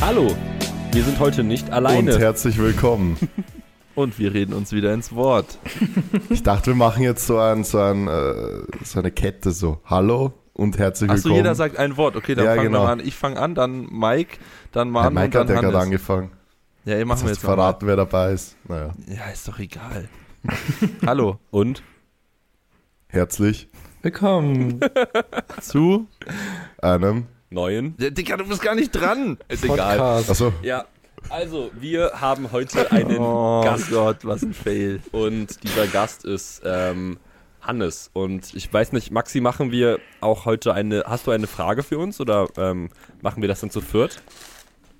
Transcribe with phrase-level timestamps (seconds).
[0.00, 0.34] Hallo,
[0.92, 2.12] wir sind heute nicht alleine.
[2.14, 3.16] Und herzlich willkommen.
[3.94, 5.58] Und wir reden uns wieder ins Wort.
[6.30, 10.32] Ich dachte, wir machen jetzt so, ein, so, ein, äh, so eine Kette, so Hallo
[10.54, 11.32] und herzlich willkommen.
[11.32, 12.16] Achso, jeder sagt ein Wort.
[12.16, 12.84] Okay, dann Ja, fangen genau.
[12.84, 13.00] wir an.
[13.00, 14.38] Ich fange an, dann Mike,
[14.72, 16.30] dann ja, Manu Mike und dann hat ja gerade angefangen.
[16.84, 18.56] Ja, ihr machen Jetzt wir jetzt verraten, wer dabei ist.
[18.68, 20.08] Naja, Ja, ist doch egal.
[21.06, 21.38] Hallo.
[21.50, 21.82] Und
[23.08, 23.68] herzlich
[24.02, 24.80] Willkommen.
[25.60, 26.06] Zu?
[26.80, 27.26] einem.
[27.50, 27.94] Neuen.
[27.98, 29.38] Ja, Digga, du bist gar nicht dran.
[29.48, 30.00] Ist egal.
[30.00, 30.84] Achso, Ja,
[31.28, 35.00] also wir haben heute einen Oh Gast Gott, was ein Fail.
[35.12, 37.18] und dieser Gast ist ähm,
[37.60, 38.10] Hannes.
[38.14, 41.04] Und ich weiß nicht, Maxi, machen wir auch heute eine.
[41.06, 42.88] Hast du eine Frage für uns oder ähm,
[43.20, 44.22] machen wir das dann zu viert?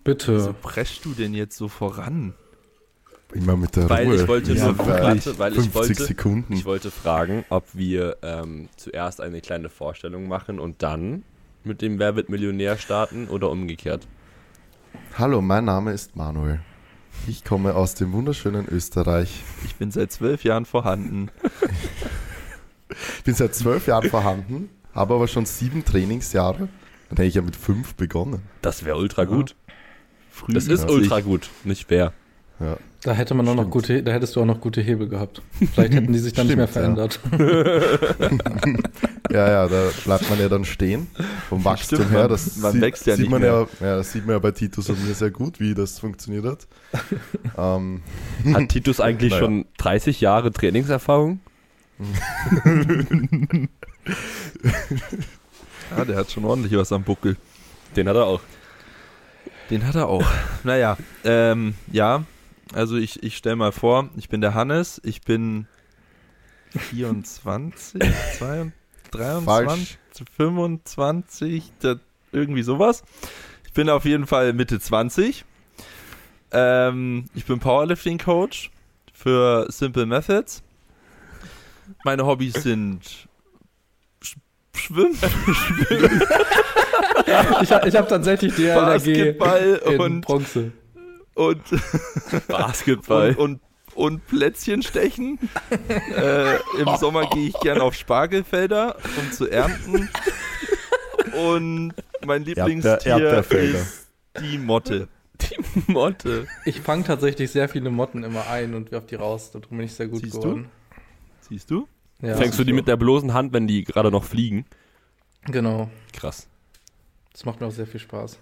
[0.04, 0.36] Bitte.
[0.36, 2.34] Wieso preschst du denn jetzt so voran?
[3.32, 4.16] immer mit der Weil Ruhe.
[4.16, 6.52] ich wollte Ja, nur- warte, weil ich 50 wollte- Sekunden.
[6.52, 11.22] Ich wollte fragen, ob wir ähm, zuerst eine kleine Vorstellung machen und dann
[11.64, 14.06] mit dem Wer wird Millionär starten oder umgekehrt.
[15.18, 16.60] Hallo, mein Name ist Manuel.
[17.26, 19.42] Ich komme aus dem wunderschönen Österreich.
[19.64, 21.30] Ich bin seit zwölf Jahren vorhanden.
[23.18, 26.68] Ich bin seit zwölf Jahren vorhanden, habe aber schon sieben Trainingsjahre.
[27.08, 28.42] Dann hätte ich ja mit fünf begonnen.
[28.62, 29.54] Das wäre ultra gut.
[30.30, 30.90] Früh Das ist Ja.
[30.90, 32.12] ultra gut, nicht wer.
[32.60, 32.76] Ja.
[33.02, 33.72] Da hätte man auch noch Stimmt.
[33.72, 35.40] gute, da hättest du auch noch gute Hebel gehabt.
[35.72, 37.20] Vielleicht hätten die sich dann nicht mehr Stimmt, verändert.
[39.32, 41.06] Ja, ja, da bleibt man ja dann stehen.
[41.48, 43.68] Vom Wachstum Stimmt, her, man- das man sieht, wächst ja sieht nicht man mehr.
[43.80, 46.44] ja, ja, das sieht man ja bei Titus und mir sehr gut, wie das funktioniert
[46.44, 46.66] hat.
[47.56, 48.02] ähm,
[48.52, 49.44] Hat Titus eigentlich Naja.
[49.44, 51.38] schon 30 Jahre Trainingserfahrung?
[55.96, 57.36] Ja, der hat schon ordentlich was am Buckel.
[57.96, 58.40] Den hat er auch.
[59.70, 60.24] Den hat er auch.
[60.64, 62.24] naja, ähm, ja,
[62.74, 65.66] also ich, ich stelle mal vor, ich bin der Hannes, ich bin
[66.76, 68.00] 24,
[68.38, 68.72] 22,
[69.10, 69.98] 23, Falsch.
[70.36, 71.96] 25, da,
[72.32, 73.02] irgendwie sowas.
[73.66, 75.44] Ich bin auf jeden Fall Mitte 20.
[76.52, 78.70] Ähm, ich bin Powerlifting-Coach
[79.12, 80.62] für Simple Methods.
[82.04, 83.28] Meine Hobbys sind
[84.22, 84.36] Sch
[84.74, 85.16] Schwimmen,
[87.62, 90.72] Ich, ha- ich habe tatsächlich die Basketball in und, Bronze.
[91.34, 91.62] Und
[92.48, 93.34] Basketball.
[93.34, 93.60] und,
[93.94, 95.38] und, und Plätzchen stechen.
[96.16, 100.08] äh, Im Sommer gehe ich gern auf Spargelfelder, um zu ernten.
[101.34, 103.78] Und mein Lieblingstier Erdbeerfelder.
[103.78, 104.08] ist
[104.40, 105.08] die Motte.
[105.40, 106.46] Die Motte.
[106.64, 109.50] Ich fange tatsächlich sehr viele Motten immer ein und werf die raus.
[109.50, 110.40] Darum bin ich sehr gut Siehst du?
[110.40, 110.70] geworden.
[111.48, 111.88] Siehst du?
[112.20, 114.66] Ja, Fängst du die mit der bloßen Hand, wenn die gerade noch fliegen?
[115.46, 115.88] Genau.
[116.12, 116.46] Krass.
[117.32, 118.38] Das macht mir auch sehr viel Spaß.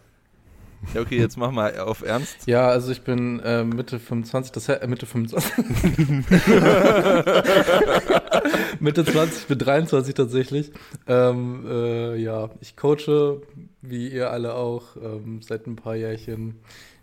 [0.94, 2.46] Ja, okay, jetzt mach mal auf Ernst.
[2.46, 5.52] Ja, also ich bin äh, Mitte 25, das äh, Mitte 25.
[8.80, 10.72] Mitte 20, ich bin 23 tatsächlich.
[11.06, 13.42] Ähm, äh, ja, ich coache,
[13.82, 16.60] wie ihr alle auch, ähm, seit ein paar Jährchen.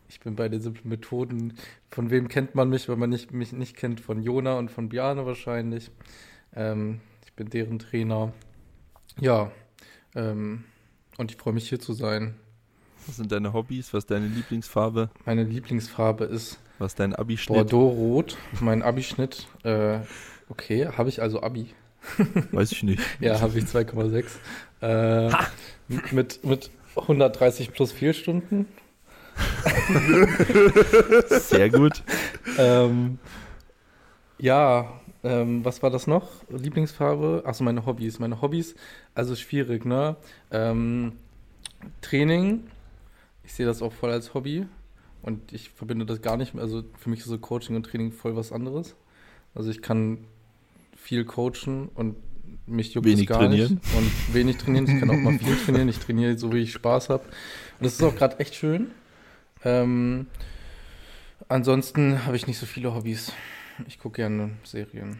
[0.07, 1.57] Ich bin bei den simplen Methoden.
[1.89, 3.99] Von wem kennt man mich, wenn man nicht, mich nicht kennt?
[3.99, 5.91] Von Jona und von Biane wahrscheinlich.
[6.55, 8.33] Ähm, ich bin deren Trainer.
[9.19, 9.51] Ja,
[10.15, 10.63] ähm,
[11.17, 12.35] und ich freue mich hier zu sein.
[13.07, 13.93] Was sind deine Hobbys?
[13.93, 15.09] Was ist deine Lieblingsfarbe?
[15.25, 17.55] Meine Lieblingsfarbe ist Was ist dein Abi-Schnitt?
[17.55, 19.47] Bordeaux-Rot, mein Abi-Schnitt.
[19.63, 19.99] Äh,
[20.49, 21.69] okay, habe ich also Abi?
[22.51, 23.01] Weiß ich nicht.
[23.19, 24.25] Ja, habe ich 2,6.
[24.81, 25.31] Äh,
[26.11, 28.67] mit, mit 130 plus Fehlstunden.
[31.27, 32.03] Sehr gut.
[32.57, 33.19] Ähm,
[34.37, 34.93] ja,
[35.23, 36.29] ähm, was war das noch?
[36.49, 37.43] Lieblingsfarbe?
[37.45, 38.19] Achso, meine Hobbys.
[38.19, 38.75] Meine Hobbys,
[39.13, 40.15] also schwierig, ne?
[40.51, 41.13] Ähm,
[42.01, 42.63] Training,
[43.45, 44.65] ich sehe das auch voll als Hobby.
[45.21, 46.63] Und ich verbinde das gar nicht mehr.
[46.63, 48.95] Also für mich ist so Coaching und Training voll was anderes.
[49.55, 50.19] Also ich kann
[50.95, 52.15] viel coachen und
[52.67, 53.81] mich juckt Wenig es gar trainieren.
[53.83, 53.95] nicht.
[53.95, 54.87] Und wenig trainieren.
[54.87, 55.89] Ich kann auch mal viel trainieren.
[55.89, 57.23] Ich trainiere so, wie ich Spaß habe.
[57.23, 58.91] Und das ist auch gerade echt schön.
[59.63, 60.27] Ähm,
[61.47, 63.31] ansonsten habe ich nicht so viele Hobbys.
[63.87, 65.19] Ich gucke gerne Serien.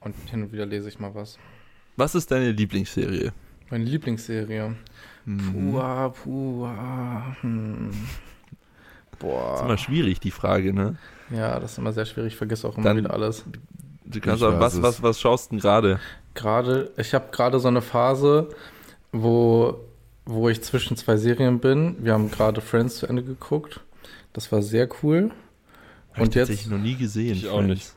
[0.00, 1.38] Und hin und wieder lese ich mal was.
[1.96, 3.32] Was ist deine Lieblingsserie?
[3.68, 4.76] Meine Lieblingsserie.
[5.24, 5.72] Mhm.
[5.72, 7.90] Puh, puh, ah, hm.
[9.18, 9.76] Das ist immer Boah.
[9.78, 10.96] schwierig, die Frage, ne?
[11.30, 12.32] Ja, das ist immer sehr schwierig.
[12.32, 13.44] Ich vergesse auch immer Dann- wieder alles.
[14.04, 16.00] Du kannst sagen, was, was, was schaust du denn gerade?
[16.34, 18.48] Gerade, ich habe gerade so eine Phase,
[19.12, 19.78] wo,
[20.24, 21.96] wo ich zwischen zwei Serien bin.
[22.00, 23.80] Wir haben gerade Friends zu Ende geguckt.
[24.32, 25.30] Das war sehr cool.
[26.12, 27.34] Hab Und ich jetzt tatsächlich noch nie gesehen.
[27.36, 27.68] Ich auch Friends.
[27.68, 27.92] nicht.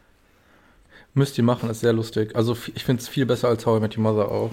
[1.15, 2.35] müsst ihr machen, ist sehr lustig.
[2.35, 4.51] Also ich finde es viel besser als How I Met Your Mother auch.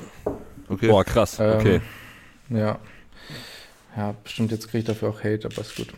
[0.68, 0.88] Okay.
[0.88, 1.38] Boah, krass.
[1.40, 1.80] Ähm, Okay.
[2.50, 2.78] Ja.
[3.96, 5.88] Ja, bestimmt jetzt kriege ich dafür auch Hate, aber ist gut.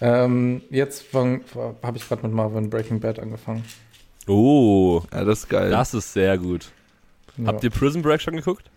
[0.00, 3.64] Ähm, jetzt habe ich gerade mit Marvin Breaking Bad angefangen.
[4.26, 5.70] Oh, Ja, das ist geil.
[5.70, 6.70] das ist sehr gut.
[7.36, 8.70] Ja, Habt ihr Prison Break schon geguckt?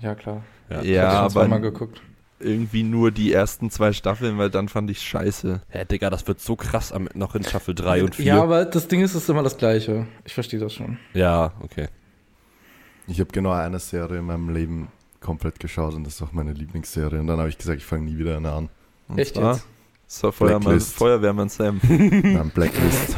[0.00, 0.42] ja klar.
[0.70, 0.82] Ja.
[0.82, 2.00] Ja, aber zweimal geguckt.
[2.38, 5.62] irgendwie nur die ersten zwei Staffeln, weil dann fand ich scheiße.
[5.68, 8.24] Hä, Digga, das wird so krass am, noch in Staffel 3 und 4.
[8.24, 10.06] Ja, aber das Ding ist, es ist immer das Gleiche.
[10.24, 10.98] Ich verstehe das schon.
[11.14, 11.88] ja okay.
[13.08, 14.88] Ich habe genau eine Serie in meinem Leben
[15.20, 17.20] komplett geschaut und das ist auch meine Lieblingsserie.
[17.20, 18.68] Und dann habe ich gesagt, ich fange nie wieder eine an.
[19.08, 20.22] Und Echt zwar, jetzt?
[20.22, 20.94] War Feuermann, Blacklist.
[20.94, 21.80] Feuerwehrmann Sam.
[21.88, 23.16] Nein, Blacklist.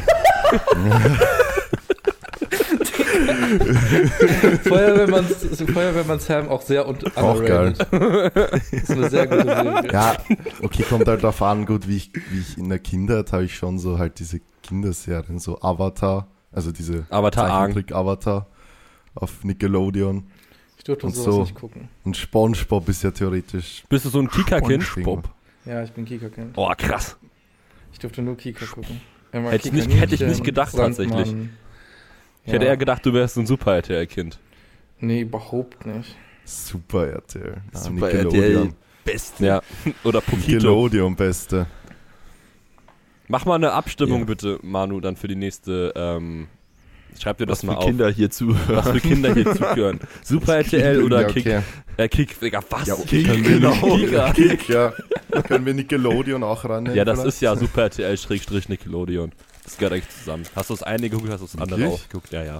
[4.63, 7.73] Feuerwehrmann, Feuerwehrmann Sam auch sehr und Auch geil.
[7.91, 9.91] Das ist eine sehr gute Serie.
[9.91, 10.15] Ja,
[10.61, 13.55] okay, kommt halt darauf an, gut, wie ich, wie ich in der Kindheit habe ich
[13.55, 17.47] schon so halt diese Kinderserien, so Avatar, also diese Avatar.
[17.47, 18.47] Zeichentrick-Avatar
[19.15, 20.27] auf Nickelodeon.
[20.81, 21.41] Ich durfte Und sowas so.
[21.43, 21.89] nicht gucken.
[22.03, 23.83] Und Spongebob ist ja theoretisch.
[23.87, 24.83] Bist du so ein Kika-Kind?
[25.63, 26.53] Ja, ich bin Kika-Kind.
[26.57, 27.17] Oh, krass.
[27.93, 28.99] Ich durfte nur Kika gucken.
[29.31, 31.27] Hätte ich nicht- hätte ich nicht gedacht, tatsächlich.
[31.27, 32.53] Ich Ja.
[32.53, 34.39] hätte eher gedacht, du wärst ein Super-RTL-Kind.
[35.01, 36.15] Nee, überhaupt nicht.
[36.45, 37.57] Super RTL.
[37.73, 38.09] Ah, Super.
[38.11, 38.73] RTL.
[39.05, 39.45] Beste.
[39.45, 39.61] Ja.
[40.03, 40.47] Oder Pokito.
[40.53, 41.67] Nickelodeon, beste.
[43.27, 44.25] Mach mal eine Abstimmung Ja.
[44.25, 45.93] bitte, Manu, dann für die nächste.
[45.95, 46.47] Ähm,
[47.19, 47.85] schreib dir das Was mal auf.
[47.85, 48.75] Kinder hier zuhören.
[48.75, 49.99] Was für Kinder hier zuhören.
[50.23, 51.45] Super RTL oder ja, Kick.
[51.45, 51.61] okay.
[51.97, 52.87] Äh, Kick, Digga, was?
[52.87, 54.31] Ja, okay, Kick, können wir genau.
[54.33, 54.93] Kick, Kick, ja.
[55.43, 56.93] Können wir Nickelodeon auch ran?
[56.93, 59.31] Ja, das ist ja Super RTL Schrägstrich Nickelodeon.
[59.63, 60.43] Das gehört eigentlich zusammen.
[60.55, 61.99] Hast du das eine geguckt, hast du das andere Wirklich?
[62.01, 62.31] auch geguckt?
[62.33, 62.59] Ja, ja.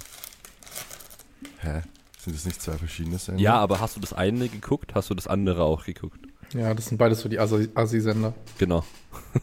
[1.59, 1.81] Hä?
[2.19, 3.44] Sind das nicht zwei verschiedene Sendungen?
[3.44, 6.19] Ja, aber hast du das eine geguckt, hast du das andere auch geguckt?
[6.53, 8.33] Ja, das sind beides so die Assi- Assi-Sender.
[8.57, 8.86] Genau.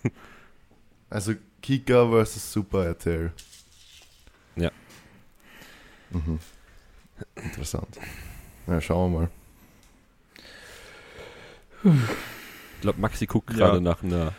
[1.10, 1.32] Also
[1.62, 3.32] Kika versus Super RTL.
[4.56, 4.70] Ja.
[6.10, 6.38] Mhm.
[7.36, 7.98] Interessant.
[8.66, 9.30] Ja, schauen wir mal.
[11.84, 13.56] Ich glaube, Maxi guckt Ja.
[13.56, 14.32] gerade nach einer.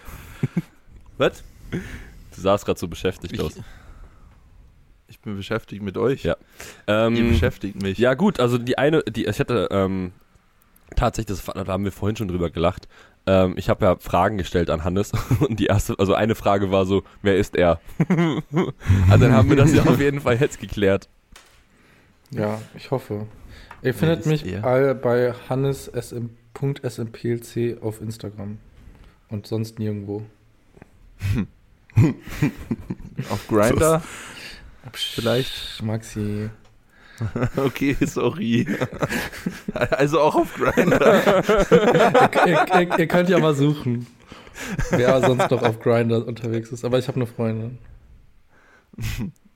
[1.18, 1.44] Was?
[1.72, 3.54] Du sahst gerade so beschäftigt Ich, aus.
[5.08, 6.24] ich bin beschäftigt mit euch.
[6.24, 6.36] Ja.
[6.88, 7.98] Ihr Ähm, beschäftigt mich.
[7.98, 10.12] Ja, gut, also die eine, die, ich hatte ähm,
[10.96, 12.88] tatsächlich, das, da haben wir vorhin schon drüber gelacht.
[13.26, 15.12] Ähm, ich habe ja Fragen gestellt an Hannes
[15.42, 17.80] und die erste, also eine Frage war so, wer ist er?
[19.10, 21.10] also dann haben wir das ja auf jeden Fall jetzt geklärt.
[22.32, 23.26] Ja, ich hoffe.
[23.82, 28.58] Ihr findet mich all bei hannes.smplc auf Instagram.
[29.30, 30.24] Und sonst nirgendwo.
[33.30, 34.02] Auf Grinder.
[34.94, 35.82] Vielleicht.
[35.84, 36.50] Maxi.
[37.58, 38.66] Okay, sorry.
[39.74, 41.44] also auch auf Grinder.
[42.48, 44.08] ihr, ihr, ihr, könnt ja mal suchen,
[44.92, 46.86] wer sonst noch auf Grinder unterwegs ist.
[46.86, 47.78] Aber ich habe eine Freundin.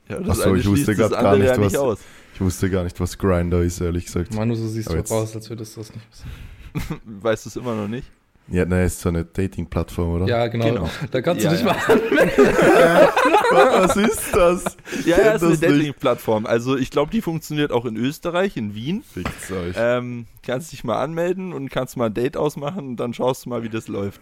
[0.09, 1.99] Ja, Ach so, eine ich wusste das grad gar nicht, ja was- aus.
[2.33, 4.33] Ich wusste gar nicht, was Grinder ist, ehrlich gesagt.
[4.33, 7.01] Manu, so siehst Aber du jetzt- raus, als würdest du das nicht wissen.
[7.21, 8.09] Weißt du es immer noch nicht?
[8.50, 10.27] Ja, nein, ist so eine Dating-Plattform, oder?
[10.27, 10.65] Ja, genau.
[10.65, 10.89] Genau.
[11.12, 11.74] Da kannst Ja, du dich ja.
[11.74, 11.77] mal
[13.88, 14.65] was ist das?
[15.06, 15.57] Ja, ja, ist eine.
[15.57, 16.45] Dating-Plattform.
[16.45, 19.01] Also ich glaube, die funktioniert auch in Österreich, in Wien.
[19.03, 19.75] Fickt's euch.
[19.77, 23.50] Ähm, kannst dich mal anmelden und kannst mal ein Date ausmachen und dann schaust du
[23.50, 24.19] mal, wie das läuft.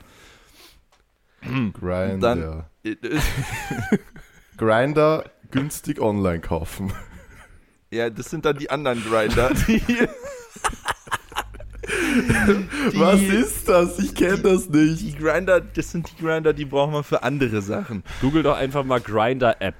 [1.73, 2.67] Grinder.
[2.83, 2.95] dann-
[4.57, 6.93] Grinder günstig online kaufen.
[7.91, 9.51] Ja, das sind dann die anderen Grinder.
[9.67, 9.81] Die,
[12.97, 13.99] Was ist das?
[13.99, 15.01] Ich kenne das nicht.
[15.01, 18.03] die Grinder, das sind die Grinder, die braucht man für andere Sachen.
[18.21, 19.75] Google doch einfach mal Grinder App.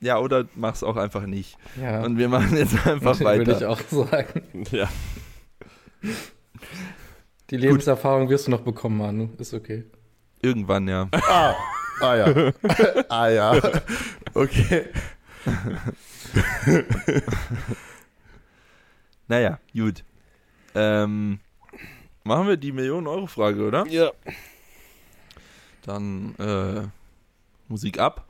[0.00, 1.56] Ja, oder mach's auch einfach nicht.
[1.80, 3.70] Ja, Und wir machen jetzt einfach würde ich weiter.
[3.70, 4.64] auch sagen.
[4.72, 4.88] Ja.
[7.50, 9.28] Die Lebenserfahrung wirst du noch bekommen, Manu.
[9.38, 9.84] Ist okay.
[10.40, 11.08] Irgendwann, ja.
[11.12, 11.54] Ah,
[12.00, 12.52] ah ja.
[13.08, 13.60] ah ja.
[14.34, 14.86] Okay.
[19.32, 20.04] Naja, gut.
[20.74, 21.38] Ähm,
[22.22, 23.86] machen wir die Millionen-Euro-Frage, oder?
[23.86, 24.10] Ja.
[25.86, 26.82] Dann äh,
[27.68, 28.26] Musik ab.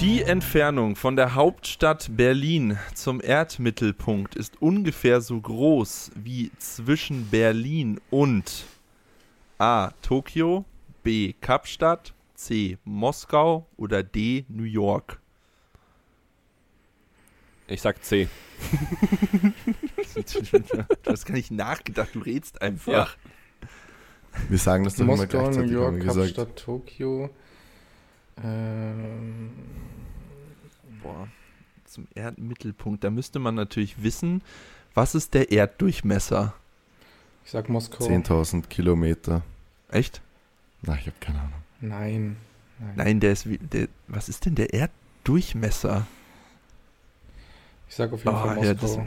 [0.00, 7.98] Die Entfernung von der Hauptstadt Berlin zum Erdmittelpunkt ist ungefähr so groß wie zwischen Berlin
[8.10, 8.66] und
[9.56, 9.92] A.
[10.02, 10.66] Tokio,
[11.02, 11.32] B.
[11.40, 12.12] Kapstadt,
[12.44, 12.76] C.
[12.84, 14.44] Moskau oder D.
[14.48, 15.18] New York.
[17.66, 18.28] Ich sag C.
[20.14, 23.16] du hast gar nicht nachgedacht, du redst einfach.
[24.50, 26.36] Wir sagen das doch immer Moskau, New gleichzeitig, haben York, wir gesagt.
[26.36, 27.30] Kapstadt, Tokio.
[28.42, 29.50] Ähm,
[31.02, 31.28] Boah,
[31.86, 33.04] zum Erdmittelpunkt.
[33.04, 34.42] Da müsste man natürlich wissen,
[34.92, 36.54] was ist der Erddurchmesser?
[37.44, 38.04] ich sag Moskau.
[38.04, 39.42] 10.000 Kilometer.
[39.88, 40.20] Echt?
[40.82, 41.63] Na, ich habe keine Ahnung.
[41.88, 42.36] Nein.
[42.78, 42.92] Nein.
[42.96, 43.58] Nein, der ist wie.
[43.58, 46.06] Der, was ist denn der Erddurchmesser?
[47.88, 49.06] Ich sag auf jeden Oh, Fall ja, Moskau.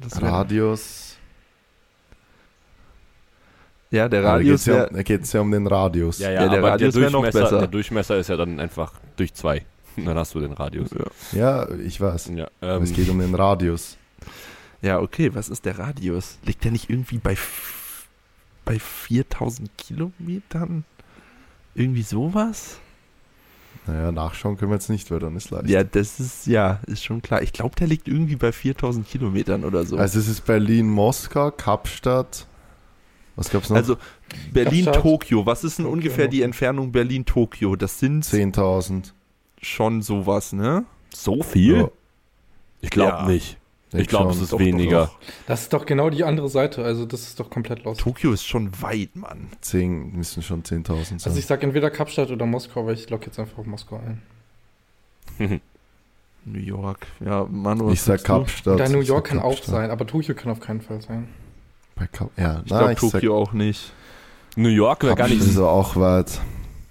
[0.00, 1.16] Das wär- Radius.
[3.90, 6.18] ja, der Ah, Radius Da wär, geht es ja, geht's ja um den Radius.
[6.20, 7.58] Ja, Ja, ja, der aber Radius der wär noch Durchmesser, besser.
[7.58, 9.64] der Durchmesser ist ja dann einfach durch zwei.
[9.96, 10.90] Dann hast du den Radius.
[11.32, 11.66] Ja.
[11.66, 12.30] Ja, ich weiß.
[12.36, 13.96] Ja, ähm, es geht um den Radius.
[14.82, 16.38] Ja, okay, was ist der Radius?
[16.44, 17.36] Liegt der nicht irgendwie bei,
[18.64, 20.84] bei 4000 Kilometern?
[21.74, 22.78] Irgendwie sowas?
[23.86, 25.68] Naja, nachschauen können wir jetzt nicht, weil dann ist leicht.
[25.68, 27.42] Ja, das ist, ja, ist schon klar.
[27.42, 29.96] Ich glaube, der liegt irgendwie bei 4000 Kilometern oder so.
[29.96, 32.46] Also es ist Berlin, Moskau, Kapstadt.
[33.36, 33.76] Was gab's noch?
[33.76, 33.96] Also
[34.52, 35.02] Berlin, Kapstadt.
[35.02, 35.46] Tokio.
[35.46, 37.76] Was ist denn Tokio ungefähr die Entfernung Berlin-Tokio?
[37.76, 39.12] Das sind 10.000.
[39.62, 40.84] schon sowas, ne?
[41.14, 41.76] So viel?
[41.76, 41.88] Ja,
[42.82, 43.26] Ich glaube Ja.
[43.28, 43.56] nicht.
[43.92, 45.06] Denk Ich glaube, es ist Doch, doch, weniger.
[45.06, 45.18] doch.
[45.46, 47.98] Das ist doch genau die andere Seite, also das ist doch komplett los.
[47.98, 49.48] Tokio ist schon weit, Mann.
[49.60, 51.18] 10 müssen schon 10.000 sein.
[51.24, 54.22] Also ich sag entweder Kapstadt oder Moskau, weil ich logge jetzt einfach auf Moskau ein.
[56.44, 57.06] New York.
[57.24, 58.24] Ja, Manu, ich sag?
[58.24, 58.80] Kapstadt.
[58.80, 59.74] Da New ich York kann auch Kapstadt.
[59.74, 61.28] sein, aber Tokio kann auf keinen Fall sein.
[61.96, 63.92] Bei Kap ja, Ich nein, glaube ich sag Tokio auch nicht.
[64.56, 65.40] New York wäre gar nicht.
[65.42, 66.40] ist auch weit.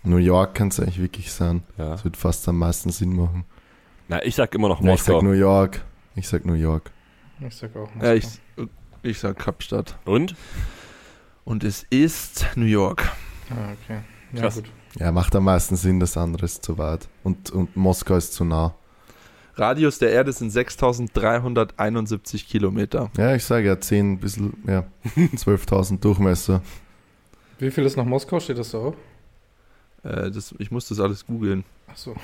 [0.03, 1.63] New York kann es eigentlich wirklich sein.
[1.77, 1.89] Ja.
[1.89, 3.43] Das wird fast am meisten Sinn machen.
[4.07, 5.25] Na, ich sag immer noch Ja, ich sag Moskau.
[5.27, 5.83] New York.
[6.15, 6.91] Ich sag New York.
[7.47, 8.05] Ich sag auch Moskau.
[8.05, 8.25] Ja, ich,
[9.03, 9.97] ich sag Kapstadt.
[10.05, 10.35] Und?
[11.45, 13.09] Und es ist New York.
[13.49, 14.01] Ah, okay.
[14.33, 14.55] Ja, Krass.
[14.55, 14.69] gut.
[14.95, 17.07] Ja, macht am meisten Sinn, das andere ist zu weit.
[17.23, 18.75] Und, und Moskau ist zu nah.
[19.55, 23.11] Radius der Erde sind 6371 Kilometer.
[23.17, 24.85] Ja, ich sage ja 10, ein bisschen, ja,
[25.15, 26.61] 12.000 Durchmesser.
[27.59, 28.39] Wie viel ist nach Moskau?
[28.39, 28.95] Steht das da auch?
[30.03, 31.65] Äh, das, ich muss das alles googeln.
[31.87, 32.15] Achso.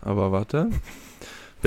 [0.00, 0.70] Aber warte.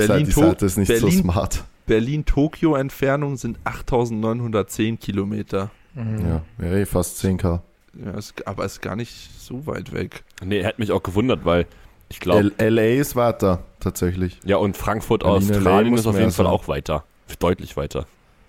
[0.02, 1.64] Die Berlin, to Seite ist nicht so Berlin- smart.
[1.86, 5.70] Berlin-Tokio-Entfernung sind 8910 Kilometer.
[5.94, 6.24] Mhm.
[6.26, 7.60] Ja, wäre eh fast 10k.
[8.04, 10.22] Ja, ist, aber ist gar nicht so weit weg.
[10.44, 11.66] Nee, hätte mich auch gewundert, weil
[12.08, 12.52] ich glaube.
[12.58, 14.38] LA ist weiter, tatsächlich.
[14.44, 16.52] Ja, und Frankfurt, Berlin, Australien muss ist auf jeden Fall sein.
[16.54, 17.04] auch weiter.
[17.40, 18.06] Deutlich weiter.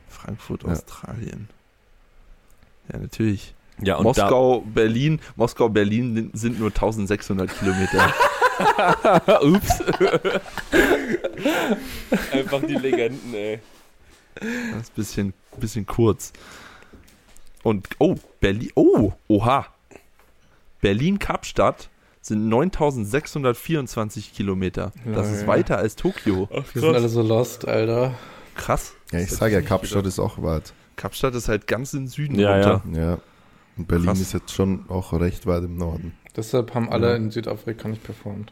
[0.10, 0.70] Frankfurt, Ja.
[0.70, 1.48] Australien.
[2.92, 3.56] Ja, natürlich.
[3.82, 8.14] Ja, und Moskau, Berlin, Moskau, Berlin sind nur 1600 Kilometer.
[9.42, 9.82] Ups.
[12.32, 13.60] Einfach die Legenden, ey.
[14.36, 16.34] Das ist ein bisschen, bisschen kurz.
[17.64, 19.68] Und, oh, Berlin, oh, oha.
[20.82, 21.90] Berlin-Kapstadt
[22.22, 24.92] sind 9624 Kilometer.
[25.06, 25.48] Das Ja, ist ja.
[25.48, 26.50] weiter als Tokio.
[26.74, 28.16] Wir sind alle so lost, Alter.
[28.56, 28.94] Krass.
[29.12, 30.74] Ja, ich sage ja, Kapstadt ist auch weit.
[30.96, 32.84] Kapstadt ist halt ganz im Süden Ja, runter.
[32.94, 33.18] Ja.
[33.78, 34.20] Und Berlin Krass.
[34.20, 36.14] ist jetzt schon auch recht weit im Norden.
[36.36, 37.16] Deshalb haben alle Ja.
[37.16, 38.52] in Südafrika nicht performt.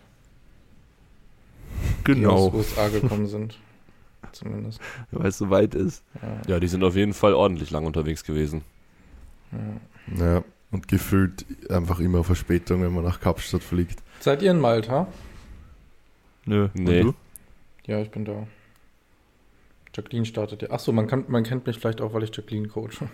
[2.08, 3.58] Die Genau, aus USA gekommen sind.
[4.32, 4.80] Zumindest.
[5.12, 6.04] weil es so weit ist.
[6.22, 6.42] Ja.
[6.56, 8.62] Ja, die sind auf jeden Fall ordentlich lang unterwegs gewesen.
[10.18, 10.26] Ja.
[10.26, 10.44] Ja.
[10.72, 14.04] Und gefühlt einfach immer Verspätung, wenn man nach Kapstadt fliegt.
[14.20, 15.08] Seid ihr in Malta?
[16.46, 16.70] Nö.
[16.76, 17.02] Nee.
[17.02, 17.92] Und du?
[17.92, 18.46] Ja, ich bin da.
[19.96, 20.70] Jacqueline startet ja.
[20.70, 23.10] Achso, man, kann, man kennt mich vielleicht auch, weil ich Jacqueline coache.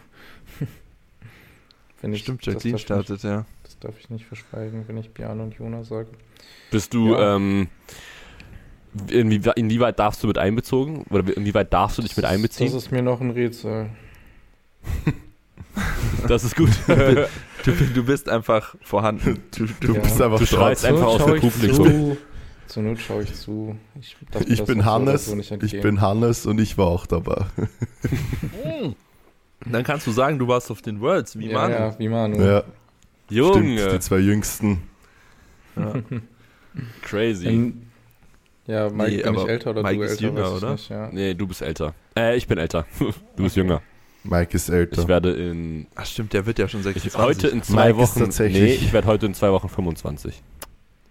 [2.01, 3.45] Wenn ich, Stimmt, Jacqueline startet, ja.
[3.86, 6.08] Das darf ich nicht verschweigen, wenn ich Björn und Jonas sage.
[6.72, 7.36] Bist du, Ja.
[7.36, 7.68] ähm,
[9.12, 11.06] inwie, inwieweit darfst du mit einbezogen?
[11.12, 12.65] Oder inwieweit darfst du dich mit einbeziehen?
[12.72, 13.89] Das ist mir noch ein Rätsel.
[16.27, 16.70] Das ist gut.
[16.88, 19.44] Du, du bist einfach vorhanden.
[19.56, 20.00] Du, du Ja.
[20.00, 21.86] bist einfach Du schreist einfach aus der Publikum.
[21.86, 22.18] zu.
[22.68, 23.75] Zur Not schaue ich zu.
[24.00, 27.06] Ich, darf mir Ich das bin Hannes, so ich bin Hannes und ich war auch
[27.06, 27.46] dabei.
[29.65, 31.72] Dann kannst du sagen, du warst auf den Worlds, wie ja, man.
[31.72, 32.42] ja, wie Manu.
[32.42, 32.63] Ja,
[33.27, 33.46] stimmt,
[33.79, 34.82] Junge, die zwei Jüngsten.
[35.75, 35.94] Ja.
[37.01, 37.48] crazy.
[37.48, 37.88] In,
[38.67, 40.24] ja, Mike, Nee, bin ich älter oder Mike du ist älter?
[40.24, 40.72] jünger, ich oder?
[40.72, 41.10] Nicht, ja.
[41.12, 41.94] Nee, du bist älter.
[42.17, 42.86] Äh, ich bin älter.
[43.36, 43.82] Du bist jünger.
[44.24, 45.01] Mike ist älter.
[45.01, 47.20] Ich werde in Ach stimmt, der wird ja schon ich, 26.
[47.22, 48.20] heute in zwei Mike ist Wochen.
[48.25, 50.41] tatsächlich- Nee, ich werde heute in zwei Wochen 25.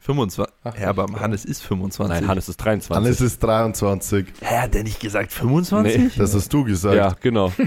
[0.04, 0.54] 25.
[0.64, 2.20] Ach, ja, aber Hannes ist 25.
[2.20, 2.94] Nein, Hannes ist 23.
[2.94, 4.26] Hannes ist 23.
[4.40, 5.98] Hä, hat der nicht gesagt 25?
[5.98, 6.10] Nee.
[6.16, 6.94] Das hast du gesagt.
[6.94, 7.50] ja, genau.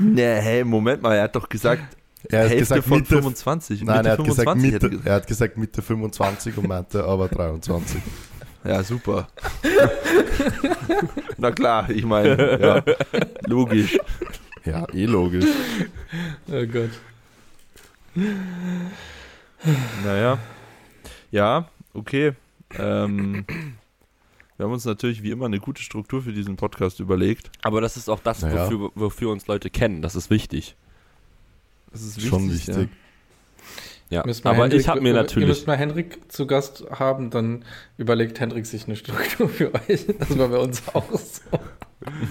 [0.00, 1.82] Nee, hey, Moment mal, er hat doch gesagt,
[2.28, 3.82] Er hat Hälfte gesagt von Mitte, 25.
[3.82, 6.68] Nein, Mitte er hat, gesagt 25 Mitte, hat er er hat gesagt Mitte 25 und
[6.68, 8.00] meinte aber 23.
[8.64, 9.28] Ja, super.
[11.36, 12.82] Na klar, ich meine, ja,
[13.46, 13.96] logisch.
[14.64, 15.44] Ja, eh logisch.
[16.50, 16.90] Oh Gott.
[20.04, 20.38] Naja.
[21.30, 22.32] Ja, okay.
[22.78, 23.44] Ähm,
[24.56, 27.50] wir haben uns natürlich wie immer eine gute Struktur für diesen Podcast überlegt.
[27.62, 28.64] Aber das ist auch das, Naja.
[28.70, 30.02] wofür, wofür uns Leute kennen.
[30.02, 30.76] Das ist wichtig.
[31.92, 32.88] Das ist Schon wichtig.
[34.08, 34.24] Ja.
[34.24, 35.48] Müssen wir Aber Hendrik- ich habe mir Ihr natürlich.
[35.48, 37.64] müsst mal Henrik zu Gast haben, dann
[37.98, 40.06] überlegt Hendrik sich eine Struktur für euch.
[40.18, 41.40] Das war bei uns auch so.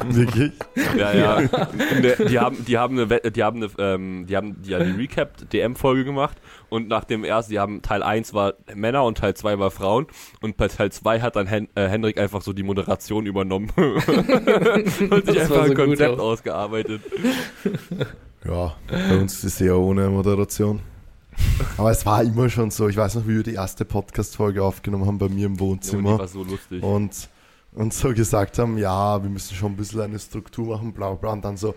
[0.09, 0.51] Wirklich?
[0.95, 1.41] Ja, ja.
[1.41, 4.91] Ne, die haben, die haben eine, die haben eine, ähm, die haben die, ja, die
[4.91, 6.37] Recap DM-Folge gemacht
[6.69, 10.05] und nach dem ersten, die haben Teil 1 war Männer und Teil 2 war Frauen
[10.41, 15.25] und bei Teil 2 hat dann Hen äh, Henrik einfach so die Moderation übernommen und
[15.25, 17.01] sich einfach ein so gut Konzept ausgearbeitet.
[18.45, 20.79] Ja, bei uns ist es eher ohne Moderation.
[21.77, 22.87] Aber es war immer schon so.
[22.87, 25.59] Ich weiß noch, wie wir die erste Podcast-Folge aufgenommen haben bei mir im Junge, die
[25.59, 26.19] Wohnzimmer.
[26.19, 26.81] war so lustig.
[26.81, 27.29] Und,
[27.75, 31.31] und so gesagt haben, ja, wir müssen schon ein bisschen eine Struktur machen, bla bla,
[31.31, 31.75] und dann so,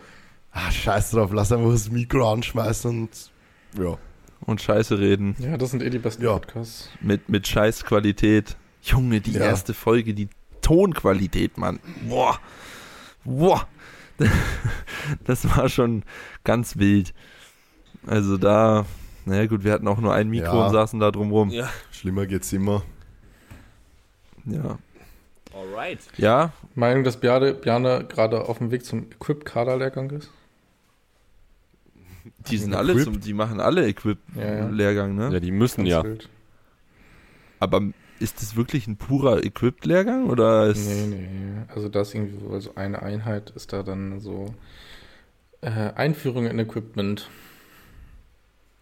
[0.53, 3.31] ah, scheiß drauf, lass einfach das Mikro anschmeißen und
[3.79, 3.99] ja.
[4.47, 5.35] Und Scheiße reden.
[5.41, 6.33] Ja, das sind eh die besten Ja.
[6.35, 6.89] Podcasts.
[7.01, 8.57] Mit, mit Scheißqualität.
[8.83, 9.41] Junge, die Ja.
[9.41, 10.29] erste Folge, die
[10.63, 11.81] Tonqualität, Mann.
[12.09, 12.39] Boah.
[13.25, 13.67] Boah.
[15.25, 16.03] Das war schon
[16.45, 17.15] ganz wild.
[18.07, 18.85] Also da,
[19.25, 20.67] naja gut, wir hatten auch nur ein Mikro Ja.
[20.67, 21.51] und saßen da drumrum.
[21.51, 21.69] Ja.
[21.91, 22.83] Schlimmer geht's immer.
[24.45, 24.79] Ja.
[25.55, 26.01] Alright.
[26.17, 30.31] Ja, Meinung, dass Bjane, Bjane gerade auf dem Weg zum Equip-Kader-Lehrgang ist?
[32.51, 32.79] die sind Equip?
[32.79, 35.31] alle zum, die machen alle Equip-Lehrgang, ne?
[35.33, 36.05] Ja, die müssen Ganz ja.
[36.05, 36.29] wild.
[37.61, 37.83] Aber
[38.21, 40.87] ist das wirklich ein purer Equip-Lehrgang oder ist.
[40.87, 41.63] Nee, nee.
[41.75, 44.55] Also da ist irgendwie so also eine Einheit, ist da dann so
[45.61, 47.29] äh, Einführung in Equipment.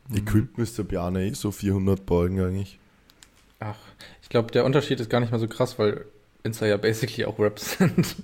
[0.09, 0.17] Mhm.
[0.17, 2.79] Equip müsste Bjane eh so 400 beugen eigentlich.
[3.59, 3.79] Ach,
[4.23, 6.05] ich glaube, der Unterschied ist gar nicht mal so krass, weil
[6.47, 8.17] Insta ja basically auch Raps sind.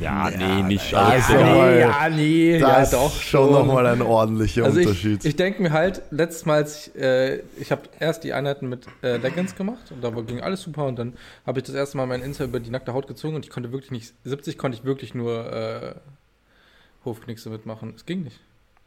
[0.00, 0.92] Ja, nee, nicht.
[0.92, 4.64] da Also, ist ja- nee, ja, nee, Da ja, ist doch schon nochmal ein ordentlicher
[4.64, 5.20] Also Unterschied.
[5.24, 8.68] ich, ich denke mir halt, letztes Mal, als ich, äh, ich habe erst die Einheiten
[8.68, 11.14] mit äh, Leggings gemacht und da ging alles super und dann
[11.46, 13.72] habe ich das erste Mal meinen Insta über die nackte Haut gezogen und ich konnte
[13.72, 15.94] wirklich nicht, 70 konnte ich wirklich nur äh,
[17.04, 17.94] Hofknickse mitmachen.
[17.96, 18.38] Es ging nicht.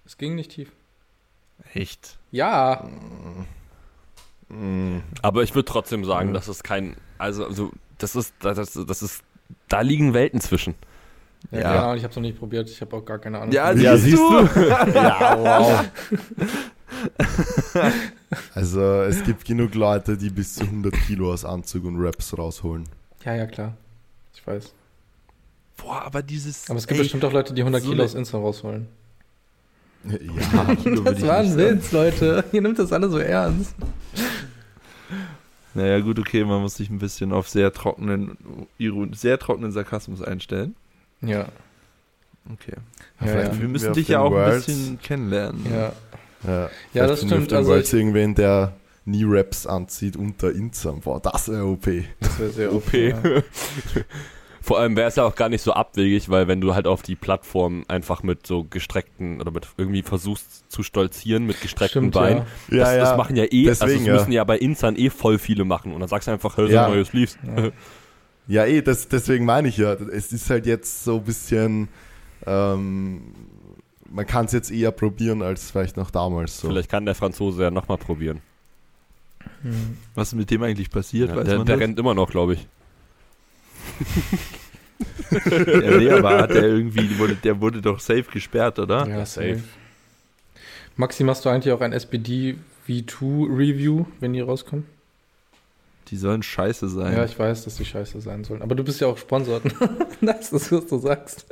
[0.06, 0.70] Es ging nicht tief.
[1.74, 2.18] Echt?
[2.32, 3.46] Ja, Mm,
[5.22, 6.34] aber ich würde trotzdem sagen, Ja.
[6.34, 6.96] dass es kein.
[7.18, 9.22] Also, also das ist, das, das ist.
[9.68, 10.76] Da liegen Welten zwischen.
[11.52, 11.64] ja, Ja.
[11.70, 13.52] keine Ahnung, ich habe es noch nicht probiert, ich habe auch gar keine Ahnung.
[13.54, 14.50] Ja, Ja, siehst du?
[14.94, 15.84] ja, wow.
[18.54, 22.88] Also es gibt genug Leute, die bis zu 100 Kilo aus Anzug und Raps rausholen.
[23.26, 23.74] ja, ja, klar.
[24.34, 24.74] Ich weiß.
[25.78, 26.70] Boah, aber dieses.
[26.70, 28.88] Aber es gibt ey, bestimmt auch Leute, die 100 so Kilo aus Insta rausholen.
[30.06, 30.18] Ja,
[31.04, 31.58] Das war ein.
[31.58, 32.44] Witz, Leute.
[32.52, 33.76] Ihr nimmt das alle so ernst.
[35.74, 38.38] Naja, gut, okay, man muss sich ein bisschen auf sehr trockenen,
[39.14, 40.76] sehr trockenen Sarkasmus einstellen.
[41.22, 41.48] Ja,
[42.52, 42.74] Okay.
[43.20, 43.62] ja, vielleicht ja.
[43.62, 45.66] Wir müssen auf dich ja auch ein Worlds- bisschen kennenlernen.
[45.72, 45.94] ja.
[46.46, 48.74] Ja, Ja, das wir stimmt, also Worlds ich- irgendwen, der
[49.06, 51.00] nie Raps anzieht unter Insam.
[51.02, 52.04] Boah, das wäre OP.
[52.20, 52.94] Das wäre sehr OP.
[52.94, 53.22] Ja.
[54.72, 57.02] Vor allem wäre es ja auch gar nicht so abwegig, weil wenn du halt auf
[57.02, 62.14] die Plattform einfach mit so gestreckten oder mit irgendwie versuchst zu stolzieren mit gestreckten Stimmt,
[62.14, 62.78] Beinen, ja.
[62.78, 64.14] das, das machen ja eh, also Deswegen, das ja.
[64.14, 66.84] müssen ja bei Insan eh voll viele machen und dann sagst du einfach, hör, Ja.
[66.84, 66.88] ja.
[66.88, 67.38] neue Sleeves.
[67.46, 67.72] Ja.
[68.48, 69.92] Ja, eh, das, deswegen meine ich ja.
[69.92, 71.90] Es ist halt jetzt so ein bisschen.
[72.46, 73.24] Ähm,
[74.10, 76.70] man kann es jetzt eher probieren als vielleicht noch damals so.
[76.70, 78.40] Vielleicht kann der Franzose ja nochmal probieren.
[79.64, 79.98] Hm.
[80.16, 81.30] Was ist mit dem eigentlich passiert?
[81.30, 81.84] Ja, weiß der man der das?
[81.84, 82.68] rennt immer noch, glaube ich.
[85.32, 89.08] Ja, nee, aber hat der irgendwie, der wurde, der wurde doch safe gesperrt, oder?
[89.08, 89.62] Ja, safe.
[90.98, 94.86] Maxi, machst du eigentlich auch ein SPD V2 Review, wenn die rauskommen?
[96.10, 97.14] Die sollen scheiße sein.
[97.16, 98.62] Ja, ich weiß, dass die scheiße sein sollen.
[98.62, 99.64] Aber du bist ja auch sponsort.
[100.22, 101.46] das ist, was du sagst.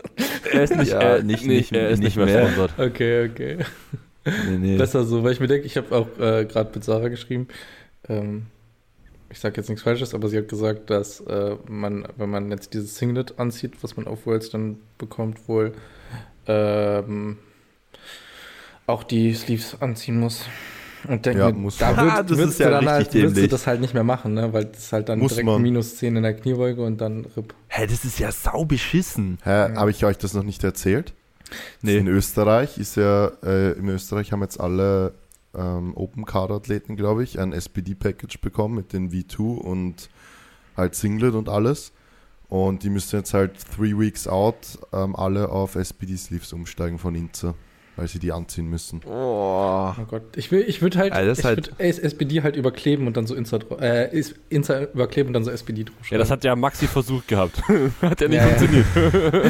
[0.52, 2.72] Er ist nicht- er, äh, nicht- nee, nicht- er ist nicht nicht mehr sponsort.
[2.78, 3.58] Okay, okay.
[4.26, 4.78] nee, nee.
[4.78, 7.48] Besser so, weil ich mir denke, ich habe auch äh, gerade mit Sarah geschrieben.
[8.10, 8.48] Ähm,
[9.32, 12.74] ich sage jetzt nichts Falsches, aber sie hat gesagt, dass äh, man, wenn man jetzt
[12.74, 15.74] dieses Singlet anzieht, was man auf Worlds dann bekommt, wohl
[16.48, 17.38] ähm,
[18.88, 20.46] auch die Sleeves anziehen muss.
[21.08, 22.10] Und denke Ja, muss da man.
[22.10, 23.94] Ah, würd, das würdest ist ja du dann richtig halt, würdest du das halt nicht
[23.94, 24.52] mehr machen, ne?
[24.52, 25.62] weil das halt dann Muss direkt man.
[25.62, 27.54] minus 10 in der Kniebeuge und dann RIP.
[27.68, 29.38] Hä, das ist ja sau beschissen.
[29.44, 31.14] Hä, habe ich euch das noch nicht erzählt?
[31.82, 31.98] Nee.
[31.98, 35.14] In Österreich ist ja, äh, in Österreich haben jetzt alle
[35.56, 40.10] ähm, Open Card Athleten, glaube ich, ein SPD-Package bekommen mit den V2 und
[40.78, 41.92] halt Singlet und alles.
[42.50, 44.56] Und die müssen jetzt halt three weeks out
[44.92, 47.54] ähm, alle auf SPD-Sleeves umsteigen von Inza,
[47.96, 49.02] weil sie die anziehen müssen.
[49.06, 49.94] Oh.
[49.96, 53.06] Oh Gott, ich will, ich würde halt, Also das ich halt- würd SPD halt überkleben
[53.06, 56.10] und dann so Insta, dra- äh, Insta überkleben und dann so SPD drauf.
[56.10, 57.62] Ja, das hat ja Maxi versucht gehabt.
[58.02, 58.56] hat ja nicht Ja, ja.
[58.58, 58.86] funktioniert.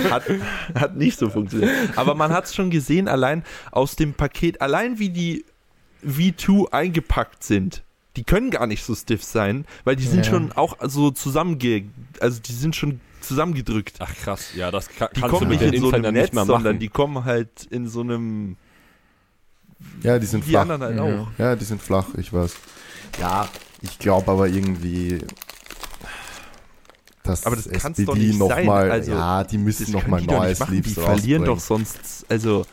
[0.12, 0.24] Hat,
[0.76, 1.72] hat nicht so funktioniert.
[1.96, 5.46] Aber man hat es schon gesehen, allein aus dem Paket, allein wie die
[6.06, 7.84] V2 eingepackt sind.
[8.16, 10.32] Die können gar nicht so stiff sein, weil die sind Ja.
[10.32, 11.86] schon auch so zusammenge...
[12.20, 13.98] Also die sind schon zusammengedrückt.
[14.00, 16.46] Ach krass, ja, das kann, Die kommen nicht in so einem dann Netz, nicht mehr
[16.46, 16.80] sondern machen.
[16.80, 18.58] die kommen halt in so einem...
[20.04, 20.62] Ja, die sind die flach.
[20.62, 21.04] anderen halt Ja.
[21.04, 21.28] auch.
[21.38, 22.56] Ja, die sind flach, ich weiß.
[23.20, 23.48] Ja,
[23.82, 25.20] ich glaube aber irgendwie,
[27.24, 28.66] dass Aber das kann's SPD doch nicht noch sein.
[28.66, 30.82] mal, Also, ja, die müssen noch mal die doch neue nicht machen.
[30.82, 32.26] Die verlieren doch sonst...
[32.28, 32.66] Also...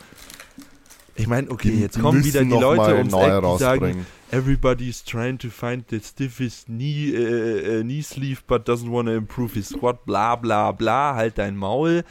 [1.19, 4.07] Ich meine, okay, Die- jetzt kommen wieder die Leute ums Eck, die sagen.
[4.31, 9.15] Everybody's trying to find the stiffest knee, äh, äh, knee sleeve, but doesn't want to
[9.15, 12.05] improve his squat, bla bla bla, halt dein Maul.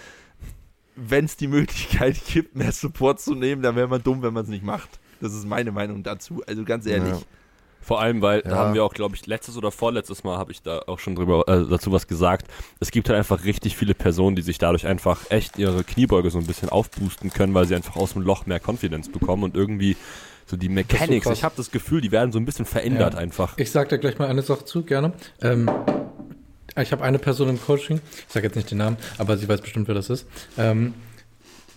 [0.95, 4.43] Wenn es die Möglichkeit gibt, mehr Support zu nehmen, dann wäre man dumm, wenn man
[4.45, 4.99] es nicht macht.
[5.19, 6.41] Das ist meine Meinung dazu.
[6.47, 7.19] Also ganz ehrlich, Ja.
[7.85, 8.55] Vor allem, weil da Ja.
[8.57, 11.47] haben wir auch, glaube ich, letztes oder vorletztes Mal habe ich da auch schon drüber
[11.47, 12.47] äh, dazu was gesagt.
[12.79, 16.39] Es gibt halt einfach richtig viele Personen, die sich dadurch einfach echt ihre Kniebeuge so
[16.39, 19.95] ein bisschen aufboosten können, weil sie einfach aus dem Loch mehr Confidence bekommen und irgendwie
[20.47, 21.25] so die Mechanics.
[21.25, 21.37] krass.
[21.37, 23.19] ich habe das Gefühl, die werden so ein bisschen verändert Ja.
[23.19, 23.55] einfach.
[23.57, 25.13] Ich sag da gleich mal eine Sache zu, gerne.
[25.41, 25.69] Ähm,
[26.81, 29.61] ich habe eine Person im Coaching, ich sage jetzt nicht den Namen, aber sie weiß
[29.61, 30.25] bestimmt, wer das ist.
[30.57, 30.93] Ähm,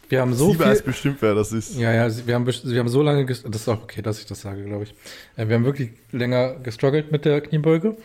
[0.09, 0.67] wir haben so Sie viel.
[0.67, 1.77] weiß bestimmt, wer das ist.
[1.77, 4.41] Ja, ja, wir haben, wir haben so lange, das ist auch okay, dass ich das
[4.41, 4.95] sage, glaube ich.
[5.37, 7.97] Äh, wir haben wirklich länger gestruggelt mit der Kniebeuge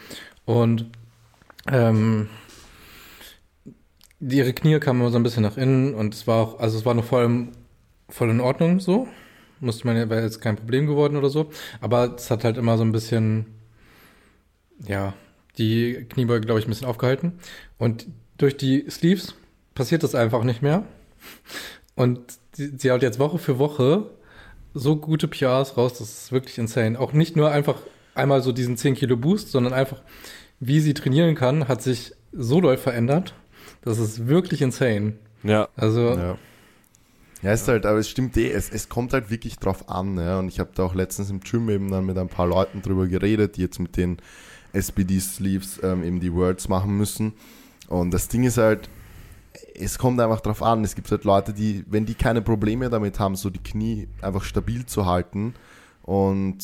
[0.46, 0.86] und
[1.72, 2.28] ähm,
[4.20, 6.86] ihre Knie kamen immer so ein bisschen nach innen und es war auch, also es
[6.86, 7.48] war noch voll,
[8.10, 9.08] voll in Ordnung so.
[9.60, 11.50] Musste man, ja- wäre jetzt kein Problem geworden oder so.
[11.80, 13.46] Aber es hat halt immer so ein bisschen,
[14.86, 15.14] ja,
[15.58, 17.34] die Kniebeuge, glaube ich, ein bisschen aufgehalten.
[17.78, 19.36] Und durch die Sleeves
[19.74, 20.84] passiert das einfach nicht mehr.
[21.96, 22.20] Und
[22.54, 24.10] sie, sie hat jetzt Woche für Woche
[24.74, 27.00] so gute PRs raus, das ist wirklich insane.
[27.00, 27.78] Auch nicht nur einfach
[28.16, 30.02] einmal so diesen 10 Kilo Boost, sondern einfach,
[30.60, 33.36] wie sie trainieren kann, hat sich so doll verändert.
[33.84, 35.14] Das ist wirklich insane.
[35.44, 35.68] Ja.
[35.76, 36.38] Also, Ja.
[37.44, 40.40] Ja, ist halt, aber es stimmt eh, es, es kommt halt wirklich drauf an, ja.
[40.40, 43.06] Und ich habe da auch letztens im Gym eben dann mit ein paar Leuten drüber
[43.08, 44.18] geredet, die jetzt mit den
[44.72, 47.34] SPD-Sleeves ähm, eben die Words machen müssen.
[47.90, 48.90] Und das Ding ist halt,
[49.76, 50.84] es kommt einfach drauf an.
[50.84, 54.44] Es gibt halt Leute, die, wenn die keine Probleme damit haben, so die Knie einfach
[54.44, 55.54] stabil zu halten
[56.04, 56.58] und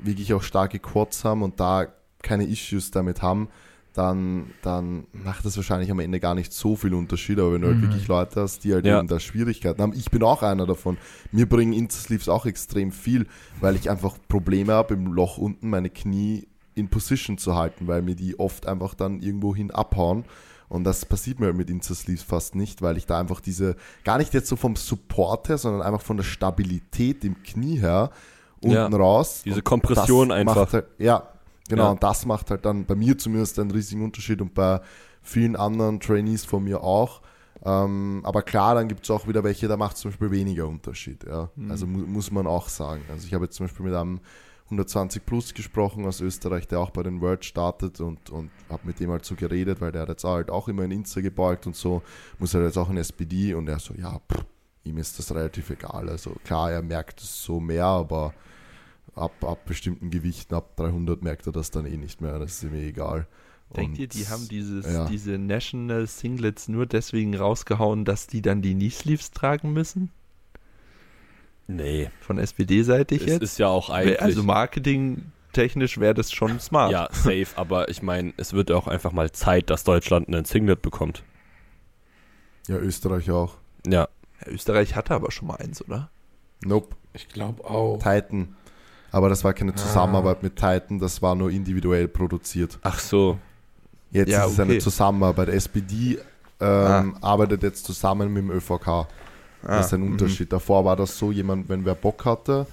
[0.00, 1.86] wirklich auch starke Quads haben und da
[2.22, 3.48] keine Issues damit haben,
[3.94, 7.38] dann, dann macht das wahrscheinlich am Ende gar nicht so viel Unterschied.
[7.38, 7.82] Aber wenn du halt Mhm.
[7.82, 8.98] wirklich Leute hast, die halt Ja.
[8.98, 10.98] eben da Schwierigkeiten haben, ich bin auch einer davon.
[11.32, 13.26] Mir bringen Intersleeves auch extrem viel,
[13.60, 18.02] weil ich einfach Probleme habe, im Loch unten meine Knie in Position zu halten, weil
[18.02, 20.26] mir die oft einfach dann irgendwo hin abhauen.
[20.68, 24.34] Und das passiert mir mit Intersleeves fast nicht, weil ich da einfach diese, gar nicht
[24.34, 28.10] jetzt so vom Support her, sondern einfach von der Stabilität im Knie her
[28.60, 28.86] unten Ja.
[28.88, 29.42] raus.
[29.44, 30.72] Diese Kompression einfach.
[30.72, 31.28] Halt, ja,
[31.68, 31.84] genau.
[31.84, 31.90] Ja.
[31.90, 34.80] Und das macht halt dann bei mir zumindest einen riesigen Unterschied und bei
[35.22, 37.20] vielen anderen Trainees von mir auch.
[37.64, 40.66] Ähm, aber klar, dann gibt es auch wieder welche, da macht es zum Beispiel weniger
[40.68, 41.24] Unterschied.
[41.24, 41.50] Ja.
[41.56, 41.70] Mhm.
[41.70, 43.02] Also mu muss man auch sagen.
[43.10, 44.20] Also ich habe jetzt zum Beispiel mit einem
[44.66, 48.98] 120 Plus gesprochen aus Österreich, der auch bei den World startet und, und habe mit
[49.00, 51.76] dem halt so geredet, weil der hat jetzt halt auch immer in Insta gebeugt und
[51.76, 52.02] so,
[52.38, 54.44] muss halt jetzt auch in SPD und er so, ja, pff,
[54.84, 56.08] ihm ist das relativ egal.
[56.08, 58.34] Also klar, er merkt es so mehr, aber
[59.14, 62.62] ab, ab bestimmten Gewichten, ab 300 merkt er das dann eh nicht mehr, das ist
[62.64, 63.26] ihm eh egal.
[63.76, 65.06] Denkt Und- ihr, die haben dieses, ja.
[65.06, 70.10] diese National Singlets nur deswegen rausgehauen, dass die dann die Knee-Sleeves tragen müssen?
[71.68, 72.10] Nee.
[72.20, 73.42] Von SPD-seitig jetzt?
[73.42, 74.22] ist ja auch Wär- eigentlich.
[74.22, 76.92] also marketingtechnisch wäre das schon smart.
[76.92, 80.82] ja, safe, aber ich meine, es wird auch einfach mal Zeit, dass Deutschland einen Singlet
[80.82, 81.22] bekommt.
[82.68, 83.54] Ja, Österreich auch.
[83.86, 84.08] Ja.
[84.40, 86.10] Ja, Österreich hatte aber schon mal eins, oder?
[86.64, 87.98] Nope, ich glaube auch.
[88.02, 88.54] Titan.
[89.12, 89.76] Aber das war keine Ah.
[89.76, 92.78] Zusammenarbeit mit Titan, das war nur individuell produziert.
[92.82, 93.38] Ach so.
[94.10, 94.78] Jetzt Ja, ist es eine.
[94.78, 95.48] Zusammenarbeit.
[95.48, 96.18] SPD
[96.60, 99.06] ähm, arbeitet jetzt zusammen mit dem ÖVK.
[99.66, 100.12] Das ist ein mhm.
[100.12, 100.52] Unterschied.
[100.52, 102.66] Davor war das so, jemand, wenn wer Bock hatte,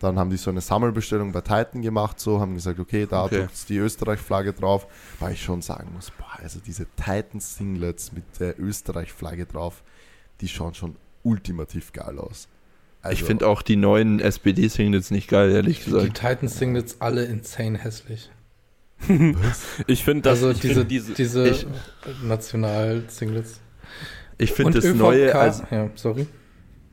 [0.00, 3.38] dann haben die so eine Sammelbestellung bei Titan gemacht, so haben gesagt, okay, da Okay.
[3.40, 4.86] drückt die Österreich-Flagge drauf,
[5.20, 9.82] weil ich schon sagen muss, boah, also diese Titan-Singlets mit der Österreich-Flagge drauf,
[10.40, 12.48] die schauen schon ultimativ geil aus.
[13.00, 16.14] Ich Also, finde auch die neuen SPD-Singlets nicht geil, ehrlich Die gesagt.
[16.20, 18.30] Titans Singlets alle insane hässlich.
[19.86, 20.38] Ich finde das.
[20.38, 21.66] also ich diese, find diese, diese ich-
[22.22, 23.60] National-Singlets.
[24.38, 26.26] Ich finde das ÖVK neue, also ja, sorry.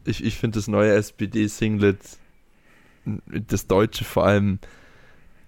[0.06, 2.00] ich, ich finde das neue SPD-Singlet,
[3.30, 4.60] das deutsche vor allem,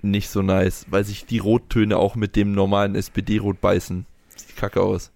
[0.01, 4.05] nicht so nice, weil sich die Rottöne auch mit dem normalen SPD-Rot beißen.
[4.35, 5.11] Sieht kacke aus.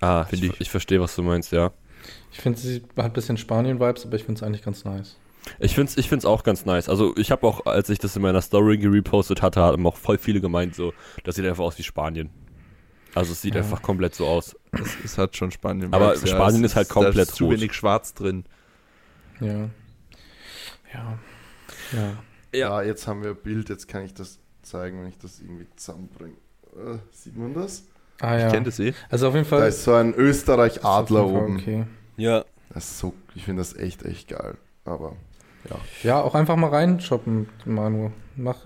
[0.00, 0.60] ah, ich, ich.
[0.60, 1.72] ich verstehe, was du meinst, ja.
[2.32, 5.16] Ich finde, sie hat ein bisschen Spanien-Vibes, aber ich finde es eigentlich ganz nice.
[5.58, 6.88] Ich find's, ich find's auch ganz nice.
[6.88, 10.18] Also ich habe auch, als ich das in meiner Story gerepostet hatte, haben auch voll
[10.18, 10.92] viele gemeint, so,
[11.24, 12.30] das sieht einfach aus wie Spanien.
[13.14, 13.62] Also es sieht Ja.
[13.62, 14.54] einfach komplett so aus.
[14.72, 15.92] Es, es hat schon Spanien.
[15.92, 18.44] Aber Vibes, Spanien es ist halt Da komplett ist zu wenig Schwarz drin.
[19.40, 19.68] Ja.
[20.92, 21.18] Ja.
[21.92, 22.12] Ja.
[22.54, 25.66] Ja, jetzt haben wir ein Bild, jetzt kann ich das zeigen, wenn ich das irgendwie
[25.76, 26.36] zusammenbringe.
[26.76, 27.84] Äh, sieht man das?
[28.20, 28.50] Ah Ich ja.
[28.50, 28.94] kenne das eh.
[29.10, 29.68] Also auf jeden Da Fall.
[29.68, 31.56] ist so ein Österreich-Adler oben.
[31.56, 31.84] Okay.
[32.16, 32.44] Ja.
[32.70, 34.56] Das ist so, ich finde das echt, echt geil.
[34.84, 35.16] Aber
[36.02, 38.10] Ja, auch einfach mal reinshoppen, Manu.
[38.36, 38.56] Mach.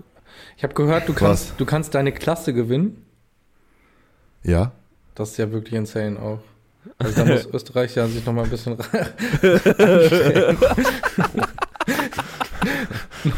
[0.57, 1.19] Ich habe gehört, du Was?
[1.19, 3.05] kannst, du kannst deine Klasse gewinnen.
[4.43, 4.71] Ja,
[5.15, 6.39] Das ist ja wirklich insane auch.
[6.97, 8.75] Also da muss Österreich ja sich noch mal ein bisschen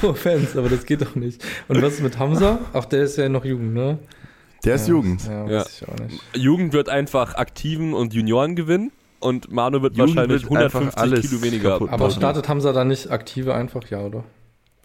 [0.02, 1.44] no offense, aber das geht doch nicht.
[1.68, 2.60] Und was ist mit Hamza?
[2.74, 4.00] Ach, der ist ja noch Jugend, ne?
[4.64, 5.24] der ist ja, Jugend.
[5.26, 5.60] Ja, Ja.
[5.62, 6.22] weiß ich auch nicht.
[6.36, 11.02] Jugend wird einfach Aktiven und Junioren gewinnen und Manu wird Jugend wahrscheinlich wird einfach 150
[11.02, 11.70] alles Kilo weniger.
[11.74, 12.18] kaputt Aber machen.
[12.18, 14.24] startet Hamza da nicht aktive einfach, ja, oder?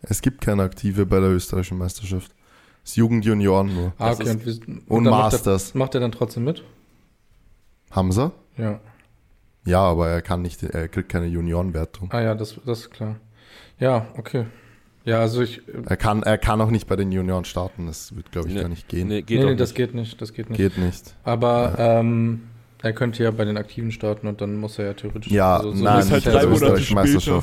[0.03, 2.31] Es gibt keine Aktive bei der österreichischen Meisterschaft.
[2.85, 3.93] Es ist Jugend-Junioren nur.
[3.99, 4.31] Ah, Das okay.
[4.31, 5.75] Und, wie- Und dann Masters.
[5.75, 6.65] Macht er, macht er dann trotzdem mit?
[7.91, 8.31] Haben sie?
[8.57, 8.81] Ja.
[9.65, 12.11] Ja, aber er kann nicht, er kriegt keine Juniorenwertung.
[12.13, 13.17] Ah ja, das, das ist klar.
[13.79, 14.47] Ja, okay.
[15.05, 15.63] Ja, also ich.
[15.87, 17.87] Er kann, er kann auch nicht bei den Junioren starten.
[17.87, 18.61] Das wird, glaube ich, Nee.
[18.61, 19.09] gar nicht gehen.
[19.09, 19.77] Nee, Nee, geht nee, das nicht.
[19.77, 20.21] geht nicht.
[20.21, 20.59] Das geht nicht.
[20.59, 21.15] Geht nicht.
[21.25, 22.43] Aber ähm,
[22.83, 25.33] er könnte ja bei den Aktiven starten und dann muss er ja theoretisch.
[25.33, 27.43] Ja, also so nein, ist halt nicht drei Monate österreichischen später.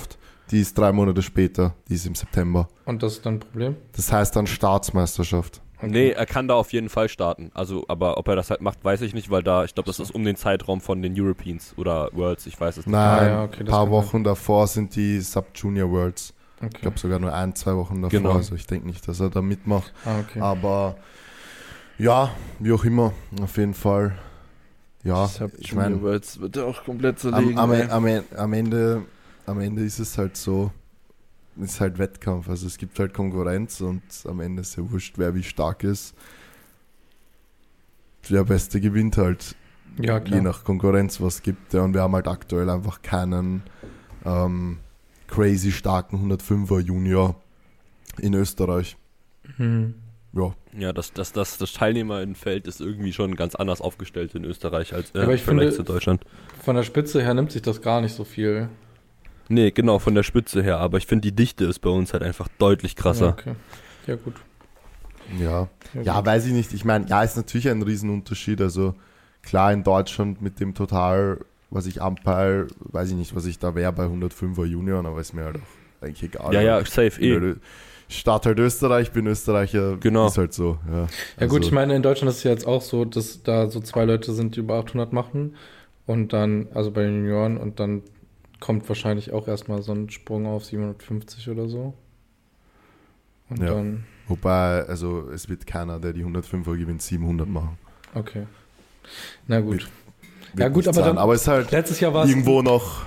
[0.51, 1.73] Die ist drei Monate später.
[1.89, 2.67] Die ist im September.
[2.85, 3.75] Und das ist dann ein Problem?
[3.95, 5.61] Das heißt dann Staatsmeisterschaft.
[5.77, 5.87] Okay.
[5.91, 7.51] Nee, er kann da auf jeden Fall starten.
[7.53, 9.99] Also, aber ob er das halt macht, weiß ich nicht, weil da, ich glaube, das
[9.99, 12.93] ist um den Zeitraum von den Europeans oder Worlds, ich weiß es nicht.
[12.93, 16.33] Nein, Ah, ja, okay, ein paar Wochen davor sind die Sub-Junior Worlds.
[16.59, 16.77] Ich Okay.
[16.81, 18.19] glaube sogar nur ein, zwei Wochen davor.
[18.19, 18.31] Genau.
[18.33, 19.93] Also ich denke nicht, dass er da mitmacht.
[20.05, 20.39] Ah, okay.
[20.39, 20.95] Aber
[21.99, 24.17] ja, wie auch immer, auf jeden Fall.
[25.03, 25.29] Ja,
[25.59, 27.59] ich meine, Worlds wird er auch komplett am, zerlegen.
[27.59, 27.87] am, ey.
[27.89, 29.03] am, am, Ende,
[29.47, 30.71] am Ende ist es halt so,
[31.59, 32.47] es ist halt Wettkampf.
[32.49, 36.13] Also es gibt halt Konkurrenz und am Ende ist ja wurscht, wer wie stark ist.
[38.29, 39.55] Der Beste gewinnt halt,
[39.99, 40.41] ja, je klar.
[40.41, 41.73] nach Konkurrenz, was gibt.
[41.73, 43.63] Ja, und wir haben halt aktuell einfach keinen
[44.25, 44.79] ähm,
[45.27, 47.41] crazy starken 105er Junior
[48.19, 48.97] in Österreich.
[49.55, 49.95] Hm.
[50.33, 54.93] Ja, Ja, das, das, das, das Teilnehmerfeld ist irgendwie schon ganz anders aufgestellt in Österreich
[54.93, 56.21] als äh, Aber ich finde- zu Deutschland.
[56.61, 58.67] Von der Spitze her nimmt sich das gar nicht so viel.
[59.49, 62.23] Nee, genau, von der Spitze her, aber ich finde, die Dichte ist bei uns halt
[62.23, 63.29] einfach deutlich Ja, krasser.
[63.29, 63.53] okay.
[64.07, 64.33] Ja, gut.
[65.39, 65.67] ja.
[65.93, 66.25] Ja, Ja, gut.
[66.25, 66.73] weiß ich nicht.
[66.73, 68.61] Ich meine, ja, ist natürlich ein Riesenunterschied.
[68.61, 68.95] Also
[69.41, 73.73] klar in Deutschland mit dem Total, was ich umpire, weiß ich nicht, was ich da
[73.75, 76.53] wäre bei 105er Junioren, aber ist mir halt auch eigentlich egal.
[76.53, 77.37] Ja, ja, safe eh.
[77.39, 77.55] Nö,
[78.09, 80.27] Stadt halt Österreich, bin Österreicher, Genau.
[80.27, 80.77] ist halt so.
[80.89, 81.07] Ja,
[81.39, 83.69] Ja gut, Also, ich meine, in Deutschland ist es ja jetzt auch so, dass da
[83.69, 85.55] so zwei Leute sind, die über 800 machen
[86.05, 88.03] und dann, also bei den Junioren und dann
[88.59, 91.93] kommt wahrscheinlich auch erstmal so ein Sprung auf 750 oder so.
[93.49, 93.73] Und Ja.
[93.75, 97.77] dann, Wobei, also es wird keiner, der die 105er gewinnt, 700 machen.
[98.13, 98.45] okay.
[99.47, 99.87] Na gut.
[100.53, 101.03] Wird Ja, gut, aber sein.
[101.05, 103.03] dann- aber es ist halt Letztes Jahr war es irgendwo noch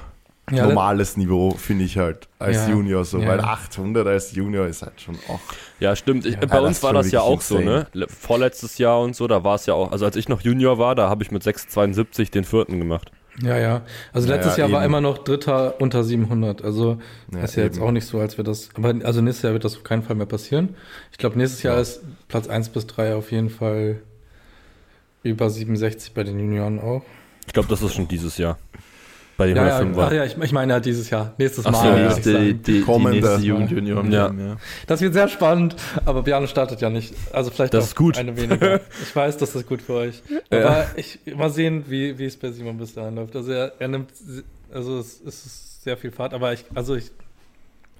[0.51, 2.71] ja, le- normales Niveau, finde ich halt, als Ja.
[2.71, 3.29] Junior so, Ja.
[3.29, 5.41] weil 800 als Junior ist halt schon auch.
[5.79, 6.25] Ja, stimmt.
[6.25, 7.87] Ich, Ja, bei uns war das ja auch so, ne?
[7.93, 10.79] Le- Vorletztes Jahr und so, da war es ja auch, also als ich noch Junior
[10.79, 13.13] war, da habe ich mit 6,72 den vierten gemacht.
[13.43, 13.83] Ja, ja.
[14.13, 14.91] Also letztes ja, Jahr war eben.
[14.93, 16.63] immer noch Dritter unter 700.
[16.63, 16.99] Also
[17.33, 17.87] Ja, ist ja jetzt eben.
[17.87, 18.69] auch nicht so, als wir das.
[18.75, 20.77] Aber also nächstes Jahr wird das auf keinen Fall mehr passieren.
[21.13, 21.81] Ich glaube, nächstes Jahr Ja.
[21.81, 24.03] ist Platz 1 bis 3 auf jeden Fall
[25.23, 27.03] über 67 bei den Junioren auch.
[27.47, 28.59] Ich glaube, das ist schon dieses Jahr.
[29.41, 30.03] Bei den Ja, ja, 105er.
[30.03, 31.33] ach ja ich, ich meine ja dieses Jahr.
[31.39, 32.13] Nächstes Ach Mal.
[32.13, 32.41] so, ja.
[32.43, 33.21] die, die, die Kommende.
[33.27, 34.05] nächste Jugend Junior.
[34.05, 34.27] Ja.
[34.31, 34.57] ja.
[34.87, 37.15] Das wird sehr spannend, aber Bjarne startet ja nicht.
[37.33, 38.19] Also vielleicht Das ist gut.
[38.19, 38.81] eine weniger.
[39.03, 40.23] Ich weiß, das ist gut für euch.
[40.51, 43.35] Aber ich mal sehen, wie, wie es bei Simon bis dahin läuft.
[43.35, 44.11] Also er, er nimmt,
[44.75, 47.11] also es, es ist sehr viel Fahrt, aber ich, also ich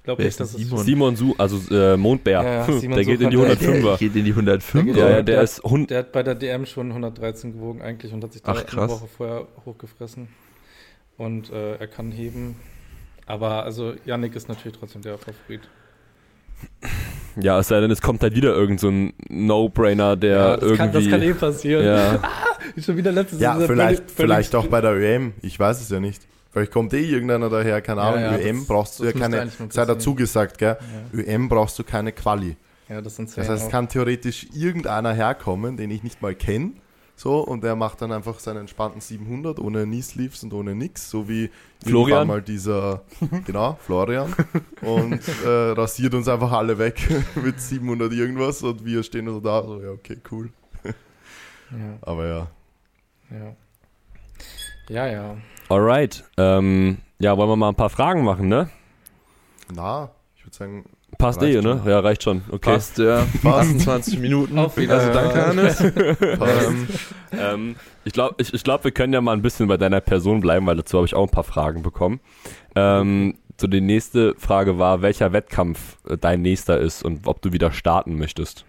[0.03, 0.85] glaube nicht, ist dass denn es Simon?
[0.85, 3.97] Simon Su, also äh, Mondbär, Ja, ja, Simon der geht in die Sucher, der- 105er.
[3.97, 5.61] Geht in die 105 Der Ja, geht- ja, der der- ist.
[5.89, 8.89] Der hat bei der DM schon 113 gewogen eigentlich und hat sich da Ach, eine.
[8.89, 10.27] Woche vorher hochgefressen.
[11.21, 12.55] Und äh, er kann heben.
[13.27, 15.61] Aber also Yannick ist natürlich trotzdem der Favorit.
[17.39, 20.61] Ja, es sei denn, es kommt halt wieder irgend so ein No-Brainer, der ja, das,
[20.63, 20.77] irgendwie.
[20.77, 21.85] kann, das kann eh passieren.
[21.85, 22.19] ja,
[22.83, 25.33] Schon wieder letztes Ja, dieser vielleicht, völlig- vielleicht völlig- auch bei der ÖM.
[25.41, 26.21] Ich weiß es ja nicht.
[26.51, 28.21] Vielleicht kommt eh irgendeiner daher, keine Ja, Ahnung.
[28.23, 30.77] ja, ÖM das- brauchst du ja keine, sei dazu gesagt, gell?
[31.13, 32.57] Ja, ÖM brauchst du keine Quali.
[32.89, 36.71] ja, das sind Das heißt, es kann theoretisch irgendeiner herkommen, den ich nicht mal kenne.
[37.21, 41.29] So, und der macht dann einfach seinen entspannten 700 ohne Knee-Sleeves und ohne nix, so
[41.29, 41.51] wie
[41.85, 42.27] Florian?
[42.27, 43.03] mal dieser,
[43.45, 44.33] genau, Florian,
[44.81, 49.61] und äh, rasiert uns einfach alle weg mit 700 irgendwas und wir stehen so da,
[49.63, 50.49] so, ja, okay, cool.
[50.83, 50.93] Ja,
[52.01, 52.47] Aber ja,
[53.29, 53.55] ja.
[54.89, 55.37] Ja, ja.
[55.69, 56.23] alright.
[56.37, 58.71] Ähm, ja, wollen wir mal ein paar Fragen machen, ne?
[59.71, 60.85] na, ich würde sagen,
[61.21, 61.77] Passt Reicht eh, ne?
[61.77, 61.87] schon.
[61.87, 62.41] Ja, reicht schon.
[62.49, 62.71] Okay.
[62.71, 63.27] Passt, ja.
[63.43, 63.69] Passt.
[63.69, 64.57] 28 Minuten.
[64.57, 65.15] Auf Wiedersehen.
[65.15, 65.79] Also danke, Hannes.
[66.41, 66.87] ähm,
[67.31, 70.41] ähm, ich glaube, ich, ich glaub, wir können ja mal ein bisschen bei deiner Person
[70.41, 72.19] bleiben, weil dazu habe ich auch ein paar Fragen bekommen.
[72.75, 77.53] Ähm, so die nächste Frage war, welcher Wettkampf äh, dein nächster ist und ob du
[77.53, 78.65] wieder starten möchtest.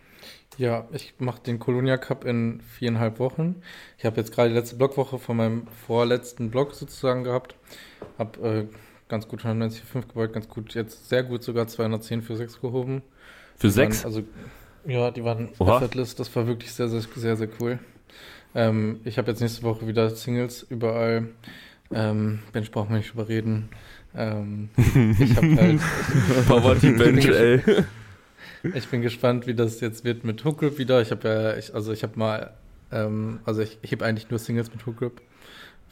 [0.58, 3.62] Ja, ich mache den Colonia Cup in viereinhalb Wochen.
[3.96, 7.56] Ich habe jetzt gerade die letzte Blockwoche von meinem vorletzten Block sozusagen gehabt.
[8.18, 8.66] Hab äh,
[9.12, 13.02] ganz gut 195 gebeugt, ganz gut, jetzt sehr gut sogar 210 für 6 gehoben.
[13.58, 14.04] Für Die sechs?
[14.04, 14.22] Waren, also,
[14.86, 17.78] ja, die waren effortless, das war wirklich sehr, sehr, sehr, sehr cool.
[18.54, 21.28] Ähm, ich habe jetzt nächste Woche wieder Singles überall.
[21.92, 23.68] Ähm, Bench braucht man nicht überreden.
[24.16, 24.70] Ähm,
[25.18, 25.80] ich habe halt
[26.48, 27.62] Poverty Bench, ey.
[28.74, 31.02] Ich bin gespannt, wie das jetzt wird mit Hook Grip wieder.
[31.02, 32.54] Ich habe ja, ich, also ich habe mal,
[32.92, 35.20] ähm, also ich, ich heb eigentlich nur Singles mit Hook Grip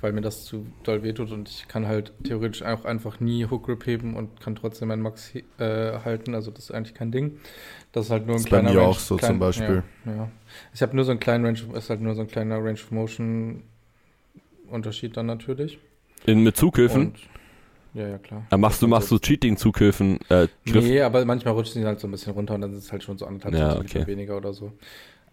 [0.01, 3.67] weil mir das zu doll wehtut und ich kann halt theoretisch auch einfach nie Hook
[3.67, 5.43] Grip heben und kann trotzdem meinen Max äh,
[6.05, 6.35] halten.
[6.35, 7.39] Also das ist eigentlich kein Ding.
[7.93, 9.39] Das ist halt nur ein Das ist bei kleiner mir Range, auch so klein, zum
[9.39, 9.83] Beispiel.
[10.07, 10.31] Ja, ja.
[10.75, 12.91] Ich habe nur so einen kleinen Range, ist halt nur so ein kleiner Range of
[12.91, 13.63] Motion
[14.69, 15.79] Unterschied dann natürlich.
[16.27, 17.09] In, mit Zughilfen?
[17.09, 17.19] Und,
[17.95, 18.47] ja, ja, klar.
[18.51, 20.21] Äh, machst du, machst du Cheating-Zughilfen?
[20.29, 20.85] Äh, Griff?
[20.85, 23.03] Nee, aber manchmal rutscht sie halt so ein bisschen runter und dann ist es halt
[23.03, 24.07] schon so anderthalb Ja, Zentimeter okay.
[24.07, 24.73] weniger oder so.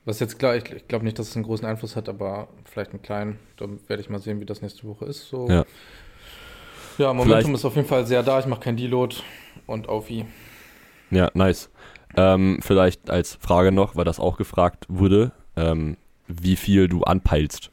[0.07, 2.91] Was jetzt klar, ich, ich glaube nicht, dass es einen großen Einfluss hat, aber vielleicht
[2.91, 3.39] einen kleinen.
[3.57, 5.27] Da werde ich mal sehen, wie das nächste Woche ist.
[5.27, 5.49] So.
[5.49, 5.65] Ja.
[6.97, 8.39] Ja, Momentum Vielleicht- ist auf jeden Fall sehr da.
[8.39, 9.17] Ich mache kein Deload
[9.65, 10.25] und auf wie.
[11.11, 11.69] Ja, nice.
[12.15, 15.97] Ähm, vielleicht als Frage noch, weil das auch gefragt wurde, ähm,
[16.29, 17.69] wie viel du anpeilst.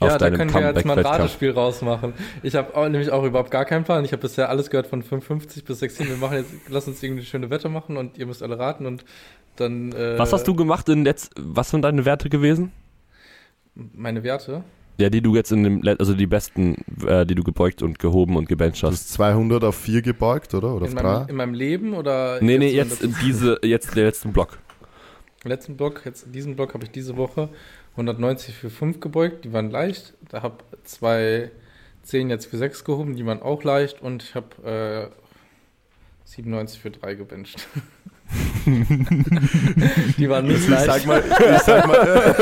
[0.00, 1.04] Ja, da können wir jetzt mal ein.
[1.06, 2.12] Ratespiel rausmachen.
[2.42, 4.04] Ich habe nämlich auch überhaupt gar keinen Plan.
[4.04, 6.08] Ich habe bisher alles gehört von 55 bis 16.
[6.08, 9.04] Wir machen jetzt, lass uns irgendeine schöne Wette machen und ihr müsst alle raten und
[9.56, 9.92] dann.
[9.92, 12.72] Äh, Was hast du gemacht in letzt, was sind deine Werte gewesen?
[13.74, 14.62] Meine Werte?
[14.98, 18.36] Ja, die du jetzt in dem, also die besten, äh, die du gebeugt und gehoben
[18.36, 18.94] und gebencht Du hast.
[18.94, 20.72] hast 200 auf 4 gebeugt, oder?
[20.74, 21.02] Oder auf In 3?
[21.02, 22.38] meinem, in meinem Leben oder?
[22.40, 24.58] Nee, nee, jetzt der- in diese, jetzt der letzten Block.
[25.42, 27.48] Im letzten Block, jetzt in diesem Block habe ich diese Woche
[27.96, 30.14] 190 für 5 gebeugt, die waren leicht.
[30.28, 31.50] Da habe zwei
[32.02, 36.90] 10 jetzt für 6 gehoben, die waren auch leicht und ich habe äh, 97 für
[36.90, 37.66] 3 gebencht.
[38.66, 40.86] die waren nicht Ich leicht.
[40.86, 42.34] sag mal, ich sag mal,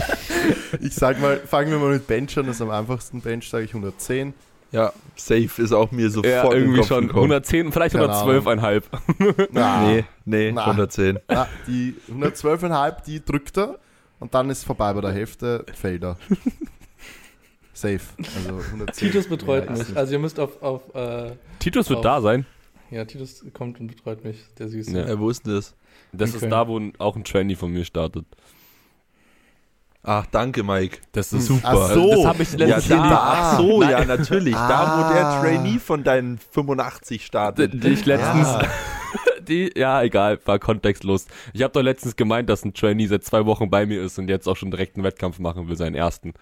[0.80, 3.20] ich sag mal, fangen wir mal mit Bench an, das ist am einfachsten.
[3.20, 4.32] Bench sage ich 110.
[4.70, 7.08] Ja, safe ist auch mir sofort Ja, in den irgendwie Kopf schon.
[7.08, 7.24] gekommen.
[7.32, 8.82] 110, vielleicht Keine 112,5.
[9.52, 10.62] Na, Nee, nee, Na.
[10.64, 11.18] 110.
[11.28, 13.78] na, die 112,5, die drückt er
[14.22, 16.16] und dann ist vorbei bei der Hälfte, fällt er.
[17.74, 18.00] Safe.
[18.36, 18.86] Also 110.
[19.08, 19.96] Titus betreut Ja, mich.
[19.96, 22.46] Also ihr müsst auf, auf äh, Titus wird Auf- da sein.
[22.90, 24.90] ja, Titus kommt und betreut mich, der Süße.
[24.92, 25.08] Ja.
[25.08, 25.74] Ja, wo ist denn das?
[26.12, 26.44] Das Okay.
[26.44, 28.26] ist da, wo auch ein Trainee von mir startet.
[30.04, 30.98] Ach, danke, Mike.
[31.12, 31.60] Das ist Super.
[31.64, 32.10] Ach so.
[32.10, 33.18] Das habe ich Ja, letztens da, da.
[33.22, 34.54] ach so, ja, natürlich.
[34.54, 35.40] Da, wo der Ah.
[35.40, 37.72] Trainee von deinen 85 startet.
[37.82, 38.68] die ich letztens, Ja.
[39.48, 41.26] die, ja, egal, war kontextlos.
[41.52, 44.28] Ich habe doch letztens gemeint, dass ein Trainee seit zwei Wochen bei mir ist und
[44.28, 46.34] jetzt auch schon direkt einen Wettkampf machen will, seinen ersten.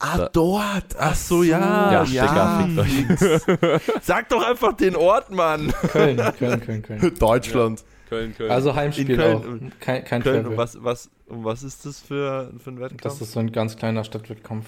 [0.00, 0.96] Ah, Da- dort.
[0.98, 1.92] Ach so, ja.
[1.92, 2.68] Ja, Stecker,
[3.06, 3.82] fickt euch.
[4.02, 5.72] Sag doch einfach den Ort, Mann.
[5.90, 6.82] Köln, Köln, Köln, Köln.
[7.00, 7.84] Köln, Deutschland.
[8.08, 8.32] Köln.
[8.48, 9.36] Also Heimspiel Köln.
[9.36, 9.80] auch.
[9.80, 10.52] Kein, kein Köln, Travel.
[10.52, 13.20] und was, was, und was ist das für, für ein Das Wettkampf?
[13.20, 14.66] ist so ein ganz kleiner Stadtwettkampf.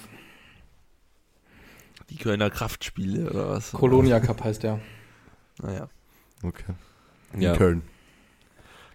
[2.11, 3.71] Die Kölner Kraftspiele oder was?
[3.73, 4.81] Colonia Cup heißt der.
[5.63, 5.89] Naja.
[6.43, 6.75] Okay.
[7.33, 7.57] In ja.
[7.57, 7.83] Köln.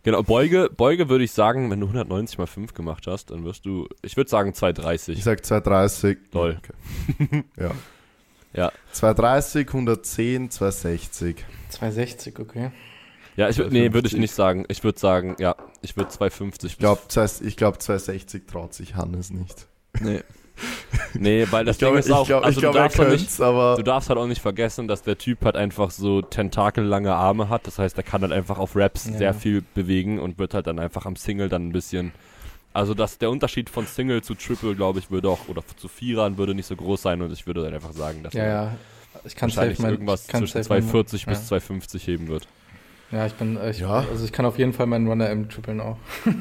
[0.03, 3.65] Genau, Beuge, Beuge würde ich sagen, wenn du 190 mal 5 gemacht hast, dann wirst
[3.65, 5.23] du, ich würde sagen Ich 230.
[5.23, 6.17] sag 230.
[6.31, 6.59] Lol.
[6.59, 7.43] Okay.
[7.59, 7.71] ja.
[8.53, 8.71] Ja.
[8.91, 11.43] 230, 110, 260.
[11.69, 12.71] 260, okay.
[13.35, 14.19] Ja, ich würde, nee, würde ich 250.
[14.19, 14.65] nicht sagen.
[14.69, 16.71] Ich würde sagen, ja, ich würde 250.
[16.71, 17.01] Ich glaube,
[17.43, 19.67] ich glaub, 260 traut sich Hannes nicht.
[19.99, 20.21] Nee.
[21.13, 23.09] Nee, weil das ich Ding ist auch, ich glaub, also ich glaub, du darfst halt
[23.11, 27.49] nicht, Du darfst halt auch nicht vergessen, dass der Typ halt einfach so tentakellange Arme
[27.49, 27.65] hat.
[27.67, 29.17] Das heißt, er kann halt einfach auf Raps Ja.
[29.17, 32.11] sehr viel bewegen und wird halt dann einfach am Single dann ein bisschen.
[32.73, 36.37] Also dass der Unterschied von Single zu Triple, glaube ich, würde auch, oder zu Vierern
[36.37, 38.75] würde nicht so groß sein und ich würde dann einfach sagen, dass Ja, er ja.
[39.23, 41.45] Ich kann wahrscheinlich mein, irgendwas ich kann zwischen safe mein- 240 bis ja.
[41.45, 42.47] 250 heben wird.
[43.11, 44.03] Ja, ich bin, ich, Ja.
[44.11, 45.95] also ich kann auf jeden Fall meinen Runner im Trippeln auch.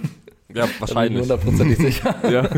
[0.52, 1.22] Ja, wahrscheinlich.
[1.22, 2.14] hundertprozentig sicher.
[2.30, 2.44] ja.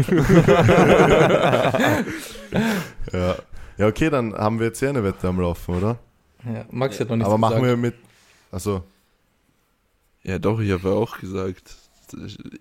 [3.12, 3.37] ja.
[3.79, 5.99] ja, okay, dann haben wir jetzt hier eine Wette am Laufen, oder?
[6.44, 7.70] Ja, Max hat noch nichts aber machen gesagt.
[7.70, 7.94] wir mit.
[8.51, 8.83] Also,
[10.22, 11.75] Ja, doch, ich habe ja auch gesagt,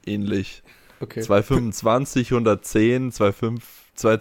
[0.05, 0.63] ähnlich.
[0.99, 1.21] Okay.
[1.21, 3.63] 225, 110, 25,
[3.95, 4.19] 2,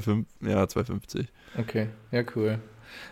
[0.00, 1.28] 25, ja, 250.
[1.58, 2.58] Okay, ja, cool.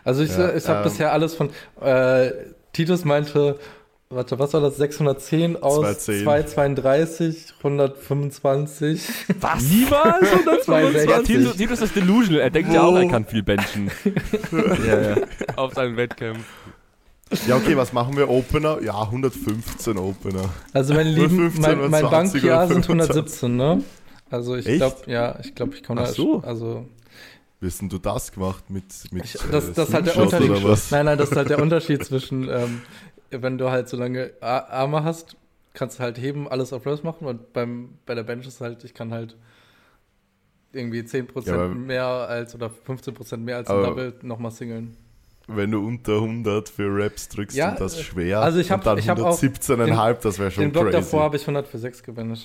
[0.04, 1.50] Also ich, Ja, ich habe ähm, bisher alles von
[1.81, 2.31] äh,
[2.72, 3.59] Titus meinte,
[4.11, 4.77] warte, was war das?
[4.77, 6.23] 610 aus 210.
[6.25, 9.03] 232, 125.
[9.40, 9.62] Was?
[9.62, 10.33] Niemals?
[10.33, 11.11] 162.
[11.11, 12.40] Ja, Titus, Titus ist delusional.
[12.40, 13.90] Er denkt ja auch, er kann viel benchen
[14.87, 15.16] Ja, ja.
[15.57, 16.44] auf seinen Wettkämpfen.
[17.47, 18.29] ja, okay, was machen wir?
[18.29, 18.81] Opener?
[18.83, 20.49] Ja, 115 Opener.
[20.73, 22.11] Also meine Lieben, 15 mein, mein 20
[22.42, 23.16] Bank-PR oder sind 25.
[23.47, 23.83] 117, ne?
[24.31, 26.12] Also ich glaube, ja, ich glaube, ich komme Ach da.
[26.12, 26.40] so.
[26.44, 26.87] Also
[27.61, 30.51] Wie hast denn du das gemacht mit, mit Ich- das- das ist halt der Unterschied.
[30.51, 30.90] oder was?
[30.90, 32.83] Nein, nein, das ist halt der Unterschied zwischen, ähm,
[33.31, 35.37] wenn du halt so lange Arme hast,
[35.74, 38.85] kannst du halt heben, alles auf Rose machen und beim, bei der Bench ist halt,
[38.85, 39.37] ich kann halt
[40.72, 44.96] irgendwie 10% Ja, mehr als oder 15% mehr als ein Double nochmal singeln.
[45.46, 48.40] Wenn du unter 100 für Raps drückst Ja, und das äh, schwer.
[48.40, 50.96] also ich hab- und dann ich hab auch 117,5, das wäre schon Den Block crazy.
[50.98, 52.40] davor habe ich 100 für 6 gewinnert.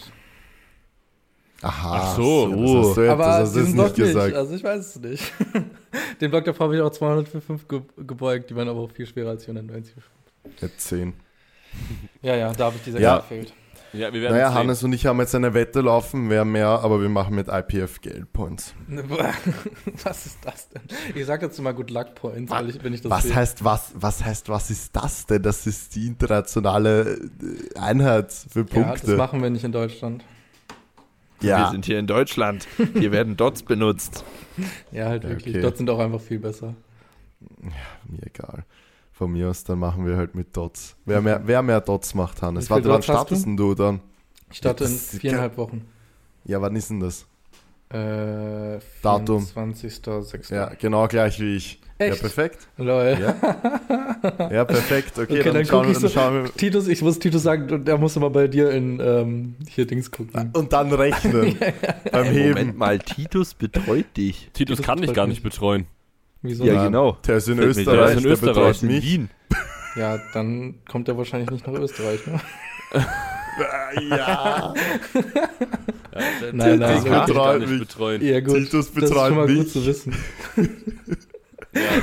[1.62, 2.48] Aha, Ach so.
[2.48, 4.36] das hast du jetzt, Aber das hast du jetzt diesen nicht Block nicht, gesagt.
[4.36, 5.34] also ich weiß es nicht.
[6.22, 8.92] Den Block davor habe ich auch 200 für 5 ge gebeugt, die waren aber auch
[8.92, 9.96] viel schwerer als die 190.
[10.62, 11.14] Jetzt 10.
[12.22, 13.18] Ja, ja, da habe ich die 6 Ja.
[13.18, 13.52] gefehlt.
[13.94, 14.58] Ja, wir werden Naja, sehen.
[14.60, 18.00] Hannes und ich haben jetzt eine Wette laufen, wer mehr, aber wir machen mit IPF
[18.02, 18.74] Geldpoints.
[20.04, 20.82] Was ist das denn?
[21.16, 23.36] Ich sag jetzt mal Good Luck Points, weil ich, wenn ich das Was sehe.
[23.36, 23.92] heißt was?
[23.96, 25.42] Was heißt was ist das denn?
[25.44, 27.20] Das ist die internationale
[27.76, 29.08] äh, Einheit für Ja, Punkte.
[29.08, 30.24] das machen wir nicht in Deutschland.
[31.40, 32.68] Wir sind hier in Deutschland.
[32.94, 34.24] Hier werden Dots benutzt.
[34.92, 35.56] Ja, halt Ja, wirklich.
[35.56, 35.62] okay.
[35.62, 36.74] Dort sind auch einfach viel besser.
[37.60, 38.64] mir egal.
[39.16, 40.96] Von mir aus, dann machen wir halt mit Dots.
[41.06, 42.70] Wer mehr, wer mehr Dots macht, Hannes?
[42.70, 44.00] Warte, wann startest denn du dann?
[44.52, 45.86] Ich starte in viereinhalb Wochen.
[46.46, 47.26] Ja, wann ist denn das?
[47.90, 49.44] Äh, Datum.
[49.46, 50.54] 24.06.
[50.54, 51.80] Ja, genau gleich wie ich.
[52.00, 52.16] Echt?
[52.16, 52.68] Ja, perfekt.
[52.78, 53.18] Lol.
[53.22, 55.12] Ja, ja perfekt.
[55.20, 56.52] Okay, Okay, dann, dann schauen, dann so- schauen wir.
[56.54, 60.50] Titus, ich muss Titus sagen, der musste mal bei dir in ähm, hier Dings gucken.
[60.54, 61.56] Und dann rechnen.
[62.12, 62.50] beim Ey, Heben.
[62.50, 64.50] Moment mal, Titus betreut dich.
[64.54, 65.36] Titus Das kann dich gar mich.
[65.36, 65.86] nicht betreuen.
[66.44, 66.66] Wieso?
[66.66, 66.86] Ja, Nein.
[66.88, 67.18] genau.
[67.26, 69.04] Der ist in Fällt Österreich, der ist in der Österreich, betreut in mich.
[69.04, 69.30] Wien.
[69.96, 72.42] Ja, dann kommt er wahrscheinlich nicht nach Österreich, ne?
[74.10, 74.74] Ja,
[76.52, 77.04] Nein, nein,
[77.60, 77.80] nicht mich.
[77.82, 78.22] betreuen.
[78.24, 78.56] Ja, gut.
[78.56, 79.58] Titus das ist betreut schon mal mich.
[79.58, 80.16] gut zu wissen.